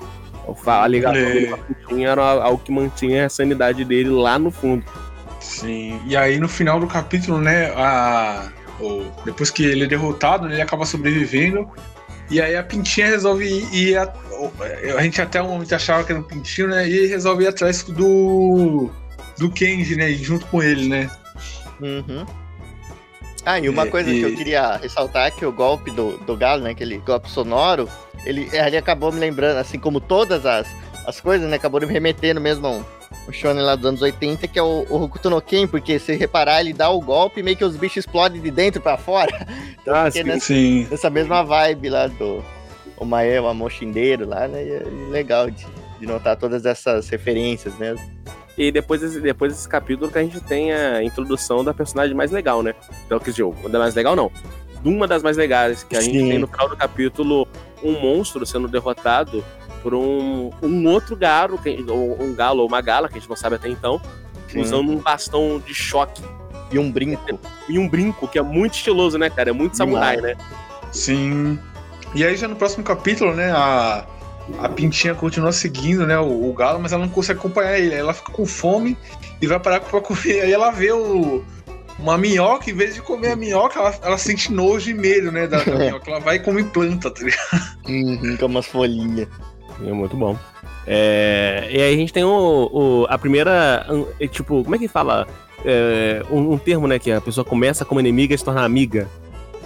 A 0.67 0.87
ligação 0.89 1.17
É. 1.21 1.25
dele 1.33 1.47
com 1.49 1.55
a 1.55 1.59
pintinha 1.59 2.09
era 2.09 2.23
algo 2.23 2.63
que 2.65 2.73
mantinha 2.73 3.27
a 3.27 3.29
sanidade 3.29 3.85
dele 3.85 4.09
lá 4.11 4.39
no 4.39 4.51
fundo. 4.51 4.85
Sim. 5.41 6.01
E 6.07 6.17
aí 6.17 6.39
no 6.39 6.49
final 6.49 6.81
do 6.81 6.87
capítulo, 6.87 7.39
né, 7.39 7.67
a, 7.77 8.49
o- 8.81 9.05
depois 9.25 9.51
que 9.51 9.65
ele 9.65 9.85
é 9.85 9.87
derrotado, 9.87 10.47
né, 10.49 10.55
ele 10.55 10.63
acaba 10.63 10.85
sobrevivendo. 10.87 11.69
E 12.31 12.41
aí 12.41 12.57
a 12.57 12.63
Pintinha 12.63 13.07
resolve 13.07 13.45
ir, 13.47 13.75
ir 13.75 13.97
a, 13.99 14.13
o- 14.33 14.53
a 14.99 15.03
gente 15.03 15.21
até 15.21 15.43
um 15.43 15.49
momento 15.49 15.75
achava 15.75 16.03
que 16.05 16.13
era 16.13 16.21
um 16.21 16.25
Pintinho, 16.25 16.69
né? 16.69 16.89
E 16.89 17.07
resolve 17.07 17.45
ir 17.45 17.49
atrás 17.49 17.83
do 17.83 18.91
do 19.39 19.51
Kenji, 19.51 19.97
né? 19.97 20.11
Junto 20.13 20.45
com 20.47 20.63
ele, 20.63 20.89
né? 20.89 21.11
Uhum. 21.81 22.27
Ah, 23.44 23.59
e 23.59 23.68
uma 23.68 23.85
É, 23.85 23.87
coisa 23.87 24.11
que 24.11 24.20
eu 24.20 24.31
e- 24.31 24.37
queria 24.37 24.77
ressaltar 24.77 25.27
é 25.27 25.31
que 25.31 25.44
o 25.46 25.53
golpe 25.53 25.90
do, 25.90 26.18
do 26.18 26.37
galo, 26.37 26.62
né? 26.62 26.70
Aquele 26.70 26.98
golpe 26.98 27.31
sonoro, 27.31 27.88
ele, 28.24 28.48
ele 28.53 28.77
acabou 28.77 29.11
me 29.12 29.18
lembrando, 29.20 29.59
assim 29.59 29.79
como 29.79 30.01
todas 30.01 30.44
as, 30.44 30.66
as 31.07 31.20
coisas, 31.20 31.48
né? 31.48 31.57
Acabou 31.57 31.81
me 31.81 31.87
remetendo 31.87 32.40
mesmo 32.40 32.66
a 32.66 32.70
um, 32.70 32.85
o 33.27 33.33
shonen 33.33 33.62
lá 33.62 33.74
dos 33.74 33.87
anos 33.87 34.03
80, 34.03 34.46
que 34.48 34.59
é 34.59 34.62
o, 34.62 34.85
o 34.90 35.03
Hokuto 35.03 35.31
no 35.31 35.40
Ken, 35.40 35.66
porque 35.66 35.98
se 35.98 36.14
reparar, 36.14 36.61
ele 36.61 36.72
dá 36.72 36.90
o 36.90 37.01
golpe 37.01 37.40
e 37.40 37.42
meio 37.42 37.57
que 37.57 37.64
os 37.64 37.77
bichos 37.77 37.98
explodem 37.98 38.40
de 38.40 38.51
dentro 38.51 38.81
pra 38.83 38.96
fora. 38.96 39.31
Então, 39.81 39.94
Ah, 39.94 40.11
sim. 40.11 40.22
nessa, 40.24 40.46
Sim. 40.46 40.87
nessa 40.90 41.09
mesma 41.09 41.42
vibe 41.42 41.88
lá 41.88 42.09
do 42.09 42.44
o 42.98 43.05
Mae, 43.07 43.38
o 43.38 43.46
Amoshindeiro 43.46 44.29
lá, 44.29 44.46
né? 44.46 44.62
E 44.62 44.70
é 44.72 44.83
legal 45.11 45.51
de, 45.51 45.66
de 45.98 46.07
notar 46.07 46.37
todas 46.37 46.66
essas 46.66 47.09
referências 47.09 47.74
mesmo. 47.79 48.05
E 48.59 48.73
depois, 48.73 49.01
desse- 49.01 49.21
depois 49.21 49.53
desse 49.53 49.68
capítulo 49.68 50.11
que 50.11 50.18
a 50.18 50.23
gente 50.23 50.40
tem 50.40 50.73
a 50.73 51.03
introdução 51.03 51.62
da 51.62 51.73
personagem 51.73 52.14
mais 52.14 52.33
legal, 52.33 52.61
né? 52.62 52.75
Então, 53.07 53.18
quer 53.21 53.31
dizer, 53.31 53.44
uma 53.44 53.68
da 53.68 53.79
mais 53.79 53.94
legal 53.94 54.16
não. 54.16 54.31
Uma 54.85 55.07
das 55.07 55.23
mais 55.23 55.37
legais, 55.37 55.85
que 55.85 55.97
a 55.97 56.01
gente 56.01 56.18
Sim. 56.18 56.29
tem 56.29 56.38
no 56.38 56.49
final 56.49 56.68
do 56.68 56.77
capítulo 56.77 57.47
um 57.83 57.92
monstro 58.01 58.44
sendo 58.44 58.66
derrotado 58.66 59.44
por 59.83 59.94
um, 59.94 60.51
um 60.61 60.87
outro 60.88 61.14
galo, 61.16 61.59
um 62.21 62.35
galo 62.35 62.62
ou 62.62 62.68
uma 62.68 62.81
gala, 62.81 63.09
que 63.09 63.16
a 63.16 63.21
gente 63.21 63.29
não 63.29 63.37
sabe 63.37 63.55
até 63.57 63.68
então, 63.68 64.01
Sim. 64.49 64.61
usando 64.61 64.90
um 64.90 64.97
bastão 64.97 65.61
de 65.64 65.73
choque 65.73 66.21
E 66.73 66.79
um 66.81 66.90
brinco. 66.90 67.38
e 67.68 67.79
um 67.79 67.88
brinco, 67.88 68.27
que 68.27 68.38
é 68.38 68.42
muito 68.42 68.75
estiloso, 68.75 69.16
né, 69.18 69.31
cara? 69.31 69.51
É 69.51 69.53
muito 69.53 69.77
samurai, 69.77 70.16
né? 70.16 70.37
Sim. 70.90 71.59
E 72.14 72.25
aí 72.25 72.37
já 72.37 72.49
no 72.49 72.57
próximo 72.57 72.83
capítulo, 72.83 73.35
né, 73.35 73.53
a, 73.53 74.05
a 74.59 74.69
Pintinha 74.69 75.15
continua 75.15 75.53
seguindo, 75.53 76.07
né, 76.07 76.19
o, 76.19 76.49
o 76.51 76.53
galo, 76.53 76.79
mas 76.81 76.93
ela 76.93 77.05
não 77.05 77.13
consegue 77.13 77.39
acompanhar 77.39 77.79
ele. 77.79 77.95
Aí 77.95 78.01
ela 78.01 78.15
fica 78.15 78.33
com 78.33 78.47
fome 78.47 78.97
e 79.41 79.47
vai 79.47 79.59
parar 79.61 79.81
pra 79.81 80.01
comer. 80.01 80.41
Aí 80.43 80.53
ela 80.53 80.71
vê 80.71 80.91
o, 80.93 81.43
uma 81.99 82.17
minhoca, 82.17 82.71
em 82.71 82.75
vez 82.75 82.95
de 82.95 83.03
comer 83.03 83.33
a 83.33 83.37
minhoca, 83.37 83.79
ela, 83.79 83.95
ela 84.03 84.19
sente 84.19 84.53
nojo 84.53 84.91
e 84.91 84.95
medo, 84.95 85.31
né, 85.31 85.47
da, 85.47 85.63
da 85.63 85.75
minhoca. 85.77 86.11
Ela 86.11 86.21
vai 86.21 86.37
e 86.37 86.41
come 86.41 86.65
planta, 86.65 87.11
tá 87.11 87.23
ligado? 87.23 87.79
Uhum, 87.89 88.37
com 88.37 88.47
umas 88.47 88.67
folhinhas. 88.67 89.29
É 89.85 89.93
muito 89.93 90.17
bom. 90.17 90.37
É, 90.87 91.69
e 91.71 91.81
aí 91.83 91.95
a 91.95 91.97
gente 91.97 92.13
tem 92.13 92.25
o, 92.25 92.71
o- 92.73 93.07
a 93.09 93.19
primeira. 93.19 93.87
é, 94.19 94.27
Tipo, 94.27 94.65
como 94.65 94.75
é 94.75 94.79
que 94.79 94.89
fala? 94.89 95.27
É, 95.65 96.23
um, 96.31 96.53
um 96.53 96.59
termo, 96.59 96.87
né? 96.89 96.99
Que 96.99 97.13
a 97.13 97.21
pessoa 97.21 97.45
começa 97.45 97.85
como 97.85 98.01
inimiga 98.01 98.35
e 98.35 98.39
se 98.39 98.45
torna 98.45 98.63
amiga. 98.65 99.07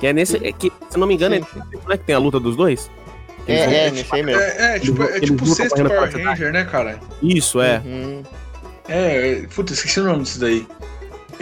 Que 0.01 0.09
é 0.09 0.13
nesse. 0.13 0.37
é 0.45 0.51
que, 0.53 0.73
se 0.91 0.97
eu 0.97 1.01
não 1.01 1.07
me 1.07 1.15
engano, 1.15 1.37
Sim, 1.37 1.61
é, 1.89 1.95
é 1.95 1.97
que 1.97 2.05
tem 2.05 2.15
a 2.15 2.19
luta 2.19 2.41
dos 2.41 2.57
dois? 2.57 2.91
É, 3.47 3.87
é, 3.87 3.91
nesse 3.91 4.15
aí 4.15 4.23
mesmo. 4.23 4.41
É, 4.41 4.77
é, 4.77 4.79
tipo, 4.79 5.03
é 5.03 5.21
tipo 5.21 5.45
o 5.45 5.47
sexto 5.47 5.77
Power 5.77 6.25
Ranger, 6.25 6.53
né, 6.53 6.65
cara? 6.65 7.01
Isso, 7.23 7.61
é. 7.61 7.83
Uhum. 7.85 8.23
É, 8.89 9.31
é, 9.31 9.47
puta, 9.55 9.73
esqueci 9.73 10.01
o 10.01 10.05
nome 10.05 10.23
disso 10.23 10.41
daí. 10.41 10.67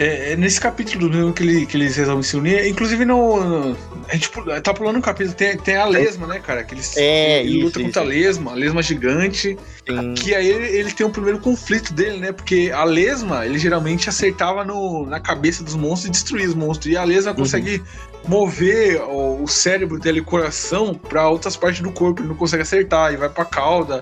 É, 0.01 0.31
é 0.31 0.35
nesse 0.35 0.59
capítulo 0.59 1.07
mesmo 1.11 1.31
que, 1.31 1.43
ele, 1.43 1.65
que 1.67 1.77
eles 1.77 1.95
resolvem 1.95 2.23
se 2.23 2.35
unir. 2.35 2.65
Inclusive 2.67 3.05
no. 3.05 3.75
a 4.09 4.13
gente 4.15 4.31
tá 4.63 4.73
pulando 4.73 4.97
um 4.97 5.01
capítulo, 5.01 5.35
tem, 5.35 5.55
tem 5.57 5.75
a 5.75 5.85
lesma, 5.85 6.25
né, 6.25 6.39
cara? 6.39 6.63
Que 6.63 6.73
eles, 6.73 6.97
É, 6.97 7.41
ele 7.41 7.57
isso, 7.57 7.65
luta 7.65 7.79
contra 7.79 8.01
a 8.01 8.05
isso. 8.05 8.13
lesma, 8.13 8.51
a 8.51 8.55
lesma 8.55 8.81
gigante. 8.81 9.55
Sim. 9.87 10.13
Que 10.15 10.33
aí 10.33 10.49
ele, 10.49 10.65
ele 10.75 10.91
tem 10.91 11.05
o 11.05 11.11
primeiro 11.11 11.37
conflito 11.39 11.93
dele, 11.93 12.17
né? 12.17 12.31
Porque 12.31 12.71
a 12.73 12.83
lesma, 12.83 13.45
ele 13.45 13.59
geralmente 13.59 14.09
acertava 14.09 14.65
no, 14.65 15.05
na 15.05 15.19
cabeça 15.19 15.63
dos 15.63 15.75
monstros 15.75 16.05
e 16.07 16.11
destruía 16.11 16.47
os 16.47 16.55
monstros. 16.55 16.91
E 16.91 16.97
a 16.97 17.03
lesma 17.03 17.35
consegue 17.35 17.83
mover 18.27 18.99
o, 19.03 19.43
o 19.43 19.47
cérebro 19.47 19.99
dele, 19.99 20.21
o 20.21 20.25
coração, 20.25 20.95
pra 20.95 21.29
outras 21.29 21.55
partes 21.55 21.81
do 21.81 21.91
corpo. 21.91 22.21
Ele 22.21 22.29
não 22.29 22.35
consegue 22.35 22.63
acertar, 22.63 23.13
e 23.13 23.17
vai 23.17 23.29
pra 23.29 23.45
cauda. 23.45 24.01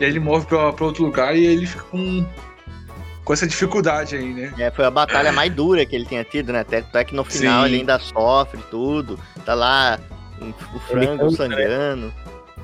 E 0.00 0.04
aí 0.04 0.10
ele 0.10 0.18
move 0.18 0.44
pra, 0.46 0.72
pra 0.72 0.86
outro 0.86 1.04
lugar 1.04 1.36
e 1.36 1.46
aí 1.46 1.54
ele 1.54 1.66
fica 1.66 1.84
com, 1.84 2.26
com 3.26 3.32
essa 3.32 3.44
dificuldade 3.46 4.14
aí, 4.14 4.32
né? 4.32 4.54
É, 4.56 4.70
foi 4.70 4.84
a 4.84 4.90
batalha 4.90 5.32
mais 5.32 5.52
dura 5.52 5.84
que 5.84 5.96
ele 5.96 6.06
tinha 6.06 6.22
tido, 6.22 6.52
né? 6.52 6.60
Até, 6.60 6.78
até 6.78 7.02
que 7.04 7.12
no 7.14 7.24
final 7.24 7.62
Sim. 7.64 7.68
ele 7.68 7.76
ainda 7.80 7.98
sofre 7.98 8.60
tudo. 8.70 9.18
Tá 9.44 9.52
lá 9.52 9.98
um- 10.40 10.50
o 10.74 10.78
frango 10.78 11.24
cansa, 11.24 11.48
né? 11.48 11.56
sangrando. 11.56 12.14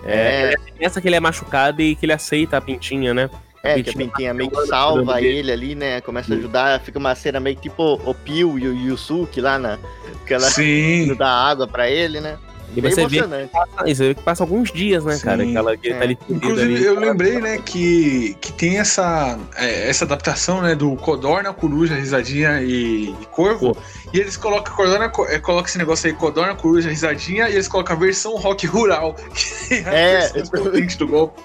É, 0.05 0.55
É, 0.55 0.55
Essa 0.79 1.01
que 1.01 1.09
ele 1.09 1.17
é 1.17 1.21
machucado 1.21 1.83
e 1.83 1.97
que 1.97 2.07
ele 2.07 2.13
aceita 2.13 2.57
a 2.57 2.61
pintinha, 2.61 3.13
né? 3.13 3.29
é, 3.65 3.75
que 3.75 3.81
a 3.81 3.85
Pintinha 3.93 4.07
Pintinha 4.09 4.35
meio 4.35 4.51
que 4.51 4.57
tá 4.57 4.67
salva 4.67 5.21
ele 5.21 5.51
ali, 5.53 5.75
né? 5.75 6.01
Começa 6.01 6.33
a 6.33 6.37
ajudar, 6.37 6.81
fica 6.81 6.99
uma 6.99 7.15
cena 7.15 7.39
meio 7.41 7.55
que 7.57 7.63
tipo 7.63 8.01
o 8.05 8.15
Pio 8.15 8.57
e 8.59 8.67
o 8.69 8.75
Yusuke 8.75 9.41
lá 9.41 9.59
na. 9.59 9.79
Que 10.27 10.35
ela 10.35 10.49
Sim. 10.51 11.15
dá 11.19 11.29
água 11.29 11.67
pra 11.69 11.89
ele, 11.91 12.21
né? 12.21 12.39
E 12.75 12.81
Bem 12.81 12.91
você 12.91 13.07
vê, 13.07 13.19
emocionante. 13.19 13.51
ah, 13.55 13.85
isso 13.87 14.03
aí 14.03 14.15
que 14.15 14.23
passa 14.23 14.43
alguns 14.43 14.73
dias, 14.73 15.05
né, 15.05 15.15
Sim. 15.17 15.25
cara? 15.25 15.45
Que, 15.45 15.57
ela, 15.57 15.77
que 15.77 15.91
tá 15.91 15.97
É. 15.97 16.03
ali 16.03 16.17
perdido 16.17 16.37
Inclusive, 16.37 16.75
ali. 16.77 16.85
eu 16.85 16.99
lembrei, 16.99 17.39
né, 17.41 17.59
que, 17.59 18.35
que 18.41 18.53
tem 18.53 18.79
essa, 18.79 19.39
é, 19.57 19.91
essa 19.91 20.05
adaptação, 20.07 20.63
né, 20.63 20.75
do 20.75 20.97
Codorna, 20.97 21.53
Coruja, 21.53 21.95
Risadinha 21.95 22.63
e, 22.63 23.11
e 23.11 23.27
Corvo. 23.31 23.77
E 24.13 24.19
eles 24.21 24.37
colocam 24.39 24.75
Codorna, 24.75 25.09
co- 25.11 25.27
é, 25.27 25.39
coloca 25.39 25.69
esse 25.69 25.77
negócio 25.77 26.07
aí, 26.09 26.15
Codorna, 26.15 26.55
Coruja, 26.55 26.89
Risadinha, 26.89 27.49
e 27.49 27.53
eles 27.53 27.69
colocam 27.69 27.95
a 27.95 27.99
versão 27.99 28.37
rock 28.37 28.67
rural. 28.67 29.15
Que 29.69 29.75
é 29.87 30.19
a 30.19 30.39
É. 30.39 30.43
potente 30.43 30.97
do 30.97 31.07
golpe. 31.09 31.43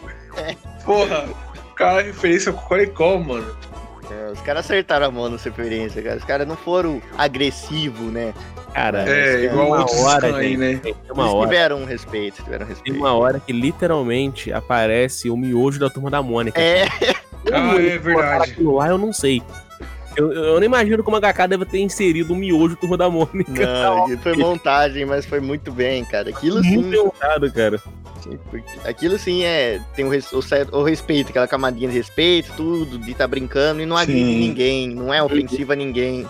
Porra, 0.85 1.25
cara, 1.75 2.01
referência 2.03 2.51
com 2.53 2.61
Corecol, 2.61 3.19
mano. 3.19 3.55
É, 4.09 4.31
os 4.31 4.39
caras 4.41 4.63
acertaram 4.65 5.07
a 5.07 5.11
mão 5.11 5.29
nessa 5.29 5.49
referência, 5.49 6.01
cara. 6.01 6.15
Os 6.17 6.23
caras 6.23 6.47
não 6.47 6.55
foram 6.55 7.01
agressivos, 7.17 8.11
né? 8.13 8.33
Cara, 8.73 8.99
É, 9.09 9.37
tem 9.37 9.45
igual 9.45 9.67
uma 9.67 9.85
hora, 10.01 10.35
aí, 10.37 10.49
gente. 10.49 10.57
né? 10.57 10.79
tem 10.83 10.91
Eles 10.91 11.09
uma 11.11 11.33
hora. 11.33 11.47
tiveram 11.49 11.77
um 11.81 11.85
respeito, 11.85 12.43
tiveram 12.43 12.65
Tem 12.65 12.75
respeito. 12.75 12.99
uma 12.99 13.13
hora 13.13 13.39
que 13.39 13.51
literalmente 13.51 14.51
aparece 14.51 15.29
o 15.29 15.37
miojo 15.37 15.79
da 15.79 15.89
turma 15.89 16.09
da 16.11 16.21
Mônica. 16.21 16.59
É, 16.61 16.85
Ah, 17.51 17.75
é 17.75 17.79
eles 17.81 18.01
verdade. 18.03 18.51
Aquilo 18.51 18.75
lá, 18.75 18.89
eu 18.89 18.97
não 18.97 19.13
sei. 19.13 19.41
Eu, 20.17 20.33
eu 20.33 20.55
não 20.55 20.63
imagino 20.63 21.03
como 21.03 21.15
a 21.17 21.19
HK 21.21 21.47
deve 21.47 21.63
ter 21.65 21.79
inserido 21.79 22.33
o 22.33 22.35
miojo 22.35 22.75
turma 22.75 22.97
da 22.97 23.09
Mônica. 23.09 23.51
não, 23.51 24.17
foi 24.17 24.35
montagem, 24.35 25.05
mas 25.05 25.25
foi 25.25 25.39
muito 25.39 25.71
bem, 25.71 26.03
cara. 26.03 26.29
Aquilo 26.29 26.61
sim, 26.63 26.77
Muito 26.77 27.13
errado, 27.21 27.51
cara. 27.51 27.79
sim, 28.21 28.37
aquilo 28.83 29.17
sim 29.19 29.43
é 29.43 29.79
tem 29.95 30.05
o, 30.05 30.09
res- 30.09 30.31
o 30.33 30.41
certo- 30.41 30.75
o 30.75 30.83
respeito, 30.83 31.29
aquela 31.29 31.47
camadinha 31.47 31.87
de 31.89 31.95
respeito, 31.95 32.51
tudo, 32.57 32.97
de 32.97 33.11
estar 33.11 33.27
brincando 33.27 33.79
e 33.81 33.85
não 33.85 33.95
agride 33.95 34.25
Sim. 34.25 34.39
ninguém, 34.39 34.89
não 34.89 35.13
é 35.13 35.21
ofensivo 35.23 35.71
a 35.71 35.75
ninguém, 35.75 36.25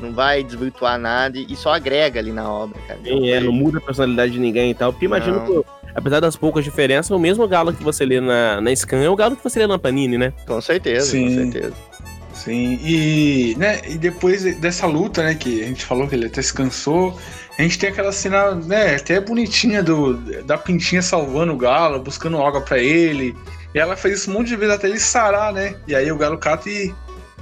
não 0.00 0.12
vai 0.12 0.42
desvirtuar 0.42 0.98
nada 0.98 1.38
e 1.38 1.54
só 1.56 1.74
agrega 1.74 2.20
ali 2.20 2.32
na 2.32 2.50
obra, 2.50 2.78
cara. 2.86 2.98
Então 3.02 3.18
Quem 3.18 3.32
é, 3.32 3.40
não 3.40 3.52
muda 3.52 3.78
a 3.78 3.80
personalidade 3.80 4.32
de 4.32 4.38
ninguém 4.38 4.70
e 4.70 4.74
tal. 4.74 4.92
Porque 4.92 5.06
imagino 5.06 5.38
Não. 5.38 5.46
que, 5.46 5.68
apesar 5.94 6.20
das 6.20 6.36
poucas 6.36 6.64
diferenças, 6.64 7.10
o 7.10 7.18
mesmo 7.18 7.46
galo 7.46 7.72
que 7.72 7.82
você 7.82 8.04
lê 8.04 8.20
na, 8.20 8.60
na 8.60 8.74
Scan 8.74 9.02
é 9.02 9.08
o 9.08 9.16
galo 9.16 9.36
que 9.36 9.44
você 9.44 9.58
lê 9.58 9.66
na 9.66 9.78
Panini, 9.78 10.18
né? 10.18 10.32
Com 10.46 10.60
certeza, 10.60 11.06
Sim. 11.06 11.28
com 11.28 11.52
certeza. 11.52 11.90
Sim, 12.32 12.80
e, 12.82 13.54
né, 13.58 13.82
e 13.86 13.98
depois 13.98 14.42
dessa 14.56 14.86
luta, 14.86 15.22
né, 15.22 15.34
que 15.34 15.62
a 15.62 15.66
gente 15.66 15.84
falou 15.84 16.08
que 16.08 16.14
ele 16.14 16.24
até 16.26 16.40
se 16.40 16.54
cansou, 16.54 17.18
a 17.58 17.62
gente 17.62 17.78
tem 17.78 17.90
aquela 17.90 18.12
cena, 18.12 18.54
né, 18.54 18.94
até 18.94 19.20
bonitinha 19.20 19.82
do, 19.82 20.16
da 20.44 20.56
Pintinha 20.56 21.02
salvando 21.02 21.52
o 21.52 21.56
galo, 21.56 22.00
buscando 22.00 22.40
água 22.40 22.62
pra 22.62 22.78
ele, 22.78 23.36
e 23.74 23.78
ela 23.78 23.94
faz 23.94 24.20
isso 24.20 24.30
um 24.30 24.34
monte 24.34 24.48
de 24.48 24.56
vezes 24.56 24.74
até 24.74 24.88
ele 24.88 24.98
sarar, 24.98 25.52
né, 25.52 25.76
e 25.86 25.94
aí 25.94 26.10
o 26.10 26.16
galo 26.16 26.38
cata 26.38 26.70
e 26.70 26.94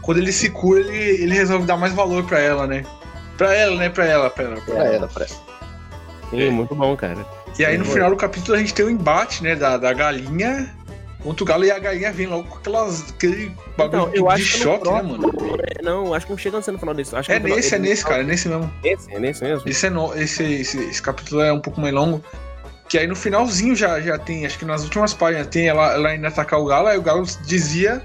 quando 0.09 0.19
ele 0.23 0.33
se 0.33 0.49
cura, 0.49 0.81
ele, 0.81 0.97
ele 1.23 1.35
resolve 1.35 1.67
dar 1.67 1.77
mais 1.77 1.93
valor 1.93 2.25
pra 2.25 2.39
ela, 2.39 2.67
né, 2.67 2.83
pra 3.37 3.55
ela, 3.55 3.77
né, 3.77 3.91
pra 3.91 4.07
ela, 4.07 4.31
pra 4.31 4.45
ela. 4.45 4.55
Pra 4.57 4.65
Pra 4.65 4.85
ela. 4.87 4.95
ela, 4.95 5.07
pra 5.09 5.27
ela. 5.27 5.35
Sim, 6.31 6.43
É. 6.45 6.51
muito 6.51 6.75
bom, 6.75 6.97
cara. 6.97 7.27
E 7.59 7.63
aí 7.67 7.77
no 7.77 7.85
Foi. 7.85 7.93
final 7.97 8.09
do 8.09 8.17
capítulo 8.17 8.57
a 8.57 8.59
gente 8.59 8.73
tem 8.73 8.87
o 8.87 8.91
embate, 8.91 9.43
né, 9.43 9.55
da, 9.55 9.77
da 9.77 9.93
galinha 9.93 10.75
contra 11.23 11.45
o 11.45 11.47
galo, 11.47 11.63
e 11.67 11.71
a 11.71 11.79
galinha 11.79 12.11
vem 12.11 12.27
logo 12.27 12.45
com 12.49 12.57
aquelas, 12.57 13.11
aquele 13.11 13.53
bagulho 13.77 14.03
Então, 14.05 14.15
eu 14.15 14.23
de 14.29 14.33
acho 14.33 14.59
choque, 14.63 14.91
né, 14.91 15.03
mano. 15.03 15.31
É, 15.79 15.83
Não, 15.83 16.15
acho 16.15 16.25
que 16.25 16.33
não 16.33 16.39
chega 16.39 16.57
a 16.57 16.63
ser 16.63 16.73
no 16.73 16.79
final 16.79 16.95
desse. 16.95 17.15
Acho 17.15 17.29
que 17.29 17.35
É 17.35 17.39
nesse, 17.39 17.75
é 17.75 17.79
nesse, 17.79 18.03
cara, 18.03 18.23
é 18.23 18.25
nesse 18.25 18.49
mesmo. 18.49 18.73
Esse, 18.83 19.13
é 19.15 19.19
nesse 19.21 19.45
mesmo. 19.45 19.69
Esse, 19.69 19.87
é 19.87 19.91
no, 19.91 20.15
esse, 20.19 20.43
esse, 20.43 20.79
esse 20.85 21.03
capítulo 21.03 21.43
é 21.43 21.53
um 21.53 21.61
pouco 21.61 21.83
mais 21.83 21.93
longo. 21.93 22.25
Que 22.89 22.97
aí 22.97 23.07
no 23.07 23.15
finalzinho 23.15 23.77
já, 23.77 24.01
já 24.01 24.17
tem, 24.17 24.47
acho 24.47 24.59
que 24.59 24.65
nas 24.65 24.85
últimas 24.85 25.13
páginas 25.13 25.49
tem 25.49 25.69
ela, 25.69 25.93
ela 25.93 26.15
indo 26.15 26.27
atacar 26.27 26.59
o 26.59 26.65
galo, 26.65 26.87
aí 26.87 26.97
o 26.97 27.03
galo 27.03 27.27
dizia. 27.45 28.03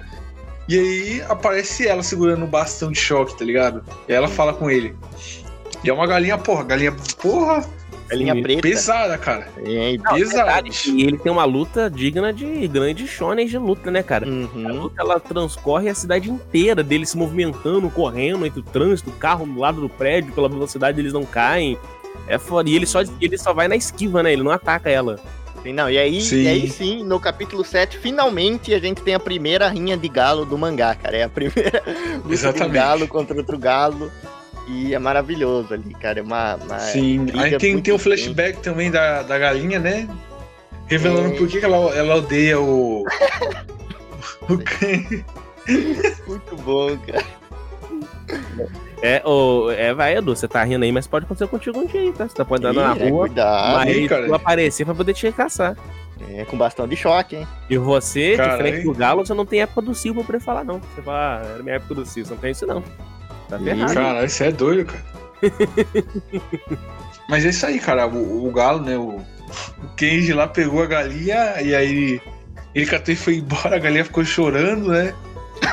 E 0.67 0.79
aí 0.79 1.21
aparece 1.27 1.87
ela 1.87 2.01
segurando 2.03 2.43
o 2.43 2.47
bastão 2.47 2.91
de 2.91 2.99
choque, 2.99 3.37
tá 3.37 3.43
ligado? 3.43 3.83
E 4.07 4.11
aí 4.11 4.17
ela 4.17 4.27
fala 4.27 4.53
com 4.53 4.69
ele. 4.69 4.95
E 5.83 5.89
é 5.89 5.93
uma 5.93 6.07
galinha, 6.07 6.37
porra, 6.37 6.63
galinha, 6.63 6.95
porra, 7.21 7.67
Galinha 8.09 8.41
preta. 8.41 8.61
pesada, 8.61 9.17
cara. 9.17 9.47
É, 9.65 9.97
Pesada. 10.13 10.67
E 10.87 11.03
ele 11.03 11.17
tem 11.17 11.31
uma 11.31 11.45
luta 11.45 11.89
digna 11.89 12.31
de 12.31 12.67
grande 12.67 13.07
shonen 13.07 13.47
de 13.47 13.57
luta, 13.57 13.89
né, 13.89 14.03
cara? 14.03 14.25
A 14.25 14.29
uhum. 14.29 14.81
luta 14.81 15.01
ela 15.01 15.19
transcorre 15.19 15.89
a 15.89 15.95
cidade 15.95 16.29
inteira 16.29 16.83
dele 16.83 17.05
se 17.05 17.17
movimentando, 17.17 17.89
correndo 17.89 18.45
entre 18.45 18.59
o 18.59 18.63
trânsito, 18.63 19.09
o 19.09 19.13
carro 19.13 19.45
do 19.45 19.59
lado 19.59 19.81
do 19.81 19.89
prédio, 19.89 20.33
pela 20.33 20.49
velocidade 20.49 20.99
eles 20.99 21.13
não 21.13 21.25
caem. 21.25 21.77
É 22.27 22.37
foda. 22.37 22.69
E 22.69 22.75
ele 22.75 22.85
só, 22.85 23.01
ele 23.19 23.37
só 23.37 23.53
vai 23.53 23.67
na 23.67 23.75
esquiva, 23.75 24.21
né? 24.21 24.31
Ele 24.31 24.43
não 24.43 24.51
ataca 24.51 24.89
ela. 24.89 25.19
Sim, 25.63 25.73
Não, 25.73 25.89
e 25.89 25.97
aí, 25.97 26.21
Sim. 26.21 26.43
e 26.43 26.47
aí 26.47 26.69
sim, 26.69 27.03
no 27.03 27.19
capítulo 27.19 27.63
7, 27.63 27.97
finalmente 27.97 28.73
a 28.73 28.79
gente 28.79 29.01
tem 29.01 29.15
a 29.15 29.19
primeira 29.19 29.69
rinha 29.69 29.95
de 29.95 30.09
galo 30.09 30.45
do 30.45 30.57
mangá, 30.57 30.93
cara. 30.93 31.17
É 31.17 31.23
a 31.23 31.29
primeira 31.29 31.81
luta 32.23 32.51
de 32.53 32.63
um 32.63 32.69
galo 32.69 33.07
contra 33.07 33.35
outro 33.37 33.57
galo. 33.57 34.11
E 34.67 34.93
é 34.93 34.99
maravilhoso 34.99 35.73
ali, 35.73 35.93
cara. 35.95 36.19
É 36.19 36.23
uma. 36.23 36.55
uma 36.55 36.79
Sim. 36.79 37.27
Aí 37.37 37.57
tem, 37.57 37.81
tem 37.81 37.93
o 37.93 37.99
flashback 37.99 38.59
também 38.61 38.91
da, 38.91 39.21
da 39.21 39.37
galinha, 39.37 39.79
né? 39.79 40.07
Revelando 40.87 41.33
É. 41.33 41.37
por 41.37 41.47
que 41.47 41.57
ela, 41.59 41.77
ela 41.95 42.15
odeia 42.15 42.59
o. 42.59 43.03
o. 44.49 44.57
Muito 46.27 46.55
bom, 46.57 46.97
cara. 46.97 47.25
É, 49.01 49.21
ô, 49.27 49.69
é, 49.71 49.93
vai, 49.93 50.15
Edu, 50.15 50.35
você 50.35 50.47
tá 50.47 50.63
rindo 50.63 50.85
aí, 50.85 50.91
mas 50.91 51.05
pode 51.05 51.25
acontecer 51.25 51.47
contigo 51.47 51.79
um 51.79 51.85
dia 51.85 51.99
aí, 51.99 52.13
tá? 52.13 52.27
Você 52.27 52.35
tá 52.35 52.45
pode 52.45 52.65
andar 52.65 52.95
na 52.95 53.03
é, 53.05 53.09
rua, 53.09 53.27
cuidado. 53.27 53.73
mas 53.73 54.07
cara. 54.07 54.27
tu 54.27 54.33
aparecer 54.33 54.85
pra 54.85 54.95
poder 54.95 55.13
te 55.13 55.31
caçar. 55.31 55.75
É 56.29 56.45
com 56.45 56.57
bastão 56.57 56.87
de 56.87 56.95
choque, 56.95 57.35
hein? 57.35 57.47
E 57.69 57.77
você, 57.77 58.37
Cara, 58.37 58.51
diferente 58.51 58.77
hein? 58.77 58.83
do 58.85 58.93
Galo, 58.93 59.25
você 59.25 59.33
não 59.33 59.45
tem 59.45 59.61
época 59.61 59.81
do 59.81 59.93
Silva 59.93 60.23
pra 60.23 60.39
falar, 60.39 60.63
não. 60.63 60.79
Você 60.79 61.01
fala, 61.01 61.41
ah, 61.41 61.45
era 61.53 61.63
minha 61.63 61.75
época 61.75 61.95
do 61.95 62.05
Silva. 62.05 62.29
Você 62.29 62.33
não 62.33 62.41
tem 62.41 62.51
isso, 62.51 62.65
não. 62.65 62.83
Tá 63.49 63.59
ferrado. 63.59 63.93
Cara, 63.93 64.25
isso 64.25 64.43
é 64.43 64.51
doido, 64.51 64.85
cara. 64.85 65.03
Mas 67.27 67.45
é 67.45 67.49
isso 67.49 67.65
aí, 67.65 67.79
cara. 67.79 68.07
O, 68.07 68.47
o 68.47 68.51
Galo, 68.51 68.79
né? 68.81 68.97
O, 68.97 69.17
o 69.17 69.87
Kenji 69.97 70.33
lá 70.33 70.47
pegou 70.47 70.81
a 70.81 70.85
galinha 70.85 71.61
e 71.61 71.75
aí 71.75 72.21
ele 72.73 72.85
catou 72.85 73.13
e 73.13 73.17
foi 73.17 73.35
embora, 73.35 73.75
a 73.75 73.79
galinha 73.79 74.05
ficou 74.05 74.23
chorando, 74.23 74.89
né? 74.89 75.13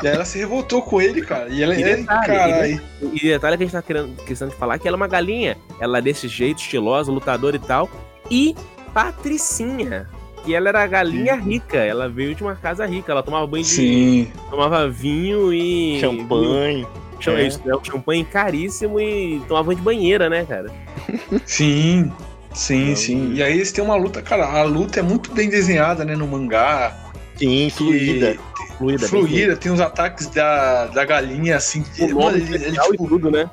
E 0.03 0.07
aí 0.07 0.13
ela 0.15 0.25
se 0.25 0.37
revoltou 0.39 0.81
com 0.81 1.01
ele, 1.01 1.21
cara. 1.21 1.49
E 1.49 1.61
ela 1.61 1.75
E 1.75 1.83
é. 1.83 1.95
detalhe, 1.97 2.25
Caralho. 2.27 2.81
E 3.13 3.19
detalhe 3.19 3.57
que 3.57 3.63
a 3.63 3.65
gente 3.65 3.73
tá 3.73 3.81
querendo, 3.81 4.15
de 4.25 4.55
falar 4.55 4.77
que 4.79 4.87
ela 4.87 4.95
é 4.95 4.99
uma 4.99 5.07
galinha. 5.07 5.57
Ela 5.79 5.97
é 5.97 6.01
desse 6.01 6.27
jeito, 6.27 6.59
estilosa, 6.59 7.11
lutadora 7.11 7.55
e 7.55 7.59
tal. 7.59 7.89
E 8.29 8.55
Patricinha. 8.93 10.07
Que 10.43 10.55
ela 10.55 10.69
era 10.69 10.83
a 10.83 10.87
galinha 10.87 11.35
rica. 11.35 11.77
Ela 11.77 12.09
veio 12.09 12.33
de 12.33 12.41
uma 12.41 12.55
casa 12.55 12.85
rica. 12.85 13.11
Ela 13.11 13.21
tomava 13.21 13.45
banho 13.45 13.63
de. 13.63 13.69
Sim. 13.69 14.31
Tomava 14.49 14.89
vinho 14.89 15.53
e. 15.53 15.99
Champanhe. 15.99 16.87
Cham- 17.19 17.37
É. 17.37 17.45
isso, 17.45 17.61
né? 17.63 17.75
Um 17.75 17.83
champanhe 17.83 18.25
caríssimo 18.25 18.99
e 18.99 19.39
tomava 19.47 19.67
banho 19.67 19.77
de 19.77 19.83
banheira, 19.83 20.27
né, 20.29 20.43
cara? 20.45 20.71
Sim. 21.45 22.11
Sim, 22.53 22.83
Então, 22.83 22.95
sim. 22.97 23.33
E 23.33 23.41
aí 23.43 23.53
eles 23.53 23.71
têm 23.71 23.81
uma 23.83 23.95
luta, 23.95 24.21
cara. 24.21 24.45
A 24.45 24.63
luta 24.63 24.99
é 24.99 25.03
muito 25.03 25.31
bem 25.31 25.47
desenhada, 25.47 26.03
né? 26.03 26.15
No 26.17 26.27
mangá. 26.27 26.97
Sim, 27.37 27.69
fluida. 27.69 28.35
Fluida. 28.81 28.99
bem 28.99 29.09
Fluida, 29.09 29.55
tem 29.57 29.71
os 29.71 29.79
ataques 29.79 30.27
da, 30.27 30.87
da 30.87 31.05
galinha, 31.05 31.55
assim. 31.57 31.83
O 31.99 32.01
Mano, 32.03 32.19
nome 32.19 32.37
ele, 32.37 32.43
ele, 32.45 32.55
especial 32.57 32.91
tipo, 32.91 33.05
e 33.05 33.07
tudo, 33.07 33.31
né? 33.31 33.49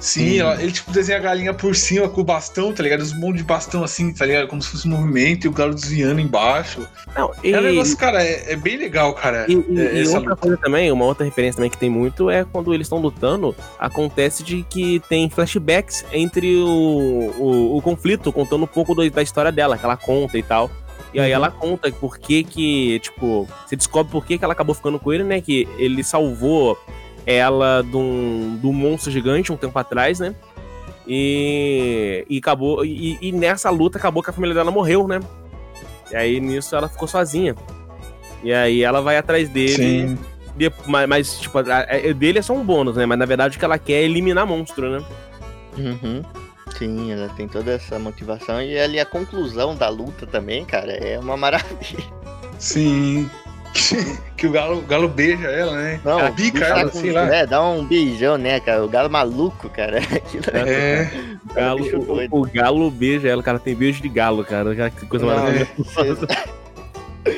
Sim, 0.00 0.40
ela- 0.40 0.60
ele 0.60 0.72
tipo 0.72 0.90
desenha 0.90 1.16
a 1.16 1.20
galinha 1.20 1.54
por 1.54 1.76
cima 1.76 2.08
com 2.08 2.22
o 2.22 2.24
bastão, 2.24 2.72
tá 2.72 2.82
ligado? 2.82 3.02
Os 3.02 3.12
monte 3.12 3.36
de 3.36 3.44
bastão 3.44 3.84
assim, 3.84 4.12
tá 4.12 4.26
ligado? 4.26 4.48
Como 4.48 4.60
se 4.60 4.68
fosse 4.68 4.88
um 4.88 4.90
movimento 4.90 5.44
e 5.44 5.48
o 5.48 5.52
galo 5.52 5.72
desviando 5.72 6.20
embaixo. 6.20 6.84
Não, 7.16 7.30
e, 7.44 7.52
É 7.52 7.60
um 7.60 7.62
negócio, 7.62 7.96
cara, 7.96 8.20
é, 8.20 8.52
é 8.52 8.56
bem 8.56 8.76
legal, 8.76 9.14
cara. 9.14 9.46
e- 9.48 9.52
e- 9.52 9.80
é, 9.80 9.94
e 9.98 10.00
essa 10.00 10.16
outra 10.16 10.30
luta. 10.30 10.36
coisa 10.42 10.56
também, 10.56 10.90
uma 10.90 11.04
outra 11.04 11.24
referência 11.24 11.54
também 11.58 11.70
que 11.70 11.78
tem 11.78 11.88
muito 11.88 12.28
é 12.28 12.44
quando 12.44 12.74
eles 12.74 12.86
estão 12.86 12.98
lutando, 12.98 13.54
acontece 13.78 14.42
de 14.42 14.64
que 14.68 15.00
tem 15.08 15.30
flashbacks 15.30 16.04
entre 16.12 16.56
o, 16.56 16.66
o, 17.38 17.76
o 17.76 17.80
conflito, 17.80 18.32
contando 18.32 18.64
um 18.64 18.66
pouco 18.66 18.96
do- 18.96 19.08
da 19.08 19.22
história 19.22 19.52
dela, 19.52 19.78
que 19.78 19.84
ela 19.84 19.96
conta 19.96 20.36
e 20.36 20.42
tal. 20.42 20.68
E 21.14 21.20
aí 21.20 21.30
Uhum. 21.30 21.34
ela 21.36 21.50
conta 21.50 21.92
por 21.92 22.18
que 22.18 22.42
que, 22.42 22.98
tipo, 23.00 23.46
você 23.66 23.76
descobre 23.76 24.10
por 24.10 24.24
que 24.24 24.38
que 24.38 24.44
ela 24.44 24.52
acabou 24.54 24.74
ficando 24.74 24.98
com 24.98 25.12
ele, 25.12 25.24
né? 25.24 25.40
Que 25.40 25.68
ele 25.78 26.02
salvou 26.02 26.78
ela 27.26 27.82
de 27.82 27.96
um, 27.96 28.58
de 28.60 28.66
um 28.66 28.72
monstro 28.72 29.10
gigante 29.12 29.52
um 29.52 29.56
tempo 29.56 29.78
atrás, 29.78 30.18
né? 30.20 30.34
E, 31.06 32.24
e 32.28 32.38
acabou. 32.38 32.84
E, 32.84 33.18
e 33.20 33.32
nessa 33.32 33.68
luta 33.70 33.98
acabou 33.98 34.22
que 34.22 34.30
a 34.30 34.32
família 34.32 34.54
dela 34.54 34.70
morreu, 34.70 35.06
né? 35.06 35.20
E 36.10 36.16
aí 36.16 36.40
nisso 36.40 36.74
ela 36.74 36.88
ficou 36.88 37.06
sozinha. 37.06 37.54
E 38.42 38.52
aí 38.52 38.82
ela 38.82 39.00
vai 39.00 39.16
atrás 39.16 39.48
dele. 39.48 39.74
Sim. 39.74 40.18
de- 40.56 40.72
mas, 40.86 41.08
mas, 41.08 41.40
tipo, 41.40 41.58
a, 41.58 41.62
a- 41.62 42.12
dele 42.12 42.38
é 42.38 42.42
só 42.42 42.52
um 42.54 42.64
bônus, 42.64 42.96
né? 42.96 43.04
Mas 43.06 43.18
na 43.18 43.24
verdade 43.26 43.56
o 43.56 43.58
que 43.58 43.64
ela 43.64 43.78
quer 43.78 44.00
é 44.00 44.04
eliminar 44.04 44.46
monstro, 44.46 44.90
né? 44.90 45.04
Uhum. 45.78 46.22
Sim, 46.82 47.12
ela 47.12 47.28
tem 47.28 47.46
toda 47.46 47.72
essa 47.74 47.96
motivação. 47.96 48.60
E 48.60 48.76
ali 48.76 48.98
a 48.98 49.06
conclusão 49.06 49.76
da 49.76 49.88
luta 49.88 50.26
também, 50.26 50.64
cara, 50.64 50.92
é 50.92 51.16
uma 51.16 51.36
maravilha. 51.36 52.02
Sim. 52.58 53.30
que 54.36 54.48
o 54.48 54.50
galo, 54.50 54.78
o 54.78 54.82
galo 54.82 55.08
beija 55.08 55.46
ela, 55.48 55.76
né? 55.76 56.00
Não, 56.04 56.18
ela 56.18 56.30
bica 56.32 56.58
tá 56.58 56.80
ela, 56.80 56.90
com- 56.90 57.00
sei 57.00 57.12
lá. 57.12 57.32
É, 57.32 57.46
dá 57.46 57.62
um 57.62 57.86
beijão, 57.86 58.36
né, 58.36 58.58
cara? 58.58 58.84
O 58.84 58.88
galo 58.88 59.08
maluco, 59.08 59.68
cara. 59.70 60.00
É. 60.66 61.08
O 61.48 61.54
galo, 61.54 62.26
o, 62.30 62.40
o 62.40 62.50
galo 62.50 62.90
beija 62.90 63.28
ela, 63.28 63.42
cara. 63.44 63.60
Tem 63.60 63.76
beijo 63.76 64.02
de 64.02 64.08
galo, 64.08 64.44
cara. 64.44 64.74
Que 64.90 65.06
coisa 65.06 65.24
Não, 65.24 65.34
maravilhosa. 65.36 66.26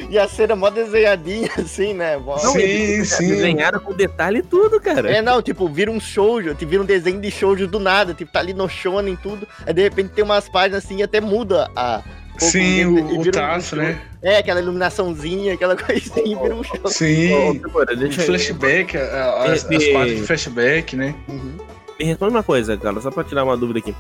E 0.08 0.18
a 0.18 0.26
cena 0.28 0.56
mó 0.56 0.70
desenhadinha, 0.70 1.50
assim, 1.58 1.92
né? 1.94 2.16
Mó- 2.16 2.38
Sim, 2.38 3.04
sim. 3.04 3.28
Desenhada 3.28 3.78
com 3.78 3.92
detalhe 3.92 4.38
e 4.38 4.42
tudo, 4.42 4.80
cara. 4.80 5.10
É, 5.10 5.20
não, 5.20 5.42
tipo, 5.42 5.68
vira 5.68 5.90
um 5.90 6.00
shoujo, 6.00 6.54
tipo, 6.54 6.70
vira 6.70 6.82
um 6.82 6.86
desenho 6.86 7.20
de 7.20 7.30
shoujo 7.30 7.66
do 7.66 7.78
nada, 7.78 8.14
tipo, 8.14 8.32
tá 8.32 8.38
ali 8.40 8.54
no 8.54 8.68
shonen 8.68 9.14
e 9.14 9.16
tudo, 9.16 9.46
aí 9.66 9.74
de 9.74 9.82
repente 9.82 10.10
tem 10.10 10.24
umas 10.24 10.48
páginas 10.48 10.84
assim 10.84 10.96
e 10.98 11.02
até 11.02 11.20
muda 11.20 11.70
a... 11.76 12.02
pouco 12.38 12.44
Sim, 12.44 12.84
o, 12.86 12.94
o 13.16 13.20
um 13.20 13.22
traço, 13.24 13.76
show. 13.76 13.78
né? 13.84 14.00
É, 14.22 14.38
aquela 14.38 14.60
iluminaçãozinha, 14.60 15.52
aquela 15.54 15.76
coisinha, 15.80 16.38
vira 16.40 16.54
um 16.54 16.62
show. 16.62 16.80
Sim. 16.86 17.52
Segura, 17.62 17.92
O 17.92 17.96
deixa 17.96 18.22
eu- 18.22 18.26
flashback, 18.26 18.96
a- 18.96 19.00
a- 19.00 19.52
as, 19.52 19.64
partes 19.64 20.16
de 20.16 20.22
flashback, 20.26 20.96
né? 20.96 21.14
Uhum. 21.28 21.58
Me 21.98 22.06
responde 22.06 22.32
uma 22.32 22.42
coisa, 22.42 22.76
cara, 22.76 23.00
só 23.00 23.10
pra 23.10 23.22
tirar 23.22 23.44
uma 23.44 23.56
dúvida 23.56 23.78
aqui. 23.80 23.94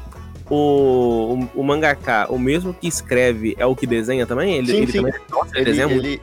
O, 0.50 1.38
o, 1.54 1.60
o 1.60 1.62
mangaka, 1.64 2.26
o 2.30 2.38
mesmo 2.38 2.74
que 2.74 2.86
escreve 2.86 3.54
é 3.58 3.64
o 3.64 3.74
que 3.74 3.86
desenha 3.86 4.26
também? 4.26 4.56
Ele, 4.56 4.66
Sim, 4.72 4.76
ele 4.82 4.92
sim. 4.92 4.98
também 5.02 5.14
nossa, 5.30 5.50
ele, 5.54 5.58
Ele, 5.60 5.64
desenha 5.64 5.88
muito. 5.88 6.04
ele, 6.06 6.20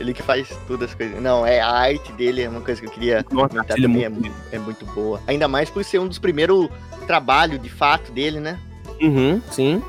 ele 0.00 0.14
que 0.14 0.22
faz 0.22 0.48
todas 0.66 0.88
as 0.90 0.94
coisas. 0.94 1.20
Não, 1.20 1.44
é 1.46 1.60
a 1.60 1.68
arte 1.70 2.10
dele, 2.12 2.42
é 2.42 2.48
uma 2.48 2.60
coisa 2.62 2.80
que 2.80 2.86
eu 2.86 2.90
queria 2.90 3.24
Nossa, 3.30 3.48
comentar 3.48 3.76
ele 3.76 3.84
é 3.86 3.88
também, 3.88 4.04
é 4.04 4.08
muito- 4.08 4.22
muito, 4.30 4.36
é 4.52 4.58
muito 4.58 4.86
boa. 4.86 5.20
Ainda 5.26 5.46
mais 5.48 5.68
por 5.68 5.84
ser 5.84 5.98
um 5.98 6.08
dos 6.08 6.18
primeiros 6.18 6.68
trabalhos 7.06 7.60
de 7.60 7.68
fato 7.68 8.10
dele, 8.10 8.40
né? 8.40 8.58
Uhum, 9.02 9.40
sim. 9.50 9.82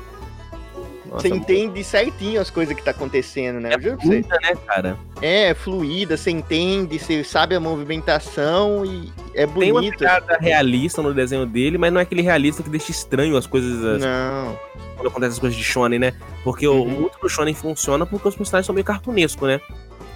Nossa, 1.10 1.28
Você 1.28 1.34
entende 1.34 1.82
certinho 1.82 2.40
as 2.40 2.50
coisas 2.50 2.74
que 2.76 2.82
tá 2.82 2.92
acontecendo, 2.92 3.58
né? 3.58 3.70
Eu 3.82 3.96
você. 3.96 4.06
muita, 4.06 4.36
né, 4.40 4.54
cara? 4.66 4.96
É 5.20 5.52
fluida, 5.54 6.16
você 6.16 6.30
entende, 6.30 6.98
você 7.00 7.24
sabe 7.24 7.54
a 7.56 7.60
movimentação 7.60 8.84
e 8.86 9.12
é 9.34 9.46
Tem 9.46 9.72
uma 9.72 9.80
bonito. 9.80 9.98
pegada 9.98 10.38
realista 10.40 11.02
no 11.02 11.12
desenho 11.12 11.44
dele, 11.46 11.76
mas 11.78 11.92
não 11.92 11.98
é 11.98 12.04
aquele 12.04 12.22
realista 12.22 12.62
que 12.62 12.70
deixa 12.70 12.90
estranho 12.92 13.36
as 13.36 13.46
coisas 13.46 13.84
as- 13.84 14.00
Não. 14.02 14.56
quando 14.94 15.08
acontecem 15.08 15.32
as 15.34 15.38
coisas 15.38 15.58
de 15.58 15.64
shonen, 15.64 15.98
né? 15.98 16.12
Porque 16.44 16.66
o 16.68 16.74
Uhum. 16.74 16.88
muito 16.88 17.18
do 17.20 17.28
shonen 17.28 17.54
funciona 17.54 18.06
porque 18.06 18.28
os 18.28 18.36
personagens 18.36 18.66
são 18.66 18.74
meio 18.74 18.84
cartunescos, 18.84 19.48
né? 19.48 19.60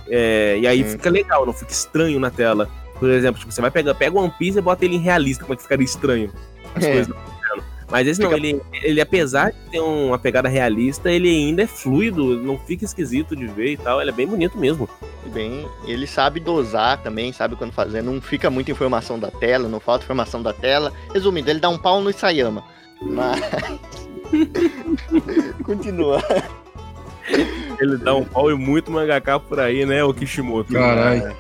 É, 0.09 0.59
e 0.61 0.67
aí 0.67 0.85
fica 0.85 1.11
legal, 1.11 1.45
não 1.45 1.53
fica 1.53 1.73
estranho 1.73 2.21
na 2.21 2.31
tela. 2.31 2.69
Por 3.01 3.11
exemplo, 3.11 3.41
tipo, 3.41 3.51
você 3.53 3.61
vai 3.61 3.71
pegar, 3.71 3.95
pega 3.95 4.17
One 4.17 4.33
Piece 4.39 4.59
e 4.59 4.63
bota 4.63 4.85
ele 4.85 4.95
em 4.97 5.01
realista, 5.01 5.43
como 5.43 5.55
é 5.55 5.57
que 5.57 5.63
ficaria 5.63 5.85
estranho 5.85 6.31
as 6.75 6.85
É. 6.85 6.93
coisas. 6.93 7.17
Mas 7.91 8.07
esse 8.07 8.21
não, 8.21 8.31
Fica- 8.31 8.47
ele, 8.47 8.61
ele, 8.83 9.01
apesar 9.01 9.51
de 9.53 9.59
ter 9.71 9.81
uma 9.81 10.19
pegada 10.19 10.49
realista, 10.49 11.11
ele 11.11 11.29
ainda 11.29 11.63
é 11.63 11.67
fluido, 11.67 12.37
não 12.43 12.59
fica 12.59 12.85
esquisito 12.85 13.37
de 13.37 13.47
ver 13.47 13.73
e 13.73 13.77
tal, 13.77 14.01
ele 14.01 14.11
é 14.11 14.13
bem 14.13 14.27
bonito 14.27 14.57
mesmo. 14.59 14.89
Bem, 15.33 15.67
ele 15.87 16.07
sabe 16.07 16.41
dosar 16.41 17.03
também, 17.03 17.33
sabe 17.33 17.57
quando 17.57 17.73
fazer. 17.73 18.03
Não 18.03 18.21
fica 18.21 18.51
muita 18.51 18.71
informação 18.71 19.19
da 19.19 19.31
tela, 19.31 19.69
não 19.69 19.81
falta 19.81 20.05
informação 20.05 20.43
da 20.43 20.53
tela. 20.53 20.93
Resumindo, 21.13 21.51
ele 21.51 21.61
dá 21.61 21.69
um 21.69 21.79
pau 21.79 22.01
no 22.01 22.11
Isayama. 22.11 22.65
Mas. 23.03 23.41
Continua. 25.65 26.23
Ele 27.81 27.97
dá 27.99 28.15
um 28.15 28.25
pau 28.25 28.51
e 28.51 28.55
muito 28.55 28.91
mangaka 28.91 29.39
por 29.41 29.59
aí, 29.61 29.85
né, 29.87 30.05
o 30.05 30.13
Kishimoto. 30.13 30.73
Caralho. 30.73 31.35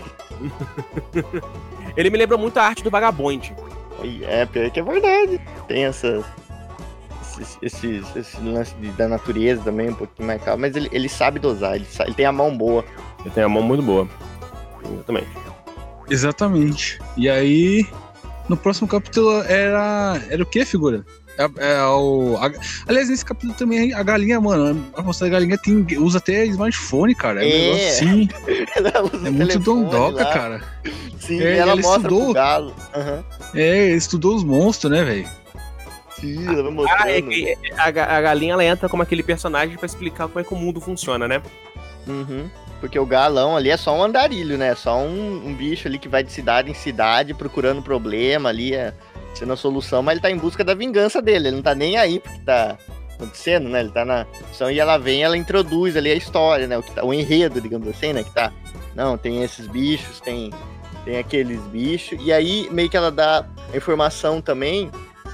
Ele 1.96 2.10
me 2.10 2.18
lembra 2.18 2.36
muito 2.36 2.56
a 2.58 2.62
arte 2.64 2.82
do 2.82 2.90
Vagabond. 2.90 3.54
É, 4.22 4.44
pior 4.46 4.70
que 4.70 4.80
é 4.80 4.82
verdade. 4.82 5.40
Tem 5.68 5.84
essas. 5.84 6.24
Esses, 7.40 7.58
esses, 7.62 8.16
esse 8.16 8.40
lance 8.40 8.74
de- 8.76 8.90
da 8.92 9.08
natureza 9.08 9.62
também, 9.62 9.90
um 9.90 9.94
pouquinho 9.94 10.26
mais 10.28 10.42
calmo. 10.42 10.60
Mas 10.60 10.76
ele, 10.76 10.88
ele 10.92 11.08
sabe 11.08 11.40
dosar, 11.40 11.74
ele, 11.74 11.84
sa- 11.84 12.04
ele 12.04 12.14
tem 12.14 12.26
a 12.26 12.32
mão 12.32 12.56
boa. 12.56 12.84
Ele 13.20 13.30
tem 13.30 13.42
a 13.42 13.48
mão 13.48 13.62
muito 13.62 13.82
boa. 13.82 14.08
Exatamente. 14.84 15.28
Exatamente. 16.10 16.98
E 17.16 17.28
aí, 17.28 17.86
no 18.48 18.56
próximo 18.56 18.86
capítulo 18.86 19.42
era. 19.44 20.20
Era 20.28 20.42
o 20.42 20.46
que, 20.46 20.64
figura? 20.64 21.04
É, 21.36 21.74
é 21.74 21.82
o, 21.84 22.36
a- 22.40 22.50
aliás, 22.86 23.08
nesse 23.08 23.24
capítulo 23.24 23.54
também 23.54 23.92
a 23.92 24.02
galinha, 24.02 24.40
mano, 24.40 24.86
a 24.96 25.02
moça 25.02 25.24
da 25.24 25.30
galinha 25.32 25.58
tem, 25.58 25.84
usa 25.98 26.18
até 26.18 26.44
smartphone, 26.46 27.14
cara. 27.14 27.44
É, 27.44 27.48
um 27.48 27.50
É. 27.50 27.60
negócio 27.60 27.88
assim. 27.88 28.28
Ela 28.76 29.02
usa 29.02 29.28
É 29.28 29.30
muito 29.30 29.58
dondoca, 29.58 30.24
lá. 30.24 30.32
cara. 30.32 30.60
Sim, 31.18 31.40
É, 31.40 31.56
ela 31.56 31.72
ela 31.72 31.76
mostra 31.82 31.96
estudou. 32.02 32.24
pro 32.26 32.32
galo. 32.34 32.74
Aham. 32.94 33.24
É, 33.54 33.86
estudou 33.90 34.36
os 34.36 34.44
monstros, 34.44 34.92
né, 34.92 35.02
velho? 35.04 35.28
Sim, 36.20 36.46
ela 36.46 36.62
vai 36.62 36.72
mostrando. 36.72 37.02
Ah, 37.02 37.10
é 37.10 37.54
a, 37.76 37.90
ga- 37.90 38.06
a 38.16 38.20
galinha 38.20 38.52
ela 38.52 38.64
entra 38.64 38.88
como 38.88 39.02
aquele 39.02 39.22
personagem 39.22 39.76
pra 39.76 39.86
explicar 39.86 40.28
como 40.28 40.40
é 40.40 40.44
que 40.44 40.54
o 40.54 40.56
mundo 40.56 40.80
funciona, 40.80 41.26
né? 41.26 41.42
Uhum. 42.06 42.48
Porque 42.80 42.98
o 42.98 43.06
galão 43.06 43.56
ali 43.56 43.70
é 43.70 43.76
só 43.76 43.96
um 43.96 44.02
andarilho, 44.02 44.58
né? 44.58 44.74
Só 44.74 44.98
um, 44.98 45.42
um 45.48 45.54
bicho 45.54 45.88
ali 45.88 45.98
que 45.98 46.08
vai 46.08 46.22
de 46.22 46.30
cidade 46.30 46.70
em 46.70 46.74
cidade 46.74 47.32
procurando 47.34 47.82
problema 47.82 48.50
ali, 48.50 48.74
é, 48.74 48.92
sendo 49.34 49.52
a 49.52 49.56
solução, 49.56 50.02
mas 50.02 50.12
ele 50.12 50.20
tá 50.20 50.30
em 50.30 50.36
busca 50.36 50.62
da 50.64 50.74
vingança 50.74 51.20
dele. 51.20 51.48
Ele 51.48 51.56
não 51.56 51.62
tá 51.62 51.74
nem 51.74 51.96
aí 51.96 52.20
porque 52.20 52.38
tá 52.40 52.78
acontecendo, 53.14 53.68
né? 53.68 53.80
Ele 53.80 53.90
tá 53.90 54.04
na 54.04 54.26
missão 54.48 54.70
e 54.70 54.78
ela 54.78 54.98
vem 54.98 55.22
ela 55.22 55.36
introduz 55.36 55.96
ali 55.96 56.10
a 56.10 56.14
história, 56.14 56.66
né? 56.66 56.78
O, 56.78 56.82
tá, 56.82 57.04
o 57.04 57.12
enredo, 57.12 57.60
digamos 57.60 57.88
assim, 57.88 58.12
né? 58.12 58.22
Que 58.22 58.30
tá. 58.30 58.52
Não, 58.94 59.16
tem 59.18 59.42
esses 59.42 59.66
bichos, 59.66 60.20
tem, 60.20 60.50
tem 61.04 61.18
aqueles 61.18 61.60
bichos. 61.62 62.18
E 62.22 62.32
aí 62.32 62.68
meio 62.70 62.88
que 62.88 62.96
ela 62.96 63.10
dá 63.10 63.44
a 63.72 63.76
informação 63.76 64.40
também, 64.40 64.90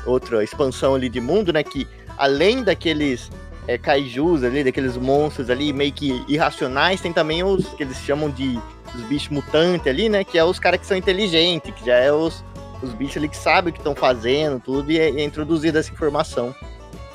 outra 0.07 0.43
expansão 0.43 0.95
ali 0.95 1.09
de 1.09 1.21
mundo, 1.21 1.53
né? 1.53 1.63
Que 1.63 1.87
além 2.17 2.63
daqueles 2.63 3.31
é, 3.67 3.77
kaijus 3.77 4.43
ali, 4.43 4.65
daqueles 4.65 4.97
monstros 4.97 5.51
ali 5.51 5.73
meio 5.73 5.93
que 5.93 6.25
irracionais, 6.29 7.01
tem 7.01 7.13
também 7.13 7.43
os 7.43 7.67
que 7.75 7.83
eles 7.83 7.97
chamam 7.99 8.31
de 8.31 8.59
os 8.95 9.03
bichos 9.03 9.29
mutantes 9.29 9.87
ali, 9.87 10.09
né? 10.09 10.25
Que 10.25 10.39
é 10.39 10.45
os 10.45 10.59
caras 10.59 10.81
que 10.81 10.87
são 10.87 10.97
inteligentes, 10.97 11.73
que 11.75 11.87
já 11.87 11.95
é 11.95 12.13
os, 12.13 12.45
os 12.83 12.93
bichos 12.95 13.17
ali 13.19 13.29
que 13.29 13.37
sabem 13.37 13.71
o 13.71 13.73
que 13.73 13.81
estão 13.81 13.95
fazendo, 13.95 14.61
tudo, 14.61 14.91
e 14.91 14.99
é, 14.99 15.09
é 15.11 15.25
introduzida 15.25 15.79
essa 15.81 15.91
informação. 15.93 16.55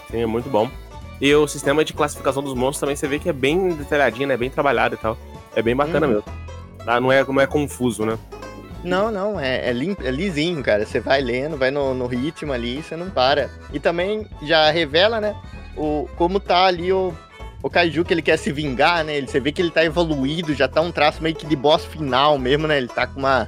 Sim, 0.10 0.22
é 0.22 0.26
muito 0.26 0.50
bom. 0.50 0.70
E 1.20 1.34
o 1.34 1.48
sistema 1.48 1.84
de 1.86 1.94
classificação 1.94 2.44
dos 2.44 2.54
monstros 2.54 2.80
também 2.82 2.96
você 2.96 3.08
vê 3.08 3.20
que 3.20 3.30
é 3.30 3.34
bem 3.34 3.70
detalhadinho, 3.70 4.28
né? 4.28 4.36
Bem 4.38 4.50
trabalhado 4.50 4.96
e 4.96 4.98
tal. 4.98 5.18
É 5.56 5.62
bem 5.62 5.76
bacana 5.76 6.06
Uhum. 6.08 6.14
mesmo. 6.14 6.26
Ah, 6.86 7.00
não, 7.00 7.12
é, 7.12 7.24
não 7.24 7.42
é 7.42 7.48
confuso, 7.48 8.06
né? 8.06 8.18
Não, 8.84 9.10
não, 9.10 9.40
é, 9.40 9.70
é, 9.70 9.74
lim- 9.74 9.98
é 10.04 10.12
lisinho, 10.12 10.62
cara. 10.62 10.86
Você 10.86 11.00
vai 11.00 11.20
lendo, 11.22 11.58
vai 11.58 11.72
no, 11.72 11.94
no 11.96 12.06
ritmo 12.06 12.54
ali, 12.54 12.84
você 12.84 12.96
não 12.96 13.10
para. 13.10 13.50
E 13.74 13.80
também 13.80 14.28
já 14.44 14.70
revela, 14.70 15.20
né, 15.20 15.36
o, 15.76 16.08
como 16.18 16.40
tá 16.40 16.66
ali 16.66 16.92
o, 16.94 17.12
o 17.64 17.70
Kaiju, 17.70 18.04
que 18.06 18.14
ele 18.14 18.22
quer 18.22 18.38
se 18.38 18.52
vingar, 18.52 19.04
né? 19.04 19.16
Ele, 19.16 19.28
você 19.28 19.40
vê 19.40 19.52
que 19.52 19.60
ele 19.62 19.72
tá 19.72 19.84
evoluído, 19.84 20.54
já 20.54 20.68
tá 20.68 20.82
um 20.82 20.92
traço 20.92 21.24
meio 21.24 21.36
que 21.36 21.48
de 21.48 21.56
boss 21.56 21.84
final 21.86 22.38
mesmo, 22.38 22.68
né? 22.68 22.78
Ele 22.78 22.88
tá 22.90 23.08
com 23.08 23.20
uma 23.20 23.48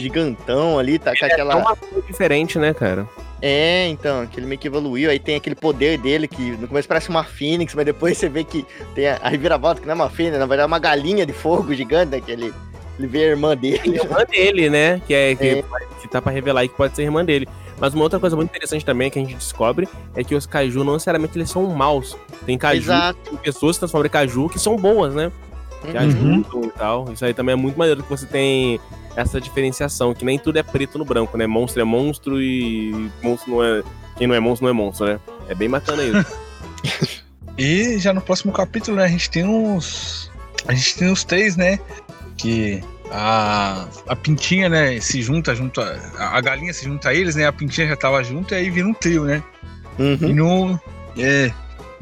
gigantão 0.00 0.78
ali, 0.78 0.98
tá 0.98 1.12
com 1.16 1.24
É 1.24 1.32
aquela... 1.32 1.56
uma 1.56 1.76
coisa 1.76 2.02
diferente, 2.06 2.58
né, 2.58 2.74
cara? 2.74 3.06
É, 3.42 3.86
então, 3.88 4.26
que 4.26 4.38
ele 4.38 4.46
meio 4.46 4.58
que 4.58 4.68
evoluiu, 4.68 5.10
aí 5.10 5.18
tem 5.18 5.36
aquele 5.36 5.54
poder 5.54 5.96
dele 5.98 6.28
que 6.28 6.52
no 6.52 6.68
começo 6.68 6.86
parece 6.86 7.08
uma 7.08 7.24
fênix, 7.24 7.74
mas 7.74 7.86
depois 7.86 8.18
você 8.18 8.28
vê 8.28 8.44
que 8.44 8.66
tem 8.94 9.08
a, 9.08 9.18
a 9.22 9.28
reviravolta 9.28 9.80
que 9.80 9.86
não 9.86 9.92
é 9.92 9.94
uma 9.94 10.10
fênix, 10.10 10.38
na 10.38 10.46
verdade 10.46 10.64
é 10.64 10.66
uma 10.66 10.78
galinha 10.78 11.24
de 11.24 11.32
fogo 11.32 11.72
gigante, 11.72 12.12
né? 12.12 12.20
Que 12.20 12.32
ele, 12.32 12.52
ele 12.98 13.08
vê 13.08 13.24
a 13.24 13.28
irmã 13.28 13.56
dele. 13.56 13.96
irmã 13.96 14.24
dele, 14.30 14.68
né? 14.68 15.00
Que, 15.06 15.14
é, 15.14 15.34
que, 15.34 15.64
que 16.02 16.08
tá 16.08 16.20
pra 16.20 16.32
revelar 16.32 16.60
aí 16.60 16.68
que 16.68 16.74
pode 16.74 16.94
ser 16.94 17.02
irmã 17.02 17.24
dele. 17.24 17.48
Mas 17.80 17.94
uma 17.94 18.02
outra 18.02 18.20
coisa 18.20 18.36
muito 18.36 18.50
interessante 18.50 18.84
também 18.84 19.10
que 19.10 19.18
a 19.18 19.22
gente 19.22 19.34
descobre 19.34 19.88
é 20.14 20.22
que 20.22 20.34
os 20.34 20.44
caju 20.44 20.84
não 20.84 20.92
necessariamente 20.92 21.38
eles 21.38 21.48
são 21.48 21.64
maus. 21.64 22.14
Tem 22.44 22.58
caju, 22.58 22.92
tem 23.24 23.38
pessoas 23.38 23.76
que 23.76 23.80
transformam 23.80 24.06
em 24.06 24.10
caju 24.10 24.50
que 24.50 24.58
são 24.58 24.76
boas, 24.76 25.14
né? 25.14 25.32
Que 25.82 25.88
Uhum. 25.96 25.98
ajudam 25.98 26.64
e 26.64 26.70
tal. 26.70 27.12
Isso 27.12 27.24
aí 27.24 27.32
também 27.34 27.52
é 27.54 27.56
muito 27.56 27.78
maneiro 27.78 28.02
que 28.02 28.08
você 28.10 28.26
tem 28.26 28.78
essa 29.16 29.40
diferenciação, 29.40 30.12
que 30.14 30.24
nem 30.24 30.38
tudo 30.38 30.58
é 30.58 30.62
preto 30.62 30.98
no 30.98 31.04
branco, 31.04 31.36
né? 31.38 31.46
Monstro 31.46 31.80
é 31.80 31.84
monstro 31.84 32.40
e 32.40 33.10
monstro 33.22 33.50
não 33.52 33.64
é. 33.64 33.82
Quem 34.16 34.26
não 34.26 34.34
é 34.34 34.40
monstro 34.40 34.64
não 34.66 34.70
é 34.70 34.74
monstro, 34.74 35.06
né? 35.06 35.18
É 35.48 35.54
bem 35.54 35.68
bacana 35.70 36.02
isso. 36.02 36.26
E 37.58 37.98
já 37.98 38.14
no 38.14 38.22
próximo 38.22 38.52
capítulo, 38.52 38.96
né, 38.96 39.04
a 39.04 39.08
gente 39.08 39.28
tem 39.28 39.44
uns. 39.44 40.30
A 40.66 40.72
gente 40.72 40.96
tem 40.96 41.12
os 41.12 41.24
três, 41.24 41.56
né? 41.56 41.78
Que 42.38 42.82
a, 43.10 43.86
a 44.08 44.16
pintinha, 44.16 44.66
né, 44.68 44.98
se 45.00 45.20
junta 45.20 45.54
junto. 45.54 45.78
A, 45.80 45.98
a 46.18 46.40
galinha 46.40 46.72
se 46.72 46.84
junta 46.86 47.10
a 47.10 47.14
eles, 47.14 47.34
né? 47.36 47.46
A 47.46 47.52
pintinha 47.52 47.86
já 47.88 47.96
tava 47.96 48.22
junto 48.24 48.54
e 48.54 48.56
aí 48.56 48.70
vira 48.70 48.86
um 48.86 48.94
trio, 48.94 49.24
né? 49.24 49.42
E 49.98 50.02
Uhum. 50.02 50.34
no. 50.34 50.80
É. 51.18 51.52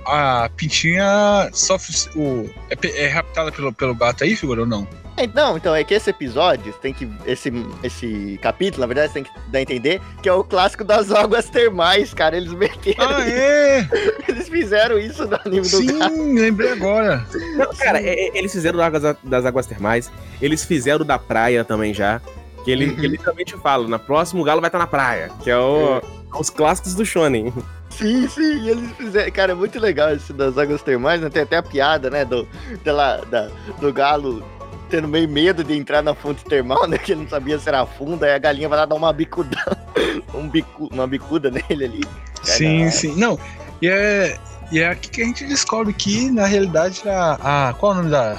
A 0.09 0.51
pintinha 0.57 1.51
sofre 1.53 1.95
o. 2.17 2.49
É, 2.71 3.05
é 3.05 3.09
raptada 3.09 3.53
pelo, 3.53 3.73
pelo 3.73 3.95
gato 3.95 4.25
aí, 4.25 4.35
figura 4.35 4.63
ou 4.63 4.67
não? 4.67 4.87
É, 5.17 5.27
Não, 5.27 5.57
então 5.57 5.75
é 5.75 5.83
que 5.83 5.93
esse 5.95 6.09
episódio 6.11 6.73
tem 6.75 6.95
que. 6.95 7.09
Esse, 7.27 7.53
esse 7.83 8.39
capítulo, 8.41 8.81
na 8.83 8.87
verdade, 8.87 9.13
tem 9.13 9.25
que 9.25 9.31
dar 9.49 9.59
a 9.59 9.63
entender 9.63 10.01
que 10.23 10.29
é 10.29 10.33
o 10.33 10.45
clássico 10.45 10.85
das 10.85 11.11
águas 11.13 11.51
termais, 11.51 12.15
cara. 12.15 12.37
Eles 12.37 12.53
meteram. 12.53 13.05
Ah, 13.17 13.29
é! 13.29 13.89
Eles 14.29 14.49
fizeram 14.49 14.99
isso 14.99 15.27
no 15.27 15.37
anime 15.45 15.69
do 15.69 15.99
gato. 15.99 16.15
Sim, 16.15 16.39
lembrei 16.39 16.73
agora. 16.73 17.27
Não, 17.57 17.75
cara, 17.75 18.01
é- 18.01 18.29
é- 18.29 18.39
eles 18.39 18.53
fizeram 18.53 18.81
águas- 18.81 19.17
das 19.25 19.45
águas 19.45 19.67
termais, 19.67 20.11
eles 20.41 20.65
fizeram 20.65 21.05
da 21.05 21.19
praia 21.19 21.65
também 21.65 21.93
já. 21.93 22.21
Que 22.65 22.71
ele, 22.71 22.87
Uhum. 22.87 22.95
que 22.95 23.01
ele 23.01 23.09
literalmente 23.09 23.57
fala, 23.57 23.89
na 23.89 23.99
próxima 23.99 24.41
o 24.41 24.45
galo 24.45 24.61
vai 24.61 24.69
estar 24.69 24.79
na 24.79 24.87
praia. 24.87 25.31
Que 25.43 25.51
é 25.51 25.57
o, 25.59 26.01
os 26.39 26.51
clássicos 26.51 26.95
do 26.95 27.05
Shonen. 27.05 27.53
Sim, 27.99 28.29
sim, 28.29 28.63
e 28.63 28.71
eles 28.71 28.93
fizeram. 28.93 29.31
Cara, 29.33 29.53
é 29.53 29.55
muito 29.55 29.79
legal 29.81 30.15
isso 30.15 30.33
das 30.33 30.57
águas 30.57 30.83
termais, 30.83 31.21
né? 31.21 31.29
Tem 31.29 31.43
até 31.43 31.57
a 31.57 31.63
piada, 31.63 32.09
né? 32.09 32.25
Do, 32.25 32.49
dela, 32.85 33.21
da, 33.29 33.51
do 33.81 33.93
galo 33.93 34.43
tendo 34.89 35.09
meio 35.09 35.29
medo 35.29 35.65
de 35.65 35.77
entrar 35.77 36.01
na 36.01 36.15
fonte 36.15 36.45
termal, 36.45 36.87
né? 36.87 36.97
Que 36.97 37.13
ele 37.13 37.23
não 37.23 37.29
sabia 37.29 37.59
se 37.59 37.69
era 37.69 37.85
fundo, 37.85 38.25
aí 38.25 38.33
a 38.33 38.39
galinha 38.39 38.69
vai 38.69 38.79
lá 38.79 38.87
dar 38.87 38.95
uma 38.95 39.13
bicuda, 39.13 39.57
um 40.33 40.49
bicu, 40.49 40.89
uma 40.93 41.07
bicuda 41.07 41.51
nele 41.51 41.85
ali. 41.85 42.05
Sim, 42.43 42.89
sim. 42.89 43.17
Não, 43.17 43.39
e 43.83 43.89
é, 43.89 44.39
e 44.71 44.79
é 44.79 44.89
aqui 44.89 45.11
que 45.11 45.23
a 45.23 45.25
gente 45.25 45.45
descobre 45.47 45.93
que, 45.93 46.31
na 46.31 46.47
realidade, 46.47 47.03
a. 47.09 47.69
a 47.69 47.73
qual 47.75 47.93
é 47.93 47.95
o 47.97 47.99
nome 47.99 48.11
da, 48.11 48.39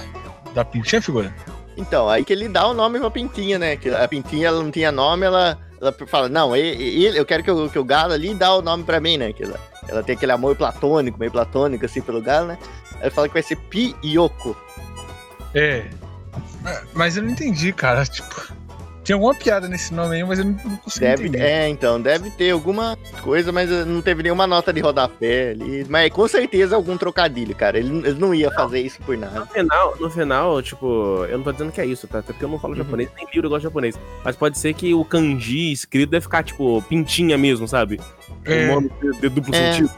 da 0.53 0.63
pintinha, 0.63 1.01
figura? 1.01 1.33
Então, 1.77 2.09
aí 2.09 2.25
que 2.25 2.33
ele 2.33 2.49
dá 2.49 2.67
o 2.67 2.73
nome 2.73 2.99
pra 2.99 3.09
Pintinha, 3.09 3.57
né? 3.57 3.77
Que 3.77 3.89
a 3.89 4.05
Pintinha 4.05 4.49
ela 4.49 4.61
não 4.61 4.69
tinha 4.69 4.91
nome, 4.91 5.25
ela, 5.25 5.57
ela 5.81 5.93
fala, 6.07 6.27
não, 6.29 6.55
e- 6.55 6.59
e- 6.75 7.05
ele, 7.05 7.19
eu 7.19 7.25
quero 7.25 7.43
que 7.43 7.49
o, 7.51 7.69
que 7.69 7.79
o 7.79 7.83
galo 7.83 8.13
ali 8.13 8.33
dá 8.33 8.53
o 8.53 8.61
nome 8.61 8.83
pra 8.83 8.99
mim, 8.99 9.17
né? 9.17 9.31
Que 9.33 9.43
ela, 9.43 9.59
ela 9.87 10.03
tem 10.03 10.15
aquele 10.15 10.31
amor 10.31 10.55
platônico, 10.55 11.17
meio 11.19 11.31
platônico 11.31 11.85
assim 11.85 12.01
pelo 12.01 12.21
galo, 12.21 12.47
né? 12.47 12.57
Ele 13.01 13.09
fala 13.09 13.27
que 13.27 13.33
vai 13.33 13.43
ser 13.43 13.55
Piyoko. 13.55 14.55
É. 15.53 15.85
É, 16.65 16.81
Mas 16.93 17.15
eu 17.17 17.23
não 17.23 17.29
entendi, 17.31 17.71
cara. 17.71 18.05
Tipo, 18.05 18.53
tinha 19.09 19.15
alguma 19.15 19.33
piada 19.33 19.67
nesse 19.67 19.91
nome 19.91 20.17
aí, 20.17 20.23
mas 20.23 20.37
eu 20.37 20.45
não, 20.45 20.51
não 20.63 20.77
consegui 20.77 21.05
Deve, 21.07 21.23
entender. 21.29 21.43
é, 21.43 21.67
então, 21.67 21.99
deve 21.99 22.29
ter 22.29 22.51
alguma 22.51 22.95
coisa, 23.23 23.51
mas 23.51 23.71
eh, 23.71 23.83
não 23.83 24.03
teve 24.03 24.21
nenhuma 24.21 24.45
nota 24.45 24.71
de 24.71 24.79
rodapé 24.81 25.49
ali. 25.49 25.83
Mas 25.89 26.11
com 26.13 26.27
certeza 26.27 26.75
algum 26.75 26.95
trocadilho, 26.95 27.55
cara. 27.55 27.79
Ele, 27.79 27.89
ele 28.07 28.19
não 28.19 28.35
ia 28.35 28.51
fazer 28.51 28.81
isso 28.81 28.99
por 29.01 29.17
nada. 29.17 29.39
No 29.39 29.47
final, 29.47 29.95
no 29.99 30.09
final, 30.11 30.61
tipo, 30.61 31.25
eu 31.27 31.37
não 31.39 31.43
tô 31.43 31.51
dizendo 31.51 31.71
que 31.71 31.81
é 31.81 31.87
isso, 31.87 32.07
tá? 32.07 32.19
Até 32.19 32.33
porque 32.33 32.45
eu 32.45 32.49
não 32.49 32.59
falo 32.59 32.73
Uhum. 32.73 32.83
japonês, 32.83 33.09
nem 33.17 33.25
livro 33.33 33.47
eu 33.47 33.49
gosto 33.49 33.61
de 33.61 33.63
japonês. 33.63 33.99
Mas 34.23 34.35
pode 34.35 34.59
ser 34.59 34.75
que 34.75 34.93
o 34.93 35.03
kanji 35.03 35.71
escrito 35.71 36.11
deve 36.11 36.21
ficar, 36.21 36.43
tipo, 36.43 36.79
pintinha 36.83 37.35
mesmo, 37.35 37.67
sabe? 37.67 37.99
É. 38.45 38.65
Um 38.69 38.75
nome 38.75 38.91
de, 39.01 39.21
de 39.21 39.29
duplo 39.29 39.55
É. 39.55 39.71
sentido. 39.73 39.89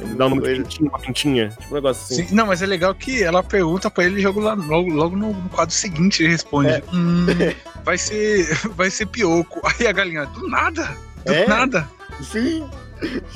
Ele 0.00 0.14
dá 0.14 0.26
o 0.26 0.30
nome 0.30 0.42
de 0.42 0.62
pintinha, 0.62 0.88
uma 0.90 0.98
pintinha. 0.98 1.48
Tipo 1.48 1.70
um 1.70 1.74
negócio 1.74 2.02
assim. 2.02 2.28
Sim, 2.28 2.34
não, 2.34 2.46
mas 2.46 2.62
é 2.62 2.66
legal 2.66 2.94
que 2.94 3.22
ela 3.22 3.42
pergunta 3.42 3.90
pra 3.90 4.04
ele 4.04 4.20
e 4.20 4.26
lá, 4.26 4.54
logo, 4.54 4.92
logo 4.92 5.16
no, 5.16 5.34
quadro 5.50 5.74
seguinte 5.74 6.22
ele 6.22 6.32
responde: 6.32 6.70
É. 6.70 6.82
Hum, 6.92 7.26
vai 7.84 7.98
ser. 7.98 8.46
Vai 8.76 8.90
ser 8.90 9.06
pioco. 9.06 9.60
Aí 9.64 9.86
a 9.86 9.92
galinha, 9.92 10.26
do 10.26 10.48
nada, 10.48 10.96
do 11.24 11.32
É? 11.32 11.46
nada. 11.46 11.88
Sim, 12.22 12.68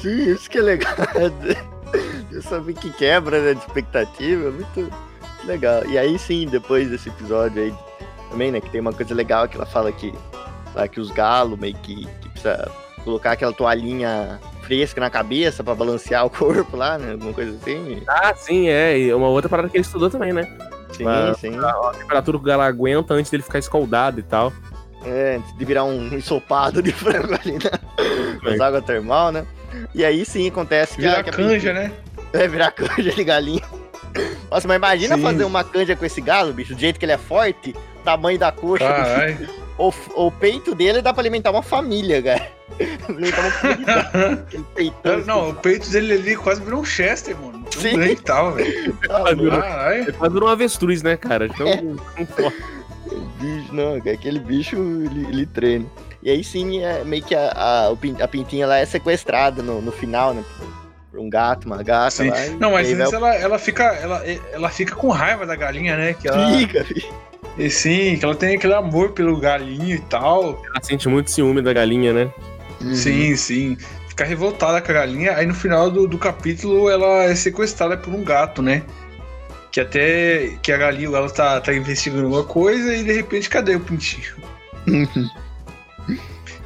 sim, 0.00 0.30
isso 0.30 0.48
que 0.48 0.58
é 0.58 0.62
legal. 0.62 0.94
Eu 2.30 2.42
sabia 2.42 2.74
que 2.74 2.90
quebra 2.90 3.40
né, 3.42 3.54
de 3.54 3.60
expectativa, 3.60 4.48
é 4.48 4.50
muito 4.50 4.92
legal. 5.44 5.84
E 5.86 5.98
aí 5.98 6.18
sim, 6.18 6.46
depois 6.46 6.88
desse 6.88 7.08
episódio 7.10 7.62
aí, 7.62 7.74
também, 8.30 8.50
né, 8.50 8.60
que 8.60 8.70
tem 8.70 8.80
uma 8.80 8.92
coisa 8.92 9.14
legal 9.14 9.46
que 9.46 9.56
ela 9.56 9.66
fala 9.66 9.92
que, 9.92 10.14
lá, 10.74 10.88
que 10.88 10.98
os 10.98 11.10
galos 11.10 11.58
meio 11.58 11.74
que, 11.76 12.06
que 12.06 12.28
precisa 12.30 12.70
colocar 13.04 13.32
aquela 13.32 13.52
toalhinha 13.52 14.40
fresca 14.73 15.01
na 15.03 15.11
cabeça 15.11 15.62
pra 15.62 15.75
balancear 15.75 16.25
o 16.25 16.31
corpo 16.31 16.77
lá, 16.79 16.97
né, 16.97 17.12
alguma 17.12 17.35
coisa 17.35 17.55
assim. 17.61 18.03
Ah, 18.09 18.33
sim, 18.35 18.68
é. 18.68 18.99
E 18.99 19.12
uma 19.12 19.29
outra 19.29 19.49
parada 19.51 19.68
que 19.68 19.77
ele 19.77 19.85
estudou 19.85 20.09
também, 20.09 20.33
né? 20.33 20.49
Sim, 20.97 21.05
Mas- 21.05 21.37
sim. 21.39 21.59
A, 21.59 21.68
a 21.68 21.93
temperatura 21.93 22.39
que 22.39 22.43
o 22.43 22.47
galo 22.47 22.62
aguenta 22.62 23.12
antes 23.12 23.31
dele 23.31 23.43
ficar 23.43 23.59
escaldado 23.59 24.18
e 24.18 24.23
tal. 24.23 24.51
É, 25.05 25.37
antes 25.37 25.55
de 25.59 25.64
virar 25.64 25.85
um 25.85 26.07
ensopado 26.14 26.81
de 26.83 26.91
frango 26.93 27.35
ali 27.35 27.59
na, 27.62 28.51
nas 28.51 28.61
águas 28.61 28.83
termal, 28.85 29.31
né? 29.31 29.45
E 29.95 30.05
aí 30.07 30.25
sim 30.25 30.49
acontece 30.49 30.97
que 30.97 31.05
a- 31.07 31.11
Vira 31.11 31.23
que 31.23 31.31
a 31.31 31.33
canja, 31.35 31.73
né? 31.75 31.93
É, 32.33 32.49
virar 32.49 32.70
canja 32.70 33.11
de 33.11 33.25
galinha. 33.25 33.61
Nossa, 34.51 34.66
mas 34.66 34.77
imagina 34.79 35.16
Sim. 35.16 35.23
fazer 35.23 35.45
uma 35.45 35.62
canja 35.62 35.95
com 35.95 36.05
esse 36.07 36.18
galo, 36.23 36.51
bicho, 36.55 36.75
do 36.75 36.81
jeito 36.81 36.99
que 36.99 37.05
ele 37.05 37.12
é 37.12 37.18
forte, 37.18 37.75
tamanho 38.03 38.39
da 38.39 38.51
coxa, 38.51 38.85
do- 38.87 38.91
Caralho. 38.91 39.49
o, 39.77 39.93
o 40.16 40.31
peito 40.31 40.75
dele 40.75 41.03
dá 41.03 41.12
pra 41.12 41.20
alimentar 41.23 41.51
uma 41.51 41.62
família, 41.62 42.23
cara. 42.23 42.49
Aquele 42.73 44.62
peitão. 44.75 45.18
Não, 45.27 45.51
o 45.51 45.55
peito 45.55 45.91
dele 45.91 46.14
ali 46.14 46.37
quase 46.37 46.61
virou 46.62 46.81
um 46.81 46.85
Chester, 46.85 47.37
mano. 47.37 47.64
Sim. 47.70 47.99
que 48.14 48.23
tava, 48.23 48.53
velho. 48.53 48.93
Caralho. 48.99 50.03
Ele 50.03 50.12
quase 50.12 50.33
virou 50.35 50.49
um 50.49 50.53
avestruz, 50.53 51.03
né, 51.03 51.16
cara? 51.16 51.47
Então, 51.47 51.66
É. 51.68 51.83
bicho, 53.41 53.75
não, 53.75 53.95
aquele 53.97 54.39
bicho 54.39 54.77
ele, 54.77 55.27
ele 55.29 55.47
treina. 55.47 55.87
E 56.23 56.31
aí 56.31 56.45
sim, 56.45 56.81
é 56.83 57.03
meio 57.05 57.23
que 57.23 57.35
a, 57.35 57.51
a, 57.55 57.89
a 58.25 58.29
pintinha 58.29 58.66
lá 58.66 58.79
é 58.79 58.87
sequestrada 58.87 59.62
no, 59.62 59.81
no 59.83 59.91
final, 59.91 60.33
né? 60.33 60.45
Por 61.11 61.18
um 61.20 61.29
gato, 61.29 61.66
uma 61.66 61.83
gata 61.83 62.11
Sim. 62.11 62.31
lá. 62.31 62.37
Não, 62.61 62.73
mas 62.73 62.91
antes 62.93 63.12
ela, 63.12 63.35
ela, 63.35 63.59
fica, 63.59 63.85
ela, 63.85 64.23
ela 64.53 64.68
fica 64.70 64.95
com 64.95 65.09
raiva 65.09 65.45
da 65.45 65.57
galinha, 65.57 65.97
né? 65.97 66.14
Que 66.14 66.29
ela, 66.29 66.49
Fica, 66.57 66.85
bicho. 66.85 67.12
e 67.59 67.68
sim, 67.68 68.16
que 68.16 68.25
ela 68.25 68.35
tem 68.35 68.55
aquele 68.57 68.73
amor 68.73 69.11
pelo 69.11 69.37
galinho 69.39 69.97
e 69.97 70.01
tal. 70.01 70.62
Ela 70.64 70.81
sente 70.83 71.09
muito 71.09 71.31
ciúme 71.31 71.61
da 71.61 71.73
galinha, 71.73 72.12
né? 72.14 72.31
Uhum. 72.83 72.95
Sim, 72.95 73.37
sim. 73.37 73.76
Fica 74.09 74.24
revoltada 74.24 74.80
com 74.80 74.91
a 74.91 74.95
galinha. 74.95 75.35
Aí 75.37 75.47
no 75.47 75.55
final 75.55 75.91
do, 75.91 76.07
do 76.07 76.18
capítulo 76.18 76.91
ela 76.91 77.24
é 77.24 77.35
sequestrada 77.35 77.97
por 77.97 78.12
um 78.14 78.22
gato, 78.24 78.61
né? 78.62 78.83
Que 79.70 79.80
até 79.80 80.59
que 80.62 80.70
a 80.70 80.76
galinha 80.76 81.09
ela 81.09 81.30
tá, 81.30 81.61
tá 81.61 81.72
investigando 81.74 82.24
alguma 82.24 82.45
coisa 82.45 82.95
e 82.95 83.03
de 83.05 83.12
repente 83.12 83.49
cadê 83.49 83.74
o 83.74 83.80
pintinho? 83.80 84.35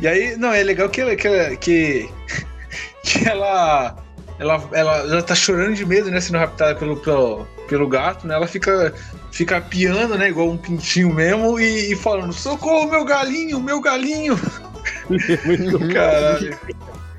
E 0.01 0.07
aí, 0.09 0.37
não, 0.37 0.53
é 0.53 0.63
legal 0.63 0.89
que 0.89 1.01
ela, 1.01 1.15
que, 1.17 1.27
ela- 1.27 1.57
que, 1.57 2.09
que 3.05 3.29
ela, 3.29 3.97
ela, 4.39 4.69
ela, 4.73 4.97
ela 4.99 5.23
tá 5.23 5.35
chorando 5.35 5.75
de 5.75 5.87
medo, 5.87 6.11
né? 6.11 6.21
Sendo 6.21 6.39
raptada 6.39 6.75
pelo, 6.75 6.97
pelo, 6.97 7.47
pelo 7.69 7.89
gato, 7.89 8.27
né? 8.27 8.35
Ela 8.35 8.47
fica, 8.47 8.93
fica 9.31 9.61
piando, 9.61 10.19
né? 10.19 10.29
Igual 10.29 10.49
um 10.51 10.57
pintinho 10.59 11.15
mesmo 11.15 11.59
e, 11.61 11.93
e 11.93 11.97
falando: 11.97 12.33
Socorro, 12.33 12.91
meu 12.91 13.05
galinho, 13.05 13.61
meu 13.61 13.81
galinho! 13.81 14.39
Muito 15.45 15.79
Caralho. 15.93 16.59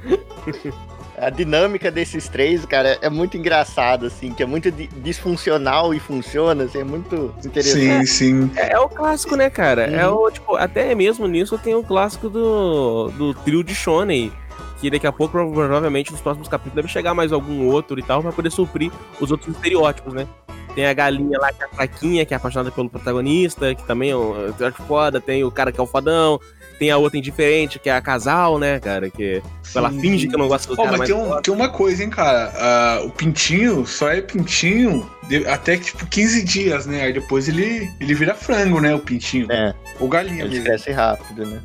A 1.20 1.32
dinâmica 1.32 1.90
desses 1.90 2.28
três, 2.28 2.64
cara, 2.64 2.96
é 3.02 3.10
muito 3.10 3.36
engraçado, 3.36 4.06
assim, 4.06 4.32
que 4.34 4.44
é 4.44 4.46
muito 4.46 4.70
di- 4.70 4.86
disfuncional 4.98 5.92
e 5.92 6.00
funciona, 6.00 6.66
assim, 6.66 6.78
é 6.82 6.84
muito 6.84 7.34
Sim, 7.42 7.48
interessante. 7.48 8.06
sim. 8.08 8.52
É, 8.56 8.74
é 8.74 8.80
o 8.80 8.88
clássico, 8.88 9.36
né, 9.36 9.50
cara? 9.50 9.86
É 9.86 10.08
Uhum. 10.08 10.16
o, 10.16 10.32
tipo, 10.32 10.56
até 10.56 10.94
mesmo 10.94 11.28
nisso 11.28 11.58
tem 11.58 11.74
o 11.74 11.82
clássico 11.84 12.30
do, 12.30 13.10
do 13.18 13.34
trio 13.34 13.64
de 13.64 13.74
Shonen. 13.74 14.32
que 14.80 14.92
daqui 14.92 15.08
a 15.08 15.12
pouco, 15.12 15.32
provavelmente, 15.52 16.12
nos 16.12 16.22
próximos 16.22 16.48
capítulos 16.48 16.76
deve 16.76 16.88
chegar 16.88 17.16
mais 17.16 17.32
algum 17.34 17.66
outro 17.66 17.98
e 18.00 18.04
tal, 18.04 18.22
pra 18.22 18.32
poder 18.32 18.52
suprir 18.52 18.92
os 19.20 19.32
outros 19.32 19.56
estereótipos, 19.56 20.14
né? 20.14 20.28
Tem 20.76 20.86
a 20.86 20.94
galinha 20.94 21.40
lá 21.40 21.52
que 21.52 21.64
é 21.64 21.66
a 21.66 21.70
fraquinha, 21.70 22.24
que 22.28 22.36
é 22.36 22.38
apaixonada 22.38 22.70
pelo 22.70 22.88
protagonista, 22.88 23.74
que 23.74 23.82
também 23.88 24.12
é 24.12 24.16
um 24.16 24.50
estereótipo 24.50 24.84
foda. 24.84 25.20
Tem 25.20 25.44
o 25.44 25.50
cara 25.50 25.72
que 25.72 25.80
é 25.80 25.84
o 25.84 25.88
fodão. 25.88 26.40
Tem 26.80 26.92
a 26.92 26.98
outra 26.98 27.18
indiferente, 27.18 27.80
que 27.80 27.90
é 27.90 27.96
a 27.96 28.02
casal, 28.02 28.60
né, 28.60 28.80
cara? 28.80 29.10
Que 29.10 29.42
ela 29.76 29.90
Sim, 29.90 30.00
finge 30.00 30.26
sim. 30.26 30.32
que 30.32 30.38
não 30.38 30.48
gosta 30.48 30.68
do 30.74 30.80
Ó, 30.80 30.86
cara, 30.86 30.98
mas 30.98 31.10
tem, 31.10 31.18
um- 31.18 31.42
tem 31.42 31.54
uma 31.54 31.70
coisa, 31.70 32.04
hein, 32.04 32.10
cara. 32.10 32.52
Ah, 32.56 33.02
o 33.04 33.10
pintinho 33.10 33.86
só 33.88 34.10
é 34.10 34.22
pintinho 34.22 35.10
de- 35.28 35.48
até 35.48 35.76
tipo 35.78 36.06
15 36.06 36.44
dias, 36.44 36.86
né? 36.86 37.02
Aí 37.04 37.14
depois 37.14 37.48
ele, 37.50 37.90
ele 38.00 38.14
vira 38.14 38.36
frango, 38.36 38.80
né? 38.80 38.94
O 38.94 39.00
pintinho. 39.00 39.52
É, 39.52 39.74
Ou 40.00 40.08
galinha 40.08 40.42
ele 40.44 40.50
mesmo. 40.52 40.66
cresce 40.66 40.92
rápido, 40.92 41.46
né? 41.46 41.60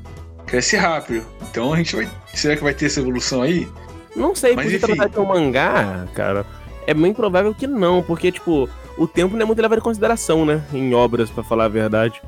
Cresce 0.46 0.76
rápido. 0.76 1.24
Então 1.50 1.72
a 1.72 1.76
gente 1.76 1.94
vai. 1.94 2.08
Será 2.34 2.56
que 2.56 2.62
vai 2.62 2.72
ter 2.74 2.86
essa 2.86 3.00
evolução 3.00 3.42
aí? 3.42 3.68
Não 4.16 4.34
sei, 4.34 4.54
Mas 4.56 4.64
porque 4.66 4.76
enfim. 4.84 4.96
tratar 4.96 5.08
de 5.12 5.18
um 5.20 5.24
mangá, 5.26 6.06
cara, 6.14 6.44
é 6.86 6.92
bem 6.94 7.14
provável 7.14 7.54
que 7.54 7.66
não, 7.66 8.02
porque, 8.02 8.30
tipo, 8.32 8.68
o 8.98 9.06
tempo 9.06 9.34
não 9.36 9.42
é 9.42 9.46
muito 9.46 9.60
levado 9.62 9.78
em 9.78 9.82
consideração, 9.82 10.44
né? 10.44 10.62
Em 10.72 10.92
obras, 10.94 11.30
pra 11.30 11.42
falar 11.42 11.64
a 11.64 11.68
verdade. 11.68 12.20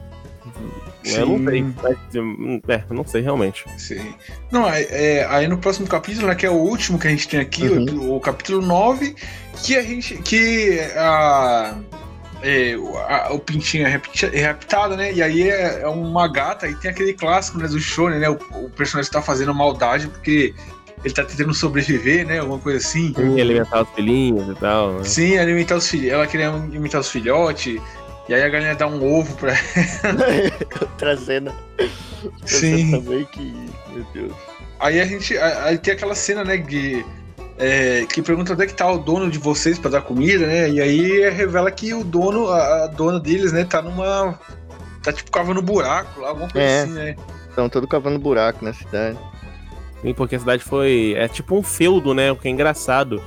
Eu 1.07 1.27
não 1.27 1.39
Sim. 1.39 1.45
sei, 1.47 1.65
mas, 1.83 1.97
é, 2.69 2.85
não 2.91 3.05
sei 3.07 3.21
realmente. 3.23 3.65
Sim. 3.77 4.15
Não, 4.51 4.69
é, 4.69 4.83
é, 4.85 5.27
aí 5.29 5.47
no 5.47 5.59
próximo 5.59 5.87
capítulo, 5.87 6.29
né, 6.29 6.35
que 6.35 6.47
é 6.47 6.51
o 6.51 6.55
último 6.55 6.99
que 6.99 7.07
a 7.07 7.11
gente 7.11 7.29
tem 7.29 7.41
aqui, 7.41 7.65
Uhum. 7.69 8.11
o, 8.13 8.17
o 8.17 8.21
capítulo 8.21 8.61
9, 8.65 9.15
que 9.63 9.77
a 9.77 9.83
gente. 9.83 10.17
que 10.19 10.81
a. 10.97 11.75
é, 12.43 12.77
o- 12.77 12.97
a- 12.99 13.33
o 13.33 13.39
pintinho 13.39 13.87
é, 13.87 13.91
repti- 13.91 14.31
é 14.33 14.47
raptado, 14.47 14.97
né? 14.97 15.13
E 15.13 15.23
aí 15.23 15.49
é, 15.49 15.81
é 15.83 15.89
uma 15.89 16.27
gata, 16.27 16.67
e 16.69 16.75
tem 16.75 16.91
aquele 16.91 17.13
clássico 17.13 17.59
né, 17.59 17.67
do 17.69 17.79
Shonen, 17.79 18.19
né? 18.19 18.29
O, 18.31 18.39
o 18.65 18.71
personagem 18.71 19.11
tá 19.11 19.21
fazendo 19.23 19.55
maldade 19.55 20.09
porque 20.09 20.55
ele 21.05 21.13
tá 21.13 21.23
tentando 21.23 21.53
sobreviver, 21.53 22.27
né? 22.27 22.39
Alguma 22.39 22.59
coisa 22.59 22.79
assim. 22.79 23.13
Sim, 23.15 23.39
alimentar 23.41 23.83
os 23.83 23.89
filhinhos 23.91 24.49
e 24.49 24.55
tal. 24.59 24.93
Né? 24.95 25.05
Sim, 25.05 25.37
alimentar 25.39 25.77
os 25.77 25.87
filhos. 25.89 26.11
Ela 26.13 26.27
queria 26.27 26.49
alimentar 26.51 27.01
os 27.01 27.11
filhotes. 27.11 27.79
E 28.29 28.35
aí 28.35 28.43
a 28.43 28.49
galinha 28.49 28.75
dá 28.75 28.87
um 28.87 29.03
ovo 29.19 29.35
pra 29.37 29.53
Outra 30.81 31.17
cena. 31.17 31.55
Outra 32.25 32.47
Sim. 32.47 32.91
cena 32.91 32.99
também 33.03 33.25
que. 33.27 33.71
Meu 33.93 34.05
Deus. 34.15 34.33
Aí 34.81 35.01
a 35.01 35.05
gente. 35.05 35.37
Aí 35.39 35.77
tem 35.79 35.93
aquela 35.95 36.15
cena, 36.15 36.43
né, 36.45 36.57
de. 36.57 37.05
é, 37.59 38.07
que 38.07 38.23
pergunta 38.23 38.53
onde 38.55 38.63
é 38.65 38.67
que 38.67 38.75
tá 38.75 38.91
o 38.91 38.99
dono 38.99 39.31
de 39.31 39.39
vocês 39.39 39.79
pra 39.79 39.91
dar 39.91 40.01
comida, 40.03 40.47
né? 40.47 40.71
E 40.71 40.81
aí 40.81 41.29
revela 41.31 41.71
que 41.71 41.93
o 41.93 42.03
dono, 42.03 42.49
a, 42.49 42.85
a 42.85 42.87
dona 42.87 43.21
deles, 43.21 43.53
né, 43.53 43.65
tá 43.65 43.83
numa. 43.83 44.39
Tá 45.03 45.13
tipo 45.13 45.31
cavando 45.31 45.61
buraco 45.61 46.21
lá, 46.23 46.29
alguma 46.31 46.49
coisa 46.49 46.67
É. 46.67 46.83
assim, 46.83 46.93
né? 46.93 47.17
Estão 47.51 47.69
todo 47.69 47.87
cavando 47.87 48.19
buraco 48.19 48.65
na 48.65 48.73
cidade. 48.73 49.19
Sim, 50.01 50.15
porque 50.15 50.35
a 50.37 50.39
cidade 50.41 50.65
foi. 50.65 51.15
É 51.17 51.29
tipo 51.29 51.57
um 51.57 51.63
feudo, 51.63 52.15
né? 52.15 52.33
O 52.33 52.37
que 52.37 52.49
é 52.49 52.51
engraçado. 52.51 53.23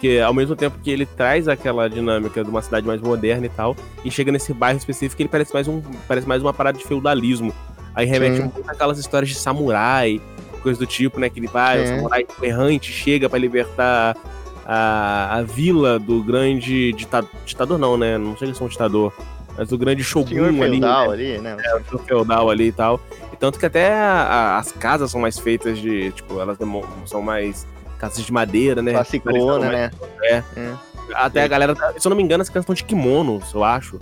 Porque 0.00 0.18
ao 0.18 0.32
mesmo 0.32 0.56
tempo 0.56 0.78
que 0.82 0.90
ele 0.90 1.04
traz 1.04 1.46
aquela 1.46 1.86
dinâmica 1.86 2.42
de 2.42 2.48
uma 2.48 2.62
cidade 2.62 2.86
mais 2.86 3.02
moderna 3.02 3.44
e 3.44 3.50
tal, 3.50 3.76
e 4.02 4.10
chega 4.10 4.32
nesse 4.32 4.54
bairro 4.54 4.78
específico, 4.78 5.20
ele 5.20 5.28
parece 5.28 5.52
mais, 5.52 5.68
um, 5.68 5.82
parece 6.08 6.26
mais 6.26 6.40
uma 6.40 6.54
parada 6.54 6.78
de 6.78 6.84
feudalismo. 6.84 7.52
Aí 7.94 8.06
remete 8.06 8.36
Sim. 8.36 8.42
muito 8.54 8.62
àquelas 8.70 8.98
histórias 8.98 9.28
de 9.28 9.34
samurai, 9.34 10.18
coisa 10.62 10.78
do 10.78 10.86
tipo, 10.86 11.20
né? 11.20 11.28
Que 11.28 11.38
ele 11.38 11.48
vai, 11.48 11.80
o 11.80 11.82
É. 11.82 11.86
samurai 11.86 12.26
errante 12.42 12.90
chega 12.90 13.28
pra 13.28 13.38
libertar 13.38 14.16
a, 14.64 15.36
a 15.36 15.42
vila 15.42 15.98
do 15.98 16.22
grande 16.22 16.94
dita- 16.94 17.26
ditador, 17.44 17.76
não, 17.78 17.98
né? 17.98 18.16
Não 18.16 18.34
chega 18.38 18.52
a 18.52 18.54
ser 18.54 18.64
um 18.64 18.68
ditador, 18.68 19.12
mas 19.54 19.68
do 19.68 19.76
grande 19.76 20.02
shogun 20.02 20.44
ali. 20.46 20.56
né? 20.56 20.68
feudal 20.70 21.10
ali, 21.10 21.38
né? 21.40 21.56
do 21.90 21.98
feudal 21.98 22.48
ali 22.48 22.68
e 22.68 22.72
tal. 22.72 22.98
E 23.34 23.36
tanto 23.36 23.58
que 23.58 23.66
até 23.66 23.92
a- 23.92 24.22
a- 24.22 24.58
as 24.58 24.72
casas 24.72 25.10
são 25.10 25.20
mais 25.20 25.38
feitas 25.38 25.78
de, 25.78 26.10
tipo, 26.12 26.40
elas 26.40 26.56
são 27.04 27.20
mais 27.20 27.66
casas 28.00 28.24
de 28.24 28.32
madeira, 28.32 28.80
né? 28.80 28.92
Classicona, 28.92 29.70
né? 29.70 29.90
É. 30.22 30.42
É. 30.56 30.74
Até 31.14 31.42
a 31.42 31.48
galera, 31.48 31.74
tá- 31.74 31.92
se 31.96 32.06
eu 32.06 32.10
não 32.10 32.16
me 32.16 32.22
engano, 32.22 32.40
essa 32.40 32.52
questão 32.52 32.74
de 32.74 32.82
kimonos, 32.82 33.52
eu 33.52 33.62
acho. 33.62 33.98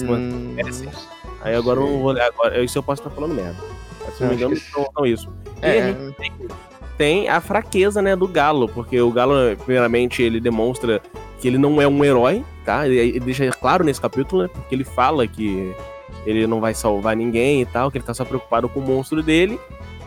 Hum, 0.00 0.56
Aí 1.42 1.54
agora 1.54 1.80
eu 1.80 1.86
não 1.86 2.00
vou. 2.00 2.10
Agora, 2.10 2.62
isso 2.62 2.78
eu 2.78 2.82
posso 2.82 3.02
estar 3.02 3.14
falando 3.14 3.34
merda. 3.34 3.56
Se 4.16 4.22
eu 4.22 4.28
não 4.28 4.28
me 4.28 4.34
engano, 4.36 4.56
não 4.76 4.88
são 4.94 5.06
isso. 5.06 5.28
E 5.62 5.66
a 5.66 5.68
é, 5.68 5.86
gente 5.88 6.14
tem 6.96 7.28
a 7.28 7.40
fraqueza, 7.40 8.00
né, 8.00 8.16
do 8.16 8.26
Galo, 8.26 8.68
porque 8.68 9.00
o 9.00 9.10
Galo, 9.10 9.34
primeiramente, 9.64 10.22
ele 10.22 10.40
demonstra 10.40 11.00
que 11.40 11.46
ele 11.46 11.58
não 11.58 11.80
é 11.80 11.86
um 11.86 12.04
herói, 12.04 12.44
tá? 12.64 12.86
Ele, 12.86 12.96
ele 12.96 13.20
deixa 13.20 13.50
claro 13.50 13.84
nesse 13.84 14.00
capítulo, 14.00 14.44
né? 14.44 14.48
Porque 14.52 14.74
ele 14.74 14.84
fala 14.84 15.26
que 15.26 15.74
ele 16.24 16.46
não 16.46 16.60
vai 16.60 16.74
salvar 16.74 17.14
ninguém 17.16 17.62
e 17.62 17.66
tal, 17.66 17.90
que 17.90 17.98
ele 17.98 18.04
tá 18.04 18.14
só 18.14 18.24
preocupado 18.24 18.68
com 18.68 18.80
o 18.80 18.82
monstro 18.82 19.22
dele, 19.22 19.60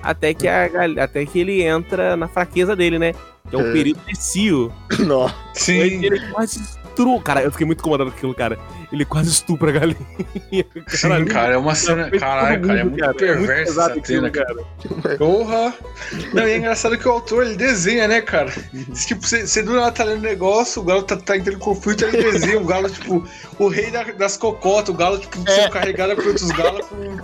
até 0.04 0.34
que, 0.34 0.48
a, 0.48 0.70
até 1.04 1.26
que 1.26 1.40
ele 1.40 1.62
entra 1.64 2.16
na 2.16 2.28
fraqueza 2.28 2.76
dele, 2.76 2.98
né? 3.00 3.14
Que 3.50 3.56
é 3.56 3.60
o 3.60 3.68
É. 3.68 3.72
perito 3.74 4.00
de 4.06 4.16
Cio. 4.18 4.72
Nossa. 5.00 5.36
Sim. 5.54 6.04
Ele 6.06 6.20
quase 6.32 6.60
estupra. 6.62 6.80
Cara, 7.24 7.42
eu 7.44 7.52
fiquei 7.52 7.66
muito 7.66 7.80
incomodado 7.80 8.12
com 8.12 8.18
aquilo, 8.18 8.36
cara. 8.36 8.60
Ele 8.92 9.06
quase 9.06 9.30
estupra 9.30 9.70
a 9.70 9.72
galinha. 9.72 9.96
Sim, 10.90 11.26
cara, 11.26 11.54
é 11.54 11.58
uma 11.58 11.74
cena. 11.74 12.12
Caralho, 12.12 12.58
todo 12.60 12.68
cara, 12.68 12.80
é 12.80 12.84
muito 12.84 13.00
cara. 13.00 13.14
perversa 13.14 13.64
pesado 13.64 13.92
essa 13.92 14.00
aquilo, 14.02 14.22
cena, 14.26 14.30
cara. 14.30 15.18
Porra! 15.18 15.74
Não, 16.34 16.46
e 16.46 16.52
é 16.52 16.58
engraçado 16.58 16.98
que 16.98 17.08
o 17.08 17.12
autor 17.12 17.46
ele 17.46 17.56
desenha, 17.56 18.06
né, 18.06 18.20
cara? 18.20 18.52
Tipo, 19.08 19.26
você 19.26 19.48
você 19.48 19.64
do 19.64 19.76
nada 19.76 19.94
tá 19.94 20.04
lendo 20.04 20.22
negócio, 20.24 20.82
o 20.82 20.86
galo 20.86 21.04
tá, 21.04 21.16
tá 21.16 21.38
entrando 21.38 21.56
em 21.56 21.60
conflito, 21.60 22.04
ele 22.04 22.22
desenha 22.22 22.60
o 22.60 22.66
galo, 22.66 22.90
tipo, 22.90 23.26
o 23.58 23.68
rei 23.70 23.90
da- 23.92 24.04
das 24.04 24.36
cocotas, 24.36 24.90
o 24.94 24.98
galo, 24.98 25.20
tipo, 25.20 25.38
sendo 25.50 25.70
carregado 25.72 26.16
por 26.18 26.28
outros 26.28 26.52
galos 26.52 26.86
com, 26.88 27.18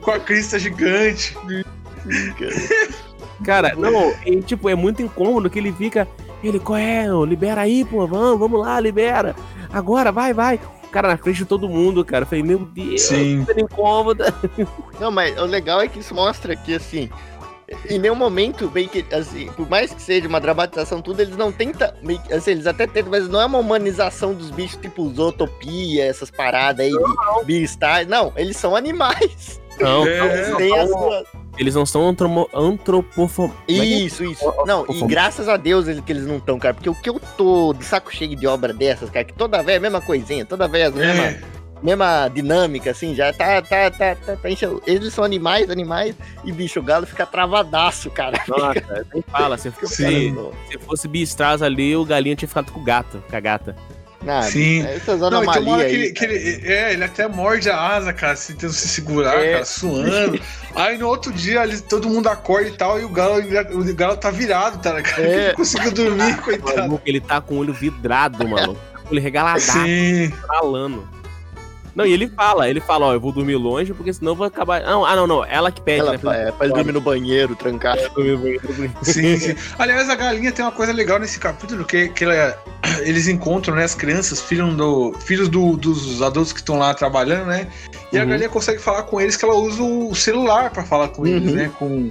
com 0.00 0.10
a 0.10 0.18
crista 0.18 0.58
gigante. 0.58 1.36
Cara, 3.44 3.74
não, 3.74 4.14
e, 4.24 4.40
tipo, 4.40 4.68
é 4.68 4.74
muito 4.74 5.02
incômodo 5.02 5.50
que 5.50 5.58
ele 5.58 5.72
fica. 5.72 6.06
Ele, 6.42 6.58
qual 6.58 6.78
é? 6.78 7.06
Libera 7.26 7.62
aí, 7.62 7.84
pô, 7.84 8.06
vamos, 8.06 8.38
vamos 8.38 8.60
lá, 8.60 8.78
libera. 8.78 9.34
Agora, 9.72 10.12
vai, 10.12 10.32
vai. 10.32 10.60
Cara, 10.90 11.08
na 11.08 11.16
frente 11.16 11.38
de 11.38 11.44
todo 11.46 11.68
mundo, 11.68 12.04
cara. 12.04 12.22
Eu 12.22 12.26
falei, 12.26 12.44
meu 12.44 12.58
Deus, 12.58 13.02
Sim. 13.02 13.46
incômoda. 13.56 14.32
Não, 15.00 15.10
mas 15.10 15.36
o 15.38 15.44
legal 15.44 15.80
é 15.80 15.88
que 15.88 15.98
isso 15.98 16.14
mostra 16.14 16.54
que, 16.54 16.74
assim, 16.74 17.08
em 17.88 17.98
nenhum 17.98 18.14
momento, 18.14 18.70
meio 18.72 18.88
que, 18.88 19.04
assim, 19.14 19.46
por 19.56 19.68
mais 19.68 19.92
que 19.92 20.02
seja 20.02 20.28
uma 20.28 20.40
dramatização, 20.40 21.00
tudo, 21.00 21.20
eles 21.20 21.36
não 21.36 21.50
tentam, 21.50 21.90
meio 22.02 22.20
assim, 22.30 22.52
eles 22.52 22.66
até 22.66 22.86
tentam, 22.86 23.10
mas 23.10 23.28
não 23.28 23.40
é 23.40 23.46
uma 23.46 23.58
humanização 23.58 24.34
dos 24.34 24.50
bichos, 24.50 24.76
tipo 24.80 25.08
Zootopia, 25.14 26.04
essas 26.04 26.30
paradas 26.30 26.84
aí 26.84 26.92
de 26.92 27.44
Beastars. 27.44 28.06
Não, 28.06 28.32
eles 28.36 28.56
são 28.56 28.76
animais. 28.76 29.60
Não, 29.80 30.06
É, 30.06 30.18
não, 30.18 30.26
Eles 30.26 30.48
não, 30.48 30.56
têm 30.58 30.78
a 30.78 30.84
não, 30.84 30.98
sua... 30.98 31.24
eles 31.58 31.74
não 31.74 31.84
são 31.86 32.08
antromo, 32.08 32.48
antropofo... 32.54 33.48
como 33.48 33.54
é 33.68 33.84
é? 33.84 33.84
Isso, 33.84 34.24
isso. 34.24 34.44
Não, 34.66 34.84
e 34.88 35.02
graças 35.06 35.48
a 35.48 35.56
Deus 35.56 35.86
eles- 35.88 36.02
que 36.04 36.12
eles 36.12 36.26
não 36.26 36.36
estão, 36.36 36.58
cara, 36.58 36.74
porque 36.74 36.88
o 36.90 36.94
que 36.94 37.08
eu 37.10 37.20
tô 37.36 37.72
de 37.74 37.84
saco 37.84 38.14
cheio 38.14 38.34
de 38.36 38.46
obra 38.46 38.72
dessas, 38.72 39.10
cara, 39.10 39.24
que 39.24 39.32
toda 39.34 39.58
vez 39.62 39.74
é 39.74 39.76
a 39.76 39.80
mesma 39.80 40.00
coisinha, 40.00 40.44
toda 40.44 40.66
vez 40.66 40.88
a 40.88 40.90
mesma, 40.90 41.22
É, 41.24 41.40
mesma 41.82 42.28
dinâmica, 42.28 42.90
assim, 42.92 43.14
já 43.14 43.32
tá, 43.32 43.60
tá, 43.60 43.90
tá, 43.90 44.14
tá, 44.14 44.36
tá 44.36 44.50
enchendo. 44.50 44.82
Eles 44.86 45.12
são 45.12 45.24
animais, 45.24 45.68
animais, 45.68 46.14
e 46.44 46.52
bicho, 46.52 46.78
o 46.80 46.82
galo 46.82 47.06
fica 47.06 47.26
travadaço, 47.26 48.08
cara. 48.10 48.40
Nossa, 48.48 49.06
nem 49.12 49.22
fala. 49.22 49.58
Se 49.58 49.70
fosse, 49.70 50.32
se 50.70 50.78
fosse 50.78 51.08
Beastars 51.08 51.60
ali, 51.60 51.94
o 51.96 52.04
galinho 52.04 52.36
tinha 52.36 52.48
ficado 52.48 52.70
com 52.72 52.80
o 52.80 52.84
gato, 52.84 53.22
com 53.28 53.36
a 53.36 53.40
gata. 53.40 53.76
Nada. 54.24 54.46
Sim. 54.46 54.86
Essas 54.86 55.20
Não, 55.20 55.30
tem 55.30 55.38
uma 55.40 55.52
anomalias 55.52 55.68
hora 55.74 55.84
que, 55.88 55.94
aí. 55.96 56.02
ele, 56.02 56.12
que 56.12 56.24
ele- 56.24 56.72
é, 56.72 56.92
ele 56.92 57.04
até 57.04 57.26
morde 57.28 57.68
a 57.70 57.78
asa, 57.80 58.12
cara, 58.12 58.36
se 58.36 58.52
tentando 58.54 58.72
se 58.72 58.88
segurar, 58.88 59.36
É. 59.44 59.52
cara, 59.52 59.64
suando. 59.64 60.40
Aí 60.76 60.96
no 60.96 61.08
outro 61.08 61.32
dia 61.32 61.64
ele- 61.64 61.80
todo 61.80 62.08
mundo 62.08 62.28
acorda 62.28 62.68
e 62.68 62.72
tal, 62.72 63.00
e 63.00 63.04
o 63.04 63.08
galo, 63.08 63.42
o 63.72 63.94
galo 63.94 64.16
tá 64.16 64.30
virado, 64.30 64.78
tá, 64.80 65.02
cara? 65.02 65.22
É. 65.22 65.26
Ele 65.34 65.48
não 65.48 65.54
conseguiu 65.56 65.90
dormir, 65.92 66.36
coitado. 66.42 66.76
Maluco, 66.78 67.02
ele 67.04 67.20
tá 67.20 67.40
com 67.40 67.54
o 67.56 67.58
olho 67.58 67.72
vidrado, 67.74 68.46
mano. 68.48 68.76
Ele 69.10 69.20
regaladaço, 69.20 69.72
Sim. 69.72 70.32
falando. 70.46 71.06
Não, 71.94 72.06
e 72.06 72.12
ele 72.14 72.26
fala, 72.26 72.70
ele 72.70 72.80
fala, 72.80 73.04
ó, 73.08 73.12
eu 73.12 73.20
vou 73.20 73.30
dormir 73.32 73.54
longe, 73.56 73.92
porque 73.92 74.10
senão 74.14 74.32
eu 74.32 74.36
vou 74.36 74.46
acabar. 74.46 74.80
Não, 74.80 75.04
ah, 75.04 75.14
não, 75.14 75.26
não. 75.26 75.44
Ela 75.44 75.70
que 75.70 75.78
pede, 75.82 76.00
Ela, 76.00 76.12
né? 76.12 76.48
é, 76.48 76.50
pra 76.50 76.64
ele 76.64 76.74
dormir 76.74 76.92
no 76.92 77.02
banheiro, 77.02 77.54
trancar. 77.54 77.98
Sim, 79.02 79.36
sim. 79.38 79.54
Aliás, 79.78 80.08
a 80.08 80.14
galinha 80.14 80.50
tem 80.52 80.64
uma 80.64 80.72
coisa 80.72 80.90
legal 80.90 81.18
nesse 81.18 81.38
capítulo, 81.38 81.84
que, 81.84 82.08
que 82.08 82.24
ela- 82.24 82.56
eles 83.00 83.28
encontram, 83.28 83.74
né, 83.74 83.84
as 83.84 83.94
crianças, 83.94 84.40
filhos, 84.40 84.74
do, 84.76 85.12
filhos 85.20 85.48
do- 85.48 85.76
dos 85.76 86.20
adultos 86.22 86.52
que 86.52 86.60
estão 86.60 86.78
lá 86.78 86.92
trabalhando, 86.94 87.46
né? 87.46 87.66
E 88.12 88.18
a 88.18 88.22
Uhum. 88.22 88.28
galinha 88.30 88.48
consegue 88.48 88.80
falar 88.80 89.02
com 89.04 89.20
eles 89.20 89.36
que 89.36 89.44
ela 89.44 89.54
usa 89.54 89.82
o 89.82 90.14
celular 90.14 90.70
pra 90.70 90.84
falar 90.84 91.08
com 91.08 91.26
eles, 91.26 91.50
Uhum. 91.50 91.56
né? 91.56 91.70
Com, 91.78 92.10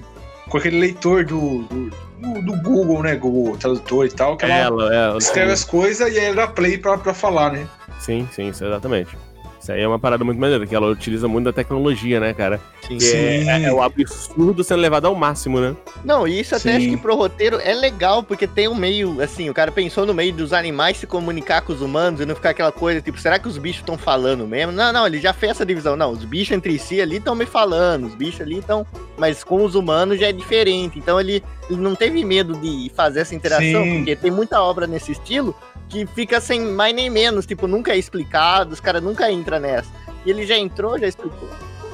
com 0.49 0.57
aquele 0.57 0.79
leitor 0.79 1.23
do, 1.25 1.59
do, 1.63 2.41
do 2.41 2.61
Google, 2.61 3.01
né? 3.03 3.15
Google 3.15 3.55
Tradutor 3.57 4.05
e 4.05 4.09
tal, 4.09 4.35
que 4.37 4.45
ela 4.45 4.53
Ela, 4.53 5.13
é. 5.13 5.17
escreve 5.17 5.51
as 5.51 5.63
coisas 5.63 6.13
e 6.13 6.19
aí 6.19 6.25
ela 6.25 6.35
dá 6.35 6.47
play 6.47 6.77
pra, 6.77 6.97
pra 6.97 7.13
falar, 7.13 7.51
né? 7.51 7.67
Sim, 7.99 8.27
sim, 8.31 8.47
exatamente. 8.47 9.15
Isso 9.61 9.71
aí 9.71 9.81
é 9.81 9.87
uma 9.87 9.99
parada 9.99 10.23
muito 10.23 10.39
maneira, 10.39 10.65
que 10.65 10.73
ela 10.73 10.87
utiliza 10.87 11.27
muito 11.27 11.45
da 11.45 11.53
tecnologia, 11.53 12.19
né, 12.19 12.33
cara? 12.33 12.59
Sim. 12.87 12.97
É, 13.03 13.43
é, 13.43 13.63
é 13.65 13.71
o 13.71 13.79
absurdo 13.79 14.63
sendo 14.63 14.81
levado 14.81 15.05
ao 15.05 15.13
máximo, 15.13 15.61
né? 15.61 15.75
Não, 16.03 16.27
e 16.27 16.39
isso 16.39 16.55
até 16.55 16.71
Sim. 16.71 16.77
acho 16.77 16.89
que 16.89 16.97
pro 16.97 17.15
roteiro 17.15 17.59
é 17.63 17.71
legal, 17.75 18.23
porque 18.23 18.47
tem 18.47 18.67
um 18.67 18.73
meio, 18.73 19.21
assim, 19.21 19.51
o 19.51 19.53
cara 19.53 19.71
pensou 19.71 20.03
no 20.03 20.15
meio 20.15 20.33
dos 20.33 20.51
animais 20.51 20.97
se 20.97 21.05
comunicar 21.05 21.61
com 21.61 21.73
os 21.73 21.81
humanos 21.81 22.19
e 22.19 22.25
não 22.25 22.33
ficar 22.33 22.49
aquela 22.49 22.71
coisa, 22.71 23.01
tipo, 23.01 23.19
será 23.19 23.37
que 23.37 23.47
os 23.47 23.59
bichos 23.59 23.81
estão 23.81 23.99
falando 23.99 24.47
mesmo? 24.47 24.71
Não, 24.71 24.91
não, 24.91 25.05
ele 25.05 25.19
já 25.19 25.31
fez 25.31 25.51
essa 25.51 25.65
divisão. 25.65 25.95
Não, 25.95 26.11
os 26.11 26.25
bichos 26.25 26.57
entre 26.57 26.79
si 26.79 26.99
ali 26.99 27.17
estão 27.17 27.35
me 27.35 27.45
falando, 27.45 28.07
os 28.07 28.15
bichos 28.15 28.41
ali 28.41 28.57
estão. 28.57 28.85
Mas 29.15 29.43
com 29.43 29.63
os 29.63 29.75
humanos 29.75 30.19
já 30.19 30.29
é 30.29 30.31
diferente. 30.31 30.97
Então 30.97 31.19
ele, 31.19 31.43
ele 31.69 31.79
não 31.79 31.93
teve 31.93 32.25
medo 32.25 32.55
de 32.55 32.91
fazer 32.95 33.19
essa 33.19 33.35
interação, 33.35 33.83
Sim. 33.83 33.97
porque 33.97 34.15
tem 34.15 34.31
muita 34.31 34.59
obra 34.59 34.87
nesse 34.87 35.11
estilo 35.11 35.55
que 35.91 36.05
fica 36.07 36.39
sem 36.39 36.61
mais 36.61 36.95
nem 36.95 37.09
menos, 37.09 37.45
tipo, 37.45 37.67
nunca 37.67 37.91
é 37.91 37.97
explicado, 37.97 38.71
os 38.73 38.79
caras 38.79 39.03
nunca 39.03 39.29
entram 39.29 39.59
nessa. 39.59 39.89
E 40.25 40.29
ele 40.29 40.45
já 40.45 40.57
entrou, 40.57 40.97
já 40.97 41.07
explicou. 41.07 41.49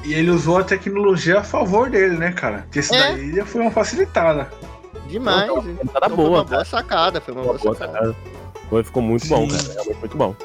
E 0.05 0.13
ele 0.13 0.29
usou 0.29 0.59
a 0.59 0.63
tecnologia 0.63 1.39
a 1.39 1.43
favor 1.43 1.89
dele, 1.89 2.15
né, 2.15 2.31
cara? 2.31 2.59
Porque 2.59 2.79
isso 2.79 2.93
É. 2.93 3.13
daí 3.13 3.33
já 3.35 3.45
foi 3.45 3.61
uma 3.61 3.71
facilitada. 3.71 4.49
Demais. 5.07 5.43
Então, 5.49 5.63
Tá 5.99 6.07
foi 6.07 6.15
boa, 6.15 6.29
uma 6.29 6.43
boa 6.43 6.63
sacada, 6.65 7.19
foi 7.19 7.33
uma 7.33 7.43
Boa, 7.43 7.53
boa 7.57 7.63
boa 7.63 7.75
sacada. 7.75 7.93
sacada. 8.13 8.15
Foi, 8.69 8.83
ficou 8.83 9.01
muito 9.01 9.27
bom, 9.27 9.49
Sim. 9.49 9.57
cara. 9.57 9.73
Realmente 9.73 9.99
muito 9.99 10.17
bom. 10.17 10.35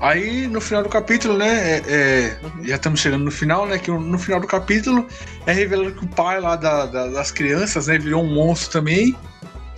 Aí, 0.00 0.46
no 0.46 0.60
final 0.62 0.82
do 0.82 0.88
capítulo, 0.88 1.36
né, 1.36 1.78
é- 1.78 1.82
é, 1.88 2.38
Uhum. 2.42 2.64
já 2.64 2.76
estamos 2.76 3.00
chegando 3.00 3.24
no 3.24 3.30
final, 3.30 3.66
né, 3.66 3.78
que 3.78 3.90
no 3.90 4.18
final 4.18 4.40
do 4.40 4.46
capítulo 4.46 5.06
é 5.46 5.52
revelado 5.52 5.92
que 5.92 6.04
o 6.04 6.08
pai 6.08 6.40
lá 6.40 6.56
da- 6.56 6.86
da- 6.86 7.08
das 7.08 7.30
crianças, 7.30 7.86
né, 7.88 7.98
virou 7.98 8.22
um 8.22 8.34
monstro 8.34 8.70
também. 8.70 9.14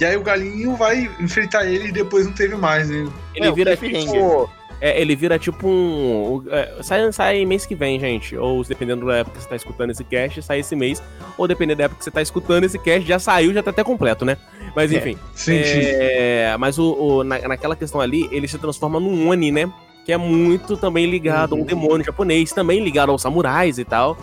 E 0.00 0.04
aí 0.04 0.16
o 0.16 0.22
galinho 0.22 0.74
vai 0.76 1.08
enfrentar 1.20 1.64
ele 1.66 1.88
e 1.88 1.92
depois 1.92 2.26
não 2.26 2.32
teve 2.32 2.56
mais, 2.56 2.88
né? 2.90 3.06
Ele 3.34 3.46
É, 3.46 3.52
vira 3.52 3.76
tipo. 3.76 4.50
É, 4.80 5.00
ele 5.00 5.14
vira 5.14 5.38
tipo 5.38 5.68
um. 5.68 6.42
é, 6.50 6.82
sai, 6.82 7.12
sai 7.12 7.44
mês 7.44 7.64
que 7.64 7.74
vem, 7.76 8.00
gente. 8.00 8.36
Ou 8.36 8.64
dependendo 8.64 9.06
da 9.06 9.18
época 9.18 9.36
que 9.36 9.42
você 9.44 9.48
tá 9.48 9.54
escutando 9.54 9.90
esse 9.90 10.02
cast, 10.02 10.42
sai 10.42 10.58
esse 10.58 10.74
mês. 10.74 11.00
Ou 11.38 11.46
dependendo 11.46 11.78
da 11.78 11.84
época 11.84 11.98
que 11.98 12.04
você 12.04 12.10
tá 12.10 12.20
escutando 12.20 12.64
esse 12.64 12.78
cast, 12.80 13.06
já 13.06 13.18
saiu, 13.20 13.54
já 13.54 13.62
tá 13.62 13.70
até 13.70 13.84
completo, 13.84 14.24
né? 14.24 14.36
Mas 14.74 14.92
É. 14.92 14.96
enfim. 14.96 15.16
Sim, 15.34 15.62
sim. 15.62 15.80
É, 15.84 16.56
mas 16.58 16.78
o, 16.78 16.92
o- 16.94 17.22
na, 17.24 17.38
naquela 17.46 17.76
questão 17.76 18.00
ali, 18.00 18.28
ele 18.32 18.48
se 18.48 18.58
transforma 18.58 18.98
num 18.98 19.28
Oni, 19.28 19.52
né? 19.52 19.72
Que 20.04 20.10
é 20.12 20.16
muito 20.16 20.76
também 20.76 21.06
ligado 21.08 21.52
a 21.54 21.56
Uhum. 21.56 21.62
um 21.62 21.64
demônio 21.64 22.04
japonês, 22.04 22.50
também 22.50 22.82
ligado 22.82 23.10
aos 23.12 23.22
samurais 23.22 23.78
e 23.78 23.84
tal. 23.84 24.18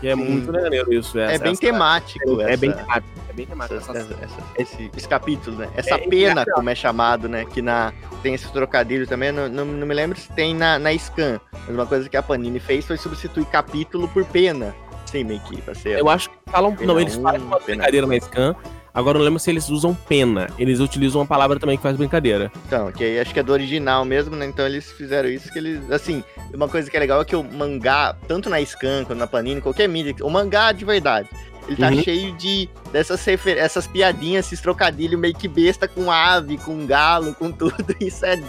Que 0.00 0.08
é 0.08 0.16
Sim. 0.16 0.24
muito 0.24 0.52
maneiro 0.52 0.92
isso. 0.92 1.16
É 1.20 1.34
essa- 1.34 1.44
bem 1.44 1.52
essa- 1.52 1.60
temático. 1.60 2.40
É, 2.40 2.44
essa- 2.48 2.56
bem 2.56 2.72
temático. 2.72 3.19
É 3.30 3.32
bem 3.32 3.46
temático. 3.46 3.78
essa- 3.78 3.92
essa- 3.96 4.14
essa- 4.20 4.42
esse, 4.58 4.90
esse 4.96 5.08
capítulo, 5.08 5.56
né? 5.56 5.68
Essa 5.76 5.94
É, 5.94 5.98
pena, 5.98 6.42
é, 6.42 6.44
como 6.46 6.68
é 6.68 6.74
chamado, 6.74 7.28
né? 7.28 7.44
Que 7.44 7.62
na, 7.62 7.92
tem 8.24 8.34
esse 8.34 8.50
trocadilho 8.52 9.06
também, 9.06 9.30
não, 9.30 9.48
não, 9.48 9.64
não 9.64 9.86
me 9.86 9.94
lembro 9.94 10.18
se 10.18 10.28
tem 10.32 10.52
na, 10.52 10.78
na 10.80 10.92
Scan. 10.98 11.40
Mas 11.52 11.68
uma 11.68 11.86
coisa 11.86 12.08
que 12.08 12.16
a 12.16 12.22
Panini 12.22 12.58
fez 12.58 12.84
foi 12.84 12.96
substituir 12.96 13.46
capítulo 13.46 14.08
por 14.08 14.24
pena. 14.24 14.74
Sim, 15.06 15.24
meio 15.24 15.40
que 15.40 15.62
pra 15.62 15.74
ser. 15.76 15.98
Eu 15.98 16.08
acho 16.08 16.28
que 16.30 16.36
falam. 16.50 16.76
Não, 16.80 16.98
eles 16.98 17.16
um, 17.16 17.22
fazem 17.22 17.40
uma 17.40 17.58
brincadeira 17.60 18.06
na 18.06 18.18
Scan. 18.20 18.54
Agora 18.92 19.16
eu 19.16 19.20
não 19.20 19.24
lembro 19.26 19.38
se 19.38 19.48
eles 19.48 19.68
usam 19.68 19.94
pena. 19.94 20.48
Eles 20.58 20.80
utilizam 20.80 21.20
uma 21.20 21.26
palavra 21.26 21.60
também 21.60 21.76
que 21.76 21.82
faz 21.84 21.96
brincadeira. 21.96 22.50
Então, 22.66 22.90
que 22.90 23.04
aí 23.04 23.20
acho 23.20 23.32
que 23.32 23.38
é 23.38 23.42
do 23.44 23.52
original 23.52 24.04
mesmo, 24.04 24.34
né? 24.34 24.44
Então 24.46 24.66
eles 24.66 24.90
fizeram 24.90 25.28
isso 25.28 25.52
que 25.52 25.58
eles. 25.60 25.88
Assim, 25.92 26.24
uma 26.52 26.68
coisa 26.68 26.90
que 26.90 26.96
é 26.96 27.00
legal 27.00 27.20
é 27.20 27.24
que 27.24 27.36
o 27.36 27.44
mangá, 27.44 28.16
tanto 28.26 28.50
na 28.50 28.64
Scan 28.64 29.04
quanto 29.04 29.18
na 29.18 29.28
Panini, 29.28 29.60
qualquer 29.60 29.88
mídia, 29.88 30.14
o 30.22 30.28
mangá 30.30 30.72
de 30.72 30.84
verdade. 30.84 31.28
Ele 31.70 31.76
tá 31.80 31.88
Uhum. 31.88 32.02
cheio 32.02 32.32
de 32.36 32.68
dessas 32.92 33.24
refer- 33.24 33.56
essas 33.56 33.86
piadinhas, 33.86 34.46
esses 34.46 34.60
trocadilhos 34.60 35.18
meio 35.20 35.34
que 35.34 35.46
besta 35.46 35.86
com 35.86 36.10
ave, 36.10 36.58
com 36.58 36.84
galo, 36.84 37.32
com 37.34 37.50
tudo. 37.52 37.74
Isso 38.00 38.26
é, 38.26 38.40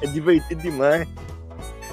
é 0.00 0.06
divertido 0.06 0.62
demais. 0.62 1.06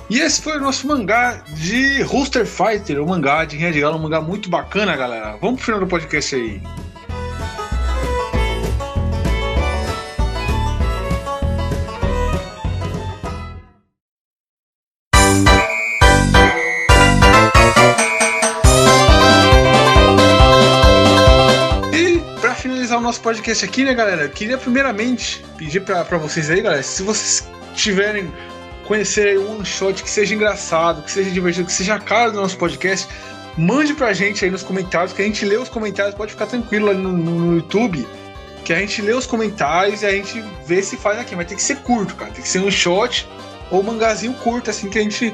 E 0.10 0.20
esse 0.20 0.42
foi 0.42 0.56
o 0.58 0.62
nosso 0.62 0.88
mangá 0.88 1.44
de 1.50 2.02
Rooster 2.04 2.46
Fighter, 2.46 3.02
o 3.04 3.08
mangá 3.10 3.44
de 3.44 3.58
Rinha 3.58 3.72
de 3.74 3.82
Galo, 3.82 3.98
um 3.98 4.02
mangá 4.04 4.22
muito 4.22 4.50
bacana, 4.50 4.96
galera. 4.96 5.36
Vamos 5.42 5.56
pro 5.58 5.66
final 5.66 5.80
do 5.82 5.88
podcast 5.88 6.34
aí. 6.36 6.62
Nosso 23.08 23.22
podcast 23.22 23.64
aqui, 23.64 23.86
né, 23.86 23.94
galera? 23.94 24.24
Eu 24.24 24.30
queria 24.30 24.58
primeiramente 24.58 25.42
pedir 25.58 25.80
pra 25.80 26.04
vocês 26.18 26.50
aí, 26.50 26.62
galera, 26.62 26.84
se 26.84 27.02
vocês 27.04 27.48
tiverem 27.74 28.30
conhecer 28.86 29.30
aí 29.30 29.38
um 29.38 29.64
shot 29.64 30.04
que 30.04 30.10
seja 30.10 30.36
engraçado, 30.36 31.02
que 31.04 31.12
seja 31.12 31.32
divertido, 31.32 31.66
que 31.68 31.72
seja 31.72 31.96
a 31.96 32.00
cara 32.00 32.32
do 32.32 32.42
nosso 32.42 32.58
podcast, 32.58 33.08
mande 33.58 33.94
pra 33.94 34.12
gente 34.12 34.44
aí 34.44 34.52
nos 34.52 34.62
comentários, 34.62 35.14
que 35.14 35.22
a 35.22 35.26
gente 35.26 35.46
lê 35.46 35.56
os 35.56 35.70
comentários, 35.70 36.16
pode 36.16 36.34
ficar 36.34 36.48
tranquilo 36.48 36.90
ali 36.90 37.00
no, 37.02 37.14
no- 37.14 37.40
no 37.46 37.56
YouTube, 37.56 38.06
que 38.66 38.74
a 38.74 38.80
gente 38.80 39.02
lê 39.02 39.14
os 39.14 39.26
comentários 39.26 40.02
e 40.02 40.06
a 40.06 40.12
gente 40.12 40.44
vê 40.66 40.82
se 40.84 40.98
faz 40.98 41.18
aqui, 41.18 41.34
mas 41.34 41.48
tem 41.48 41.56
que 41.56 41.64
ser 41.64 41.78
curto, 41.78 42.14
cara, 42.14 42.32
tem 42.32 42.42
que 42.44 42.50
ser 42.50 42.60
um 42.60 42.70
shot 42.70 43.26
ou 43.72 43.80
um 43.80 43.84
mangazinho 43.84 44.34
curto, 44.34 44.70
assim, 44.70 44.90
que 44.90 45.00
a 45.00 45.02
gente 45.02 45.34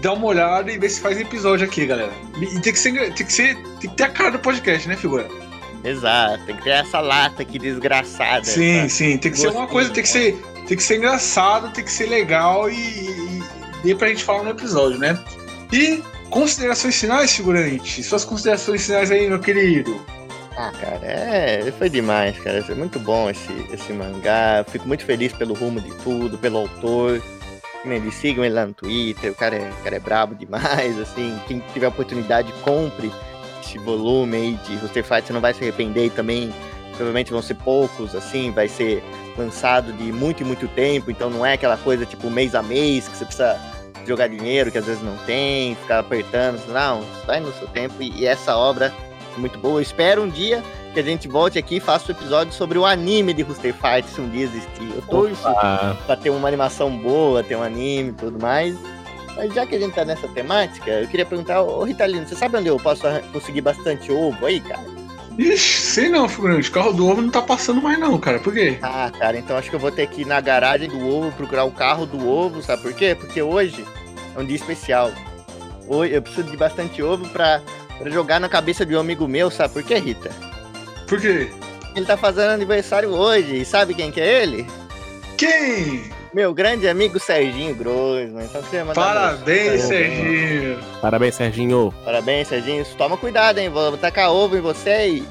dá 0.00 0.14
uma 0.14 0.24
olhada 0.26 0.72
e 0.72 0.78
vê 0.78 0.88
se 0.88 1.00
faz 1.02 1.20
episódio 1.20 1.66
aqui, 1.66 1.84
galera. 1.84 2.12
E 2.40 2.46
tem 2.60 2.72
que 2.72 2.78
ser, 2.78 2.94
tem 3.12 3.26
que 3.26 3.32
ser, 3.32 3.56
tem 3.78 3.90
que 3.90 3.96
ter 3.96 4.04
a 4.04 4.08
cara 4.08 4.30
do 4.30 4.38
podcast, 4.38 4.88
né, 4.88 4.96
figura? 4.96 5.28
Exato, 5.84 6.44
tem 6.44 6.56
que 6.56 6.62
ter 6.62 6.70
essa 6.70 7.00
lata 7.00 7.42
aqui 7.42 7.58
desgraçada. 7.58 8.44
Sim, 8.44 8.80
essa- 8.80 8.88
sim, 8.96 9.16
tem 9.18 9.30
que 9.32 9.38
ser 9.38 9.46
uma 9.48 9.52
Gostinho, 9.52 9.68
coisa, 9.72 9.90
tem 9.90 10.02
que 10.02 10.08
ser, 10.08 10.42
tem 10.66 10.76
que 10.76 10.82
ser 10.82 10.96
engraçado, 10.96 11.70
tem 11.72 11.84
que 11.84 11.92
ser 11.92 12.06
legal 12.06 12.68
e, 12.70 12.74
e, 12.74 13.42
dê 13.82 13.94
pra 13.94 14.08
gente 14.08 14.22
falar 14.24 14.42
no 14.42 14.50
episódio, 14.50 14.98
né? 14.98 15.18
E 15.72 16.02
considerações 16.28 16.96
finais, 16.98 17.32
figurante? 17.32 18.02
Suas 18.02 18.24
considerações 18.24 18.84
finais 18.84 19.10
aí, 19.10 19.28
meu 19.28 19.40
querido. 19.40 20.04
Ah, 20.56 20.72
cara, 20.78 21.00
é, 21.02 21.72
foi 21.78 21.88
demais, 21.88 22.38
cara. 22.38 22.62
É 22.68 22.74
muito 22.74 22.98
bom 22.98 23.30
esse, 23.30 23.50
esse 23.72 23.92
mangá. 23.92 24.64
Fico 24.68 24.86
muito 24.86 25.04
feliz 25.06 25.32
pelo 25.32 25.54
rumo 25.54 25.80
de 25.80 25.90
tudo, 26.02 26.36
pelo 26.36 26.58
autor. 26.58 27.22
Eles 27.84 28.14
sigam 28.14 28.44
ele 28.44 28.54
lá 28.54 28.66
no 28.66 28.74
Twitter, 28.74 29.32
o 29.32 29.34
cara 29.34 29.56
é, 29.56 29.70
o 29.70 29.82
cara 29.82 29.96
é 29.96 30.00
brabo 30.00 30.34
demais, 30.34 30.98
assim. 31.00 31.40
Quem 31.48 31.62
tiver 31.72 31.86
oportunidade, 31.88 32.52
compre 32.62 33.10
esse 33.60 33.78
volume 33.78 34.36
aí 34.36 34.58
de 34.66 34.76
Rooster 34.76 35.04
Fight, 35.04 35.26
você 35.26 35.32
não 35.32 35.40
vai 35.40 35.54
se 35.54 35.62
arrepender 35.62 36.06
e 36.06 36.10
também. 36.10 36.52
Provavelmente 36.90 37.32
vão 37.32 37.40
ser 37.40 37.54
poucos, 37.54 38.14
assim, 38.14 38.50
vai 38.50 38.68
ser 38.68 39.02
lançado 39.38 39.90
de 39.94 40.12
muito 40.12 40.42
e 40.42 40.44
muito 40.44 40.68
tempo, 40.68 41.10
então 41.10 41.30
não 41.30 41.46
é 41.46 41.54
aquela 41.54 41.78
coisa 41.78 42.04
tipo 42.04 42.28
mês 42.28 42.54
a 42.54 42.62
mês 42.62 43.08
que 43.08 43.16
você 43.16 43.24
precisa 43.24 43.58
jogar 44.06 44.28
dinheiro 44.28 44.70
que 44.70 44.76
às 44.76 44.84
vezes 44.84 45.02
não 45.02 45.16
tem, 45.18 45.74
ficar 45.76 46.00
apertando, 46.00 46.60
não, 46.68 47.02
vai 47.26 47.40
no 47.40 47.52
seu 47.54 47.66
tempo 47.68 47.94
e, 48.00 48.10
e 48.20 48.26
essa 48.26 48.54
obra 48.56 48.92
é 49.34 49.40
muito 49.40 49.58
boa. 49.58 49.78
Eu 49.78 49.82
espero 49.82 50.22
um 50.22 50.28
dia 50.28 50.62
que 50.92 51.00
a 51.00 51.02
gente 51.02 51.28
volte 51.28 51.58
aqui 51.58 51.76
e 51.76 51.80
faça 51.80 52.10
um 52.10 52.14
episódio 52.14 52.52
sobre 52.52 52.78
o 52.78 52.84
anime 52.84 53.32
de 53.32 53.42
Rooster 53.42 53.74
Fight, 53.74 54.08
se 54.08 54.20
um 54.20 54.28
dia 54.28 54.44
existir. 54.44 54.90
Eu 54.94 55.02
torço 55.02 55.42
pra 56.06 56.16
ter 56.16 56.30
uma 56.30 56.48
animação 56.48 56.96
boa, 56.98 57.42
ter 57.42 57.56
um 57.56 57.62
anime 57.62 58.10
e 58.10 58.12
tudo 58.12 58.40
mais. 58.40 58.76
Mas 59.40 59.54
já 59.54 59.64
que 59.64 59.74
a 59.74 59.78
gente 59.78 59.94
tá 59.94 60.04
nessa 60.04 60.28
temática, 60.28 60.90
eu 60.90 61.08
queria 61.08 61.24
perguntar, 61.24 61.62
ô 61.62 61.82
Ritalino, 61.82 62.28
você 62.28 62.36
sabe 62.36 62.58
onde 62.58 62.68
eu 62.68 62.76
posso 62.76 63.04
conseguir 63.32 63.62
bastante 63.62 64.12
ovo 64.12 64.44
aí, 64.44 64.60
cara? 64.60 64.84
Ixi, 65.38 65.80
sei 65.80 66.08
não, 66.10 66.28
figurante. 66.28 66.68
O 66.68 66.72
carro 66.72 66.92
do 66.92 67.08
ovo 67.08 67.22
não 67.22 67.30
tá 67.30 67.40
passando 67.40 67.80
mais, 67.80 67.98
não, 67.98 68.18
cara. 68.18 68.38
Por 68.38 68.52
quê? 68.52 68.76
Ah, 68.82 69.10
cara, 69.18 69.38
então 69.38 69.56
acho 69.56 69.70
que 69.70 69.76
eu 69.76 69.80
vou 69.80 69.90
ter 69.90 70.06
que 70.08 70.20
ir 70.20 70.26
na 70.26 70.42
garagem 70.42 70.90
do 70.90 71.08
ovo 71.08 71.32
procurar 71.32 71.64
o 71.64 71.70
carro 71.70 72.04
do 72.04 72.28
ovo, 72.28 72.62
sabe 72.62 72.82
por 72.82 72.92
quê? 72.92 73.16
Porque 73.18 73.40
hoje 73.40 73.82
é 74.36 74.38
um 74.38 74.44
dia 74.44 74.56
especial. 74.56 75.10
Hoje 75.88 76.12
eu 76.12 76.20
preciso 76.20 76.50
de 76.50 76.56
bastante 76.58 77.02
ovo 77.02 77.26
pra, 77.30 77.62
pra 77.96 78.10
jogar 78.10 78.40
na 78.40 78.48
cabeça 78.48 78.84
de 78.84 78.94
um 78.94 79.00
amigo 79.00 79.26
meu, 79.26 79.50
sabe 79.50 79.72
por 79.72 79.82
quê, 79.82 79.94
Rita? 79.94 80.28
Por 81.08 81.18
quê? 81.18 81.48
Ele 81.96 82.04
tá 82.04 82.18
fazendo 82.18 82.50
aniversário 82.50 83.08
hoje, 83.08 83.56
e 83.56 83.64
sabe 83.64 83.94
quem 83.94 84.12
que 84.12 84.20
é 84.20 84.42
ele? 84.42 84.66
Quem? 85.38 86.19
Meu 86.32 86.54
grande 86.54 86.88
amigo 86.88 87.18
Serginho 87.18 87.74
Grossman. 87.74 88.44
Então, 88.44 88.60
eu 88.60 88.66
queria 88.66 88.84
mandar 88.84 89.00
Parabéns, 89.02 89.82
Serginho. 89.82 90.78
parabéns, 91.00 91.34
Serginho. 91.34 91.94
Parabéns, 92.04 92.48
Serginho. 92.48 92.84
Toma 92.96 93.16
cuidado, 93.16 93.58
hein? 93.58 93.68
Vou 93.68 93.96
tacar 93.96 94.30
ovo 94.30 94.56
em 94.56 94.60
você 94.60 95.08
e. 95.08 95.24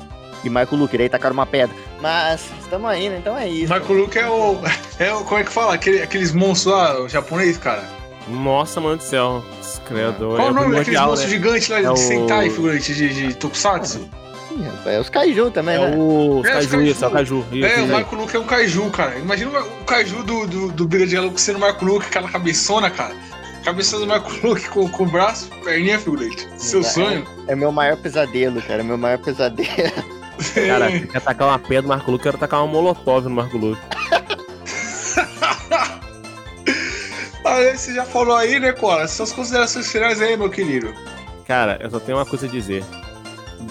E 0.43 0.49
Marco 0.49 0.75
Luque, 0.75 0.95
irei 0.95 1.07
tacar 1.09 1.31
uma 1.31 1.45
pedra. 1.45 1.75
Mas 2.01 2.49
estamos 2.61 2.89
aí, 2.89 3.09
né? 3.09 3.17
Então 3.19 3.37
é 3.37 3.47
isso. 3.47 3.69
Marco 3.69 3.91
Luke 3.93 4.17
é 4.17 4.27
o, 4.29 4.57
é 4.99 5.13
o. 5.13 5.23
Como 5.23 5.39
é 5.39 5.43
que 5.43 5.51
fala? 5.51 5.73
Aquele, 5.73 6.01
aqueles 6.01 6.33
monstros 6.33 6.73
lá, 6.75 7.01
o 7.01 7.07
japonês, 7.09 7.57
cara. 7.57 7.83
Nossa, 8.27 8.79
mano 8.81 8.97
do 8.97 9.03
céu. 9.03 9.43
Credo. 9.85 10.33
Qual 10.35 10.47
é 10.47 10.51
o 10.51 10.53
nome 10.53 10.75
daqueles 10.75 10.99
monstros 10.99 11.23
né? 11.31 11.37
gigantes 11.37 11.67
lá 11.69 11.77
É 11.79 11.81
de 11.81 11.87
o- 11.89 11.95
Sentai, 11.95 12.49
figurante 12.49 12.93
de, 12.93 13.09
de 13.27 13.33
Tokusatsu? 13.35 14.09
Rapaz, 14.63 14.87
é 14.95 14.99
os 14.99 15.09
Kaiju 15.09 15.51
também, 15.51 15.75
É 15.75 15.79
né? 15.79 15.95
o 15.97 16.41
É, 16.45 16.57
os 16.59 16.65
Caju, 16.67 16.81
isso, 16.81 17.05
é 17.05 17.07
o 17.07 17.11
Caju. 17.11 17.43
Caju. 17.43 17.57
Isso, 17.57 17.79
É, 17.79 17.81
o. 17.83 17.87
Marco 17.87 18.15
Luke 18.15 18.35
é 18.35 18.39
um 18.39 18.43
kaiju, 18.45 18.89
cara. 18.91 19.17
Imagina 19.17 19.59
o 19.59 19.83
kaiju 19.85 20.23
do, 20.23 20.47
do, 20.47 20.71
do 20.71 20.87
Briga 20.87 21.07
de 21.07 21.15
Galo 21.15 21.31
sendo 21.37 21.57
o 21.57 21.59
Marco 21.59 21.85
Luke, 21.85 22.05
aquela 22.07 22.29
cabeçona, 22.29 22.89
cara. 22.89 23.13
Cabeça 23.63 23.97
do 23.99 24.07
Marco 24.07 24.31
Luke 24.47 24.67
com, 24.69 24.89
com 24.89 25.03
o 25.03 25.07
braço, 25.07 25.49
perninha, 25.63 25.99
figurante. 25.99 26.47
Seu 26.57 26.79
É. 26.79 26.83
sonho. 26.83 27.27
É 27.47 27.55
meu 27.55 27.71
maior 27.71 27.97
pesadelo, 27.97 28.61
cara. 28.61 28.81
É 28.81 28.83
meu 28.83 28.97
maior 28.97 29.17
pesadelo. 29.17 29.69
Cara, 30.67 30.89
você 30.89 30.99
quer 31.07 31.21
tacar 31.21 31.47
uma 31.49 31.59
pedra 31.59 31.81
no 31.81 31.87
Marco 31.89 32.11
eu 32.11 32.19
quero 32.19 32.37
tacar 32.37 32.61
uma 32.63 32.67
molotov 32.71 33.25
no 33.25 33.29
Marco 33.35 33.57
Luque. 33.57 33.81
Ai, 37.45 37.75
você 37.75 37.93
já 37.93 38.05
falou 38.05 38.35
aí, 38.35 38.59
né, 38.59 38.71
Cola? 38.71 39.07
Suas 39.07 39.31
considerações 39.33 39.91
finais 39.91 40.21
aí, 40.21 40.37
meu 40.37 40.49
querido. 40.49 40.93
Cara, 41.47 41.77
eu 41.81 41.89
só 41.89 41.99
tenho 41.99 42.17
uma 42.17 42.25
coisa 42.25 42.45
a 42.45 42.49
dizer. 42.49 42.83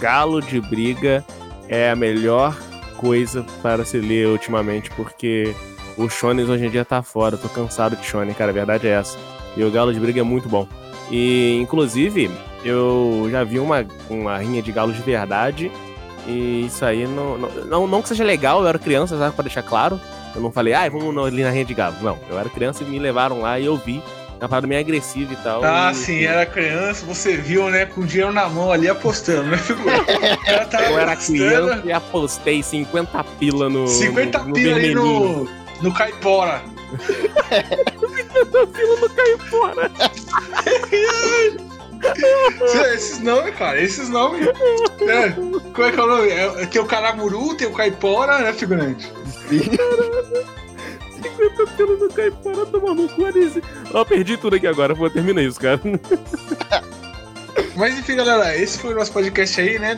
Galo 0.00 0.40
de 0.40 0.60
briga 0.60 1.24
é 1.68 1.90
a 1.90 1.96
melhor 1.96 2.56
coisa 2.96 3.44
para 3.62 3.84
se 3.84 3.98
ler 3.98 4.28
ultimamente, 4.28 4.90
porque 4.90 5.54
o 5.96 6.08
Shonen 6.08 6.48
hoje 6.48 6.66
em 6.66 6.70
dia 6.70 6.84
tá 6.84 7.02
fora. 7.02 7.34
Eu 7.34 7.38
tô 7.38 7.48
cansado 7.48 7.96
de 7.96 8.04
Shonen, 8.04 8.34
cara. 8.34 8.50
A 8.50 8.54
verdade 8.54 8.86
é 8.86 8.90
essa. 8.90 9.18
E 9.56 9.64
o 9.64 9.70
Galo 9.70 9.92
de 9.92 9.98
Briga 9.98 10.20
é 10.20 10.22
muito 10.22 10.48
bom. 10.48 10.68
E, 11.10 11.58
inclusive, 11.60 12.30
eu 12.64 13.28
já 13.30 13.42
vi 13.44 13.58
uma, 13.58 13.84
uma 14.08 14.38
rinha 14.38 14.62
de 14.62 14.70
galos 14.70 14.96
de 14.96 15.02
verdade. 15.02 15.70
E 16.26 16.66
isso 16.66 16.84
aí 16.84 17.06
não, 17.06 17.38
não, 17.38 17.48
não, 17.64 17.86
não 17.86 18.02
que 18.02 18.08
seja 18.08 18.22
legal, 18.22 18.60
eu 18.60 18.68
era 18.68 18.78
criança, 18.78 19.18
sabe, 19.18 19.34
pra 19.34 19.42
deixar 19.42 19.62
claro. 19.62 19.98
Eu 20.34 20.42
não 20.42 20.52
falei, 20.52 20.74
ah, 20.74 20.88
vamos 20.88 21.16
ali 21.26 21.42
na 21.42 21.50
rinha 21.50 21.64
de 21.64 21.74
galo. 21.74 21.96
Não, 22.02 22.18
eu 22.30 22.38
era 22.38 22.48
criança 22.48 22.84
e 22.84 22.86
me 22.86 22.98
levaram 22.98 23.40
lá 23.40 23.58
e 23.58 23.64
eu 23.64 23.76
vi. 23.76 24.02
Uma 24.40 24.48
parada 24.48 24.66
meio 24.68 24.80
agressiva 24.80 25.32
e 25.32 25.36
tal. 25.36 25.64
Ah, 25.64 25.90
e, 25.90 25.94
sim, 25.96 26.24
era 26.24 26.46
criança, 26.46 27.04
você 27.04 27.36
viu, 27.36 27.68
né, 27.70 27.86
com 27.86 28.06
dinheiro 28.06 28.32
na 28.32 28.48
mão 28.48 28.70
ali 28.70 28.88
apostando, 28.88 29.48
né, 29.48 29.56
figura? 29.58 29.96
Eu 30.88 30.98
era 30.98 31.16
criança 31.16 31.82
e 31.84 31.92
apostei 31.92 32.62
50 32.62 33.24
pila 33.38 33.68
no. 33.68 33.88
50 33.88 34.38
no, 34.38 34.48
no 34.48 34.54
pila 34.54 34.76
aí 34.76 34.82
vermelhinho. 34.94 35.48
no, 35.82 35.88
no 35.88 35.94
caipora. 35.94 36.62
50 37.06 38.66
pila 38.68 39.00
no 39.00 39.10
caipora. 39.10 39.90
Esses 42.94 43.18
nomes, 43.18 43.54
cara, 43.56 43.80
esses 43.80 44.08
nomes. 44.08 44.46
É, 44.46 45.30
como 45.30 45.82
é 45.84 45.90
que 45.90 45.98
é 45.98 46.02
o 46.02 46.06
nome? 46.06 46.28
É, 46.30 46.66
tem 46.66 46.80
o 46.80 46.86
caramuru, 46.86 47.56
tem 47.56 47.66
o 47.66 47.72
caipora, 47.72 48.38
né, 48.38 48.52
figurante? 48.52 49.12
50 51.22 51.66
pila 51.76 51.96
no 51.96 52.08
caipora, 52.08 52.66
toma 52.66 52.94
no 52.94 53.08
cu, 53.08 53.26
Alice. 53.26 53.62
Ó, 53.92 54.04
perdi 54.04 54.36
tudo 54.36 54.56
aqui 54.56 54.66
agora, 54.66 54.94
vou 54.94 55.10
terminar 55.10 55.42
isso, 55.42 55.60
cara. 55.60 55.80
Mas 57.76 57.98
enfim, 57.98 58.16
galera, 58.16 58.56
esse 58.56 58.78
foi 58.78 58.92
o 58.92 58.96
nosso 58.96 59.12
podcast 59.12 59.60
aí, 59.60 59.78
né? 59.78 59.96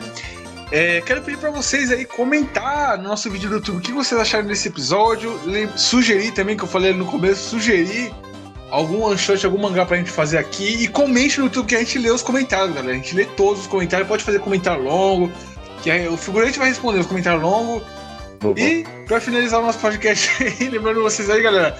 É, 0.71 1.01
quero 1.01 1.21
pedir 1.21 1.37
pra 1.37 1.51
vocês 1.51 1.91
aí 1.91 2.05
comentar 2.05 2.97
no 2.97 3.09
nosso 3.09 3.29
vídeo 3.29 3.49
do 3.49 3.55
YouTube 3.55 3.77
o 3.77 3.81
que 3.81 3.91
vocês 3.91 4.19
acharam 4.19 4.47
desse 4.47 4.69
episódio. 4.69 5.37
Sugerir 5.75 6.31
também, 6.31 6.55
que 6.55 6.63
eu 6.63 6.67
falei 6.67 6.93
no 6.93 7.05
começo, 7.05 7.49
sugerir 7.49 8.13
algum 8.69 9.01
one 9.03 9.17
shot, 9.17 9.45
algum 9.45 9.57
mangá 9.57 9.85
pra 9.85 9.97
gente 9.97 10.09
fazer 10.09 10.37
aqui. 10.37 10.83
E 10.83 10.87
comente 10.87 11.39
no 11.39 11.45
YouTube 11.45 11.67
que 11.67 11.75
a 11.75 11.79
gente 11.79 11.99
lê 11.99 12.09
os 12.09 12.23
comentários, 12.23 12.73
galera. 12.73 12.93
A 12.93 12.95
gente 12.95 13.13
lê 13.13 13.25
todos 13.25 13.61
os 13.61 13.67
comentários, 13.67 14.07
pode 14.07 14.23
fazer 14.23 14.39
comentário 14.39 14.83
longo. 14.83 15.29
Que 15.83 15.91
aí 15.91 16.07
o 16.07 16.15
figurante 16.15 16.57
vai 16.57 16.69
responder 16.69 16.99
os 16.99 17.07
comentários 17.07 17.43
longos. 17.43 17.83
E 18.57 18.83
pra 19.05 19.19
finalizar 19.19 19.59
o 19.59 19.65
nosso 19.65 19.79
podcast 19.79 20.29
aí, 20.43 20.69
lembrando 20.69 21.01
vocês 21.01 21.29
aí, 21.29 21.41
galera, 21.41 21.77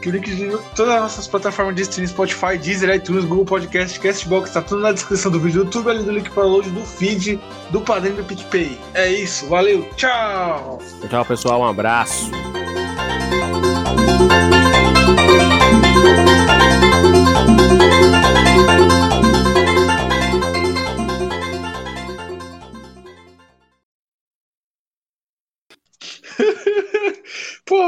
que 0.00 0.08
o 0.08 0.12
link 0.12 0.34
de 0.34 0.50
todas 0.74 0.94
as 0.94 1.00
nossas 1.00 1.28
plataformas 1.28 1.74
de 1.76 1.82
streaming, 1.82 2.08
Spotify, 2.08 2.58
Deezer, 2.58 2.94
iTunes, 2.94 3.24
Google 3.24 3.44
Podcast, 3.44 3.98
Castbox, 3.98 4.50
tá 4.50 4.60
tudo 4.60 4.82
na 4.82 4.92
descrição 4.92 5.30
do 5.30 5.40
vídeo 5.40 5.60
do 5.60 5.66
YouTube, 5.66 5.90
além 5.90 6.04
do 6.04 6.12
link 6.12 6.30
para 6.30 6.42
download 6.42 6.68
do 6.70 6.84
feed, 6.84 7.40
do 7.70 7.80
padrinho 7.80 8.16
do 8.16 8.24
PicPay. 8.24 8.78
É 8.94 9.10
isso, 9.10 9.48
valeu, 9.48 9.88
tchau! 9.96 10.80
Tchau, 11.08 11.24
pessoal, 11.24 11.60
um 11.60 11.66
abraço. 11.66 12.30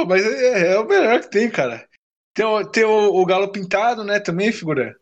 Pô, 0.04 0.06
mas 0.06 0.24
é, 0.26 0.74
é 0.74 0.78
o 0.78 0.86
melhor 0.86 1.18
que 1.20 1.30
tem, 1.30 1.50
cara. 1.50 1.82
Tem, 2.34 2.44
o, 2.44 2.64
tem 2.64 2.84
o, 2.84 3.14
o 3.14 3.24
galo 3.24 3.50
pintado, 3.50 4.04
né, 4.04 4.20
também, 4.20 4.52
figura? 4.52 4.94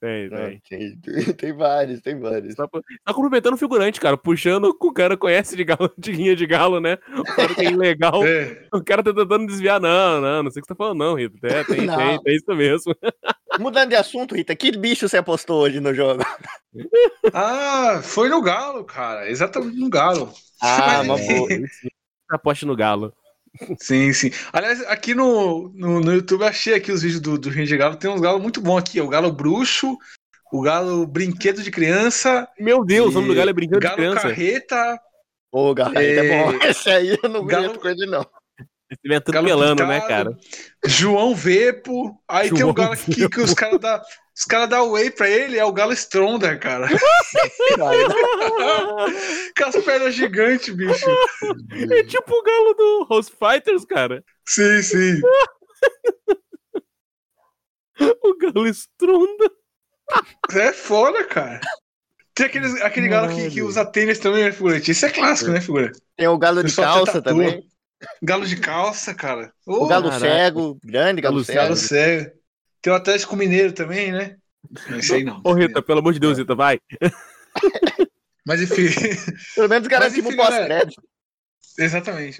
Tem, 0.00 0.30
Não, 0.30 0.38
tem. 0.38 0.60
tem, 1.00 1.34
tem 1.34 1.52
vários, 1.52 2.00
tem 2.00 2.18
vários. 2.18 2.54
Tá, 2.54 2.68
tá 2.68 3.12
cumprimentando 3.12 3.56
o 3.56 3.58
figurante, 3.58 4.00
cara. 4.00 4.16
Puxando 4.16 4.74
o 4.80 4.92
cara 4.92 5.16
conhece 5.16 5.56
de 5.56 5.64
galo, 5.64 5.92
de 5.98 6.12
rinha 6.12 6.36
de 6.36 6.46
galo, 6.46 6.80
né? 6.80 6.96
O 7.18 7.24
cara 7.24 7.52
que 7.52 7.62
é 7.66 7.70
ilegal. 7.70 8.24
É. 8.24 8.68
O 8.72 8.82
cara 8.82 9.02
tá 9.02 9.12
tentando 9.12 9.46
desviar. 9.46 9.80
Não, 9.80 10.20
não, 10.20 10.44
não 10.44 10.50
sei 10.52 10.60
o 10.60 10.62
que 10.62 10.68
você 10.68 10.74
tá 10.74 10.76
falando, 10.76 10.98
não, 10.98 11.14
Rita. 11.14 11.46
É, 11.48 11.64
tem, 11.64 11.84
Não. 11.84 11.96
tem, 11.96 12.22
tem 12.22 12.36
isso 12.36 12.54
mesmo. 12.54 12.94
Mudando 13.58 13.88
de 13.90 13.96
assunto, 13.96 14.36
Rita, 14.36 14.54
que 14.54 14.70
bicho 14.70 15.08
você 15.08 15.16
apostou 15.18 15.62
hoje 15.62 15.80
no 15.80 15.92
jogo? 15.92 16.22
Ah, 17.34 18.00
foi 18.02 18.28
no 18.28 18.40
galo, 18.40 18.84
cara. 18.84 19.28
Exatamente 19.28 19.76
no 19.76 19.90
galo. 19.90 20.32
Ah, 20.62 21.02
Mas 21.02 21.06
uma 21.06 21.16
boa. 21.16 21.48
Aposte 22.30 22.64
no 22.66 22.76
galo. 22.76 23.12
Sim, 23.80 24.12
sim. 24.12 24.30
Aliás, 24.52 24.80
aqui 24.86 25.14
no, 25.14 25.70
no, 25.74 26.00
no 26.00 26.12
YouTube 26.14 26.42
eu 26.42 26.48
achei 26.48 26.74
aqui 26.74 26.90
os 26.92 27.02
vídeos 27.02 27.20
do, 27.20 27.38
do 27.38 27.50
de 27.50 27.76
Galo. 27.76 27.96
Tem 27.96 28.10
uns 28.10 28.20
galos 28.20 28.40
muito 28.40 28.60
bons 28.60 28.78
aqui. 28.78 29.00
ó. 29.00 29.04
O 29.04 29.08
galo 29.08 29.32
bruxo, 29.32 29.96
o 30.52 30.60
galo 30.62 31.06
brinquedo 31.06 31.62
de 31.62 31.70
criança, 31.70 32.48
Meu 32.58 32.84
Deus, 32.84 33.10
o 33.10 33.12
nome 33.12 33.28
do 33.28 33.34
galo 33.34 33.50
é 33.50 33.52
brinquedo 33.52 33.80
de 33.80 33.86
galo 33.86 33.96
criança. 33.96 34.20
carreta, 34.22 35.00
Ô, 35.50 35.74
Garrafa, 35.74 36.02
é... 36.02 36.16
É. 36.26 36.44
bom. 36.44 36.58
Esse 36.64 36.90
aí 36.90 37.18
eu 37.22 37.28
não 37.28 37.44
Galo- 37.46 37.78
com 37.78 37.88
ele, 37.88 38.06
não. 38.06 38.24
Esse 38.90 39.00
vem 39.04 39.10
galo 39.10 39.18
atropelando, 39.18 39.86
né, 39.86 40.00
cara? 40.00 40.36
João 40.84 41.34
Vepo. 41.34 42.20
Aí 42.26 42.48
tem 42.48 42.58
João 42.58 42.70
um 42.70 42.74
galo 42.74 42.92
aqui 42.92 43.28
que 43.28 43.40
os 43.40 43.54
caras 43.54 43.78
dão 43.78 44.00
os 44.38 44.44
cara 44.44 44.66
dá 44.66 44.84
whey 44.84 45.10
pra 45.10 45.28
ele, 45.28 45.58
é 45.58 45.64
o 45.64 45.72
galo 45.72 45.92
Stronda, 45.92 46.56
cara. 46.56 46.86
Com 49.58 49.64
as 49.64 49.76
pernas 49.84 50.14
gigantes, 50.14 50.72
bicho. 50.72 51.10
É 51.90 52.04
tipo 52.04 52.32
o 52.32 52.42
galo 52.44 52.74
do 52.74 53.08
House 53.10 53.28
Fighters, 53.28 53.84
cara. 53.84 54.24
Sim, 54.46 54.80
sim. 54.82 55.20
O 58.22 58.36
galo 58.36 58.68
estronda. 58.68 59.50
É 60.52 60.72
foda, 60.72 61.24
cara. 61.24 61.60
Tem 62.32 62.46
aqueles, 62.46 62.80
aquele 62.80 63.08
galo 63.08 63.26
que, 63.26 63.34
que 63.34 63.48
Caralho. 63.48 63.66
usa 63.66 63.84
tênis 63.84 64.20
também, 64.20 64.44
né, 64.44 64.52
figurante? 64.52 64.92
Esse 64.92 65.04
é 65.04 65.10
clássico, 65.10 65.50
né, 65.50 65.60
figurante? 65.60 66.00
Tem 66.16 66.28
o 66.28 66.38
galo 66.38 66.62
de 66.62 66.76
calça 66.76 67.20
também. 67.20 67.68
Galo 68.22 68.46
de 68.46 68.56
calça, 68.56 69.14
cara. 69.14 69.52
O 69.66 69.86
galo 69.86 70.08
caraca. 70.08 70.20
cego, 70.20 70.78
grande 70.84 71.20
galo, 71.20 71.36
Galo 71.36 71.44
cego. 71.44 71.58
Galo 71.58 71.76
cego. 71.76 72.30
Tem 72.80 72.92
o 72.92 72.96
Atlético 72.96 73.36
Mineiro 73.36 73.72
também, 73.72 74.12
né? 74.12 74.36
Não, 74.88 75.14
aí 75.16 75.24
não. 75.24 75.40
Ô, 75.44 75.52
Rita, 75.52 75.82
pelo 75.82 76.00
amor 76.00 76.12
de 76.12 76.20
Deus, 76.20 76.38
Rita, 76.38 76.54
vai. 76.54 76.78
Mas 78.46 78.62
enfim, 78.62 78.86
Pelo 79.54 79.68
menos 79.68 79.88
enfim, 79.88 80.20
o 80.32 80.36
pós-crédito. 80.36 81.02
exatamente. 81.78 82.36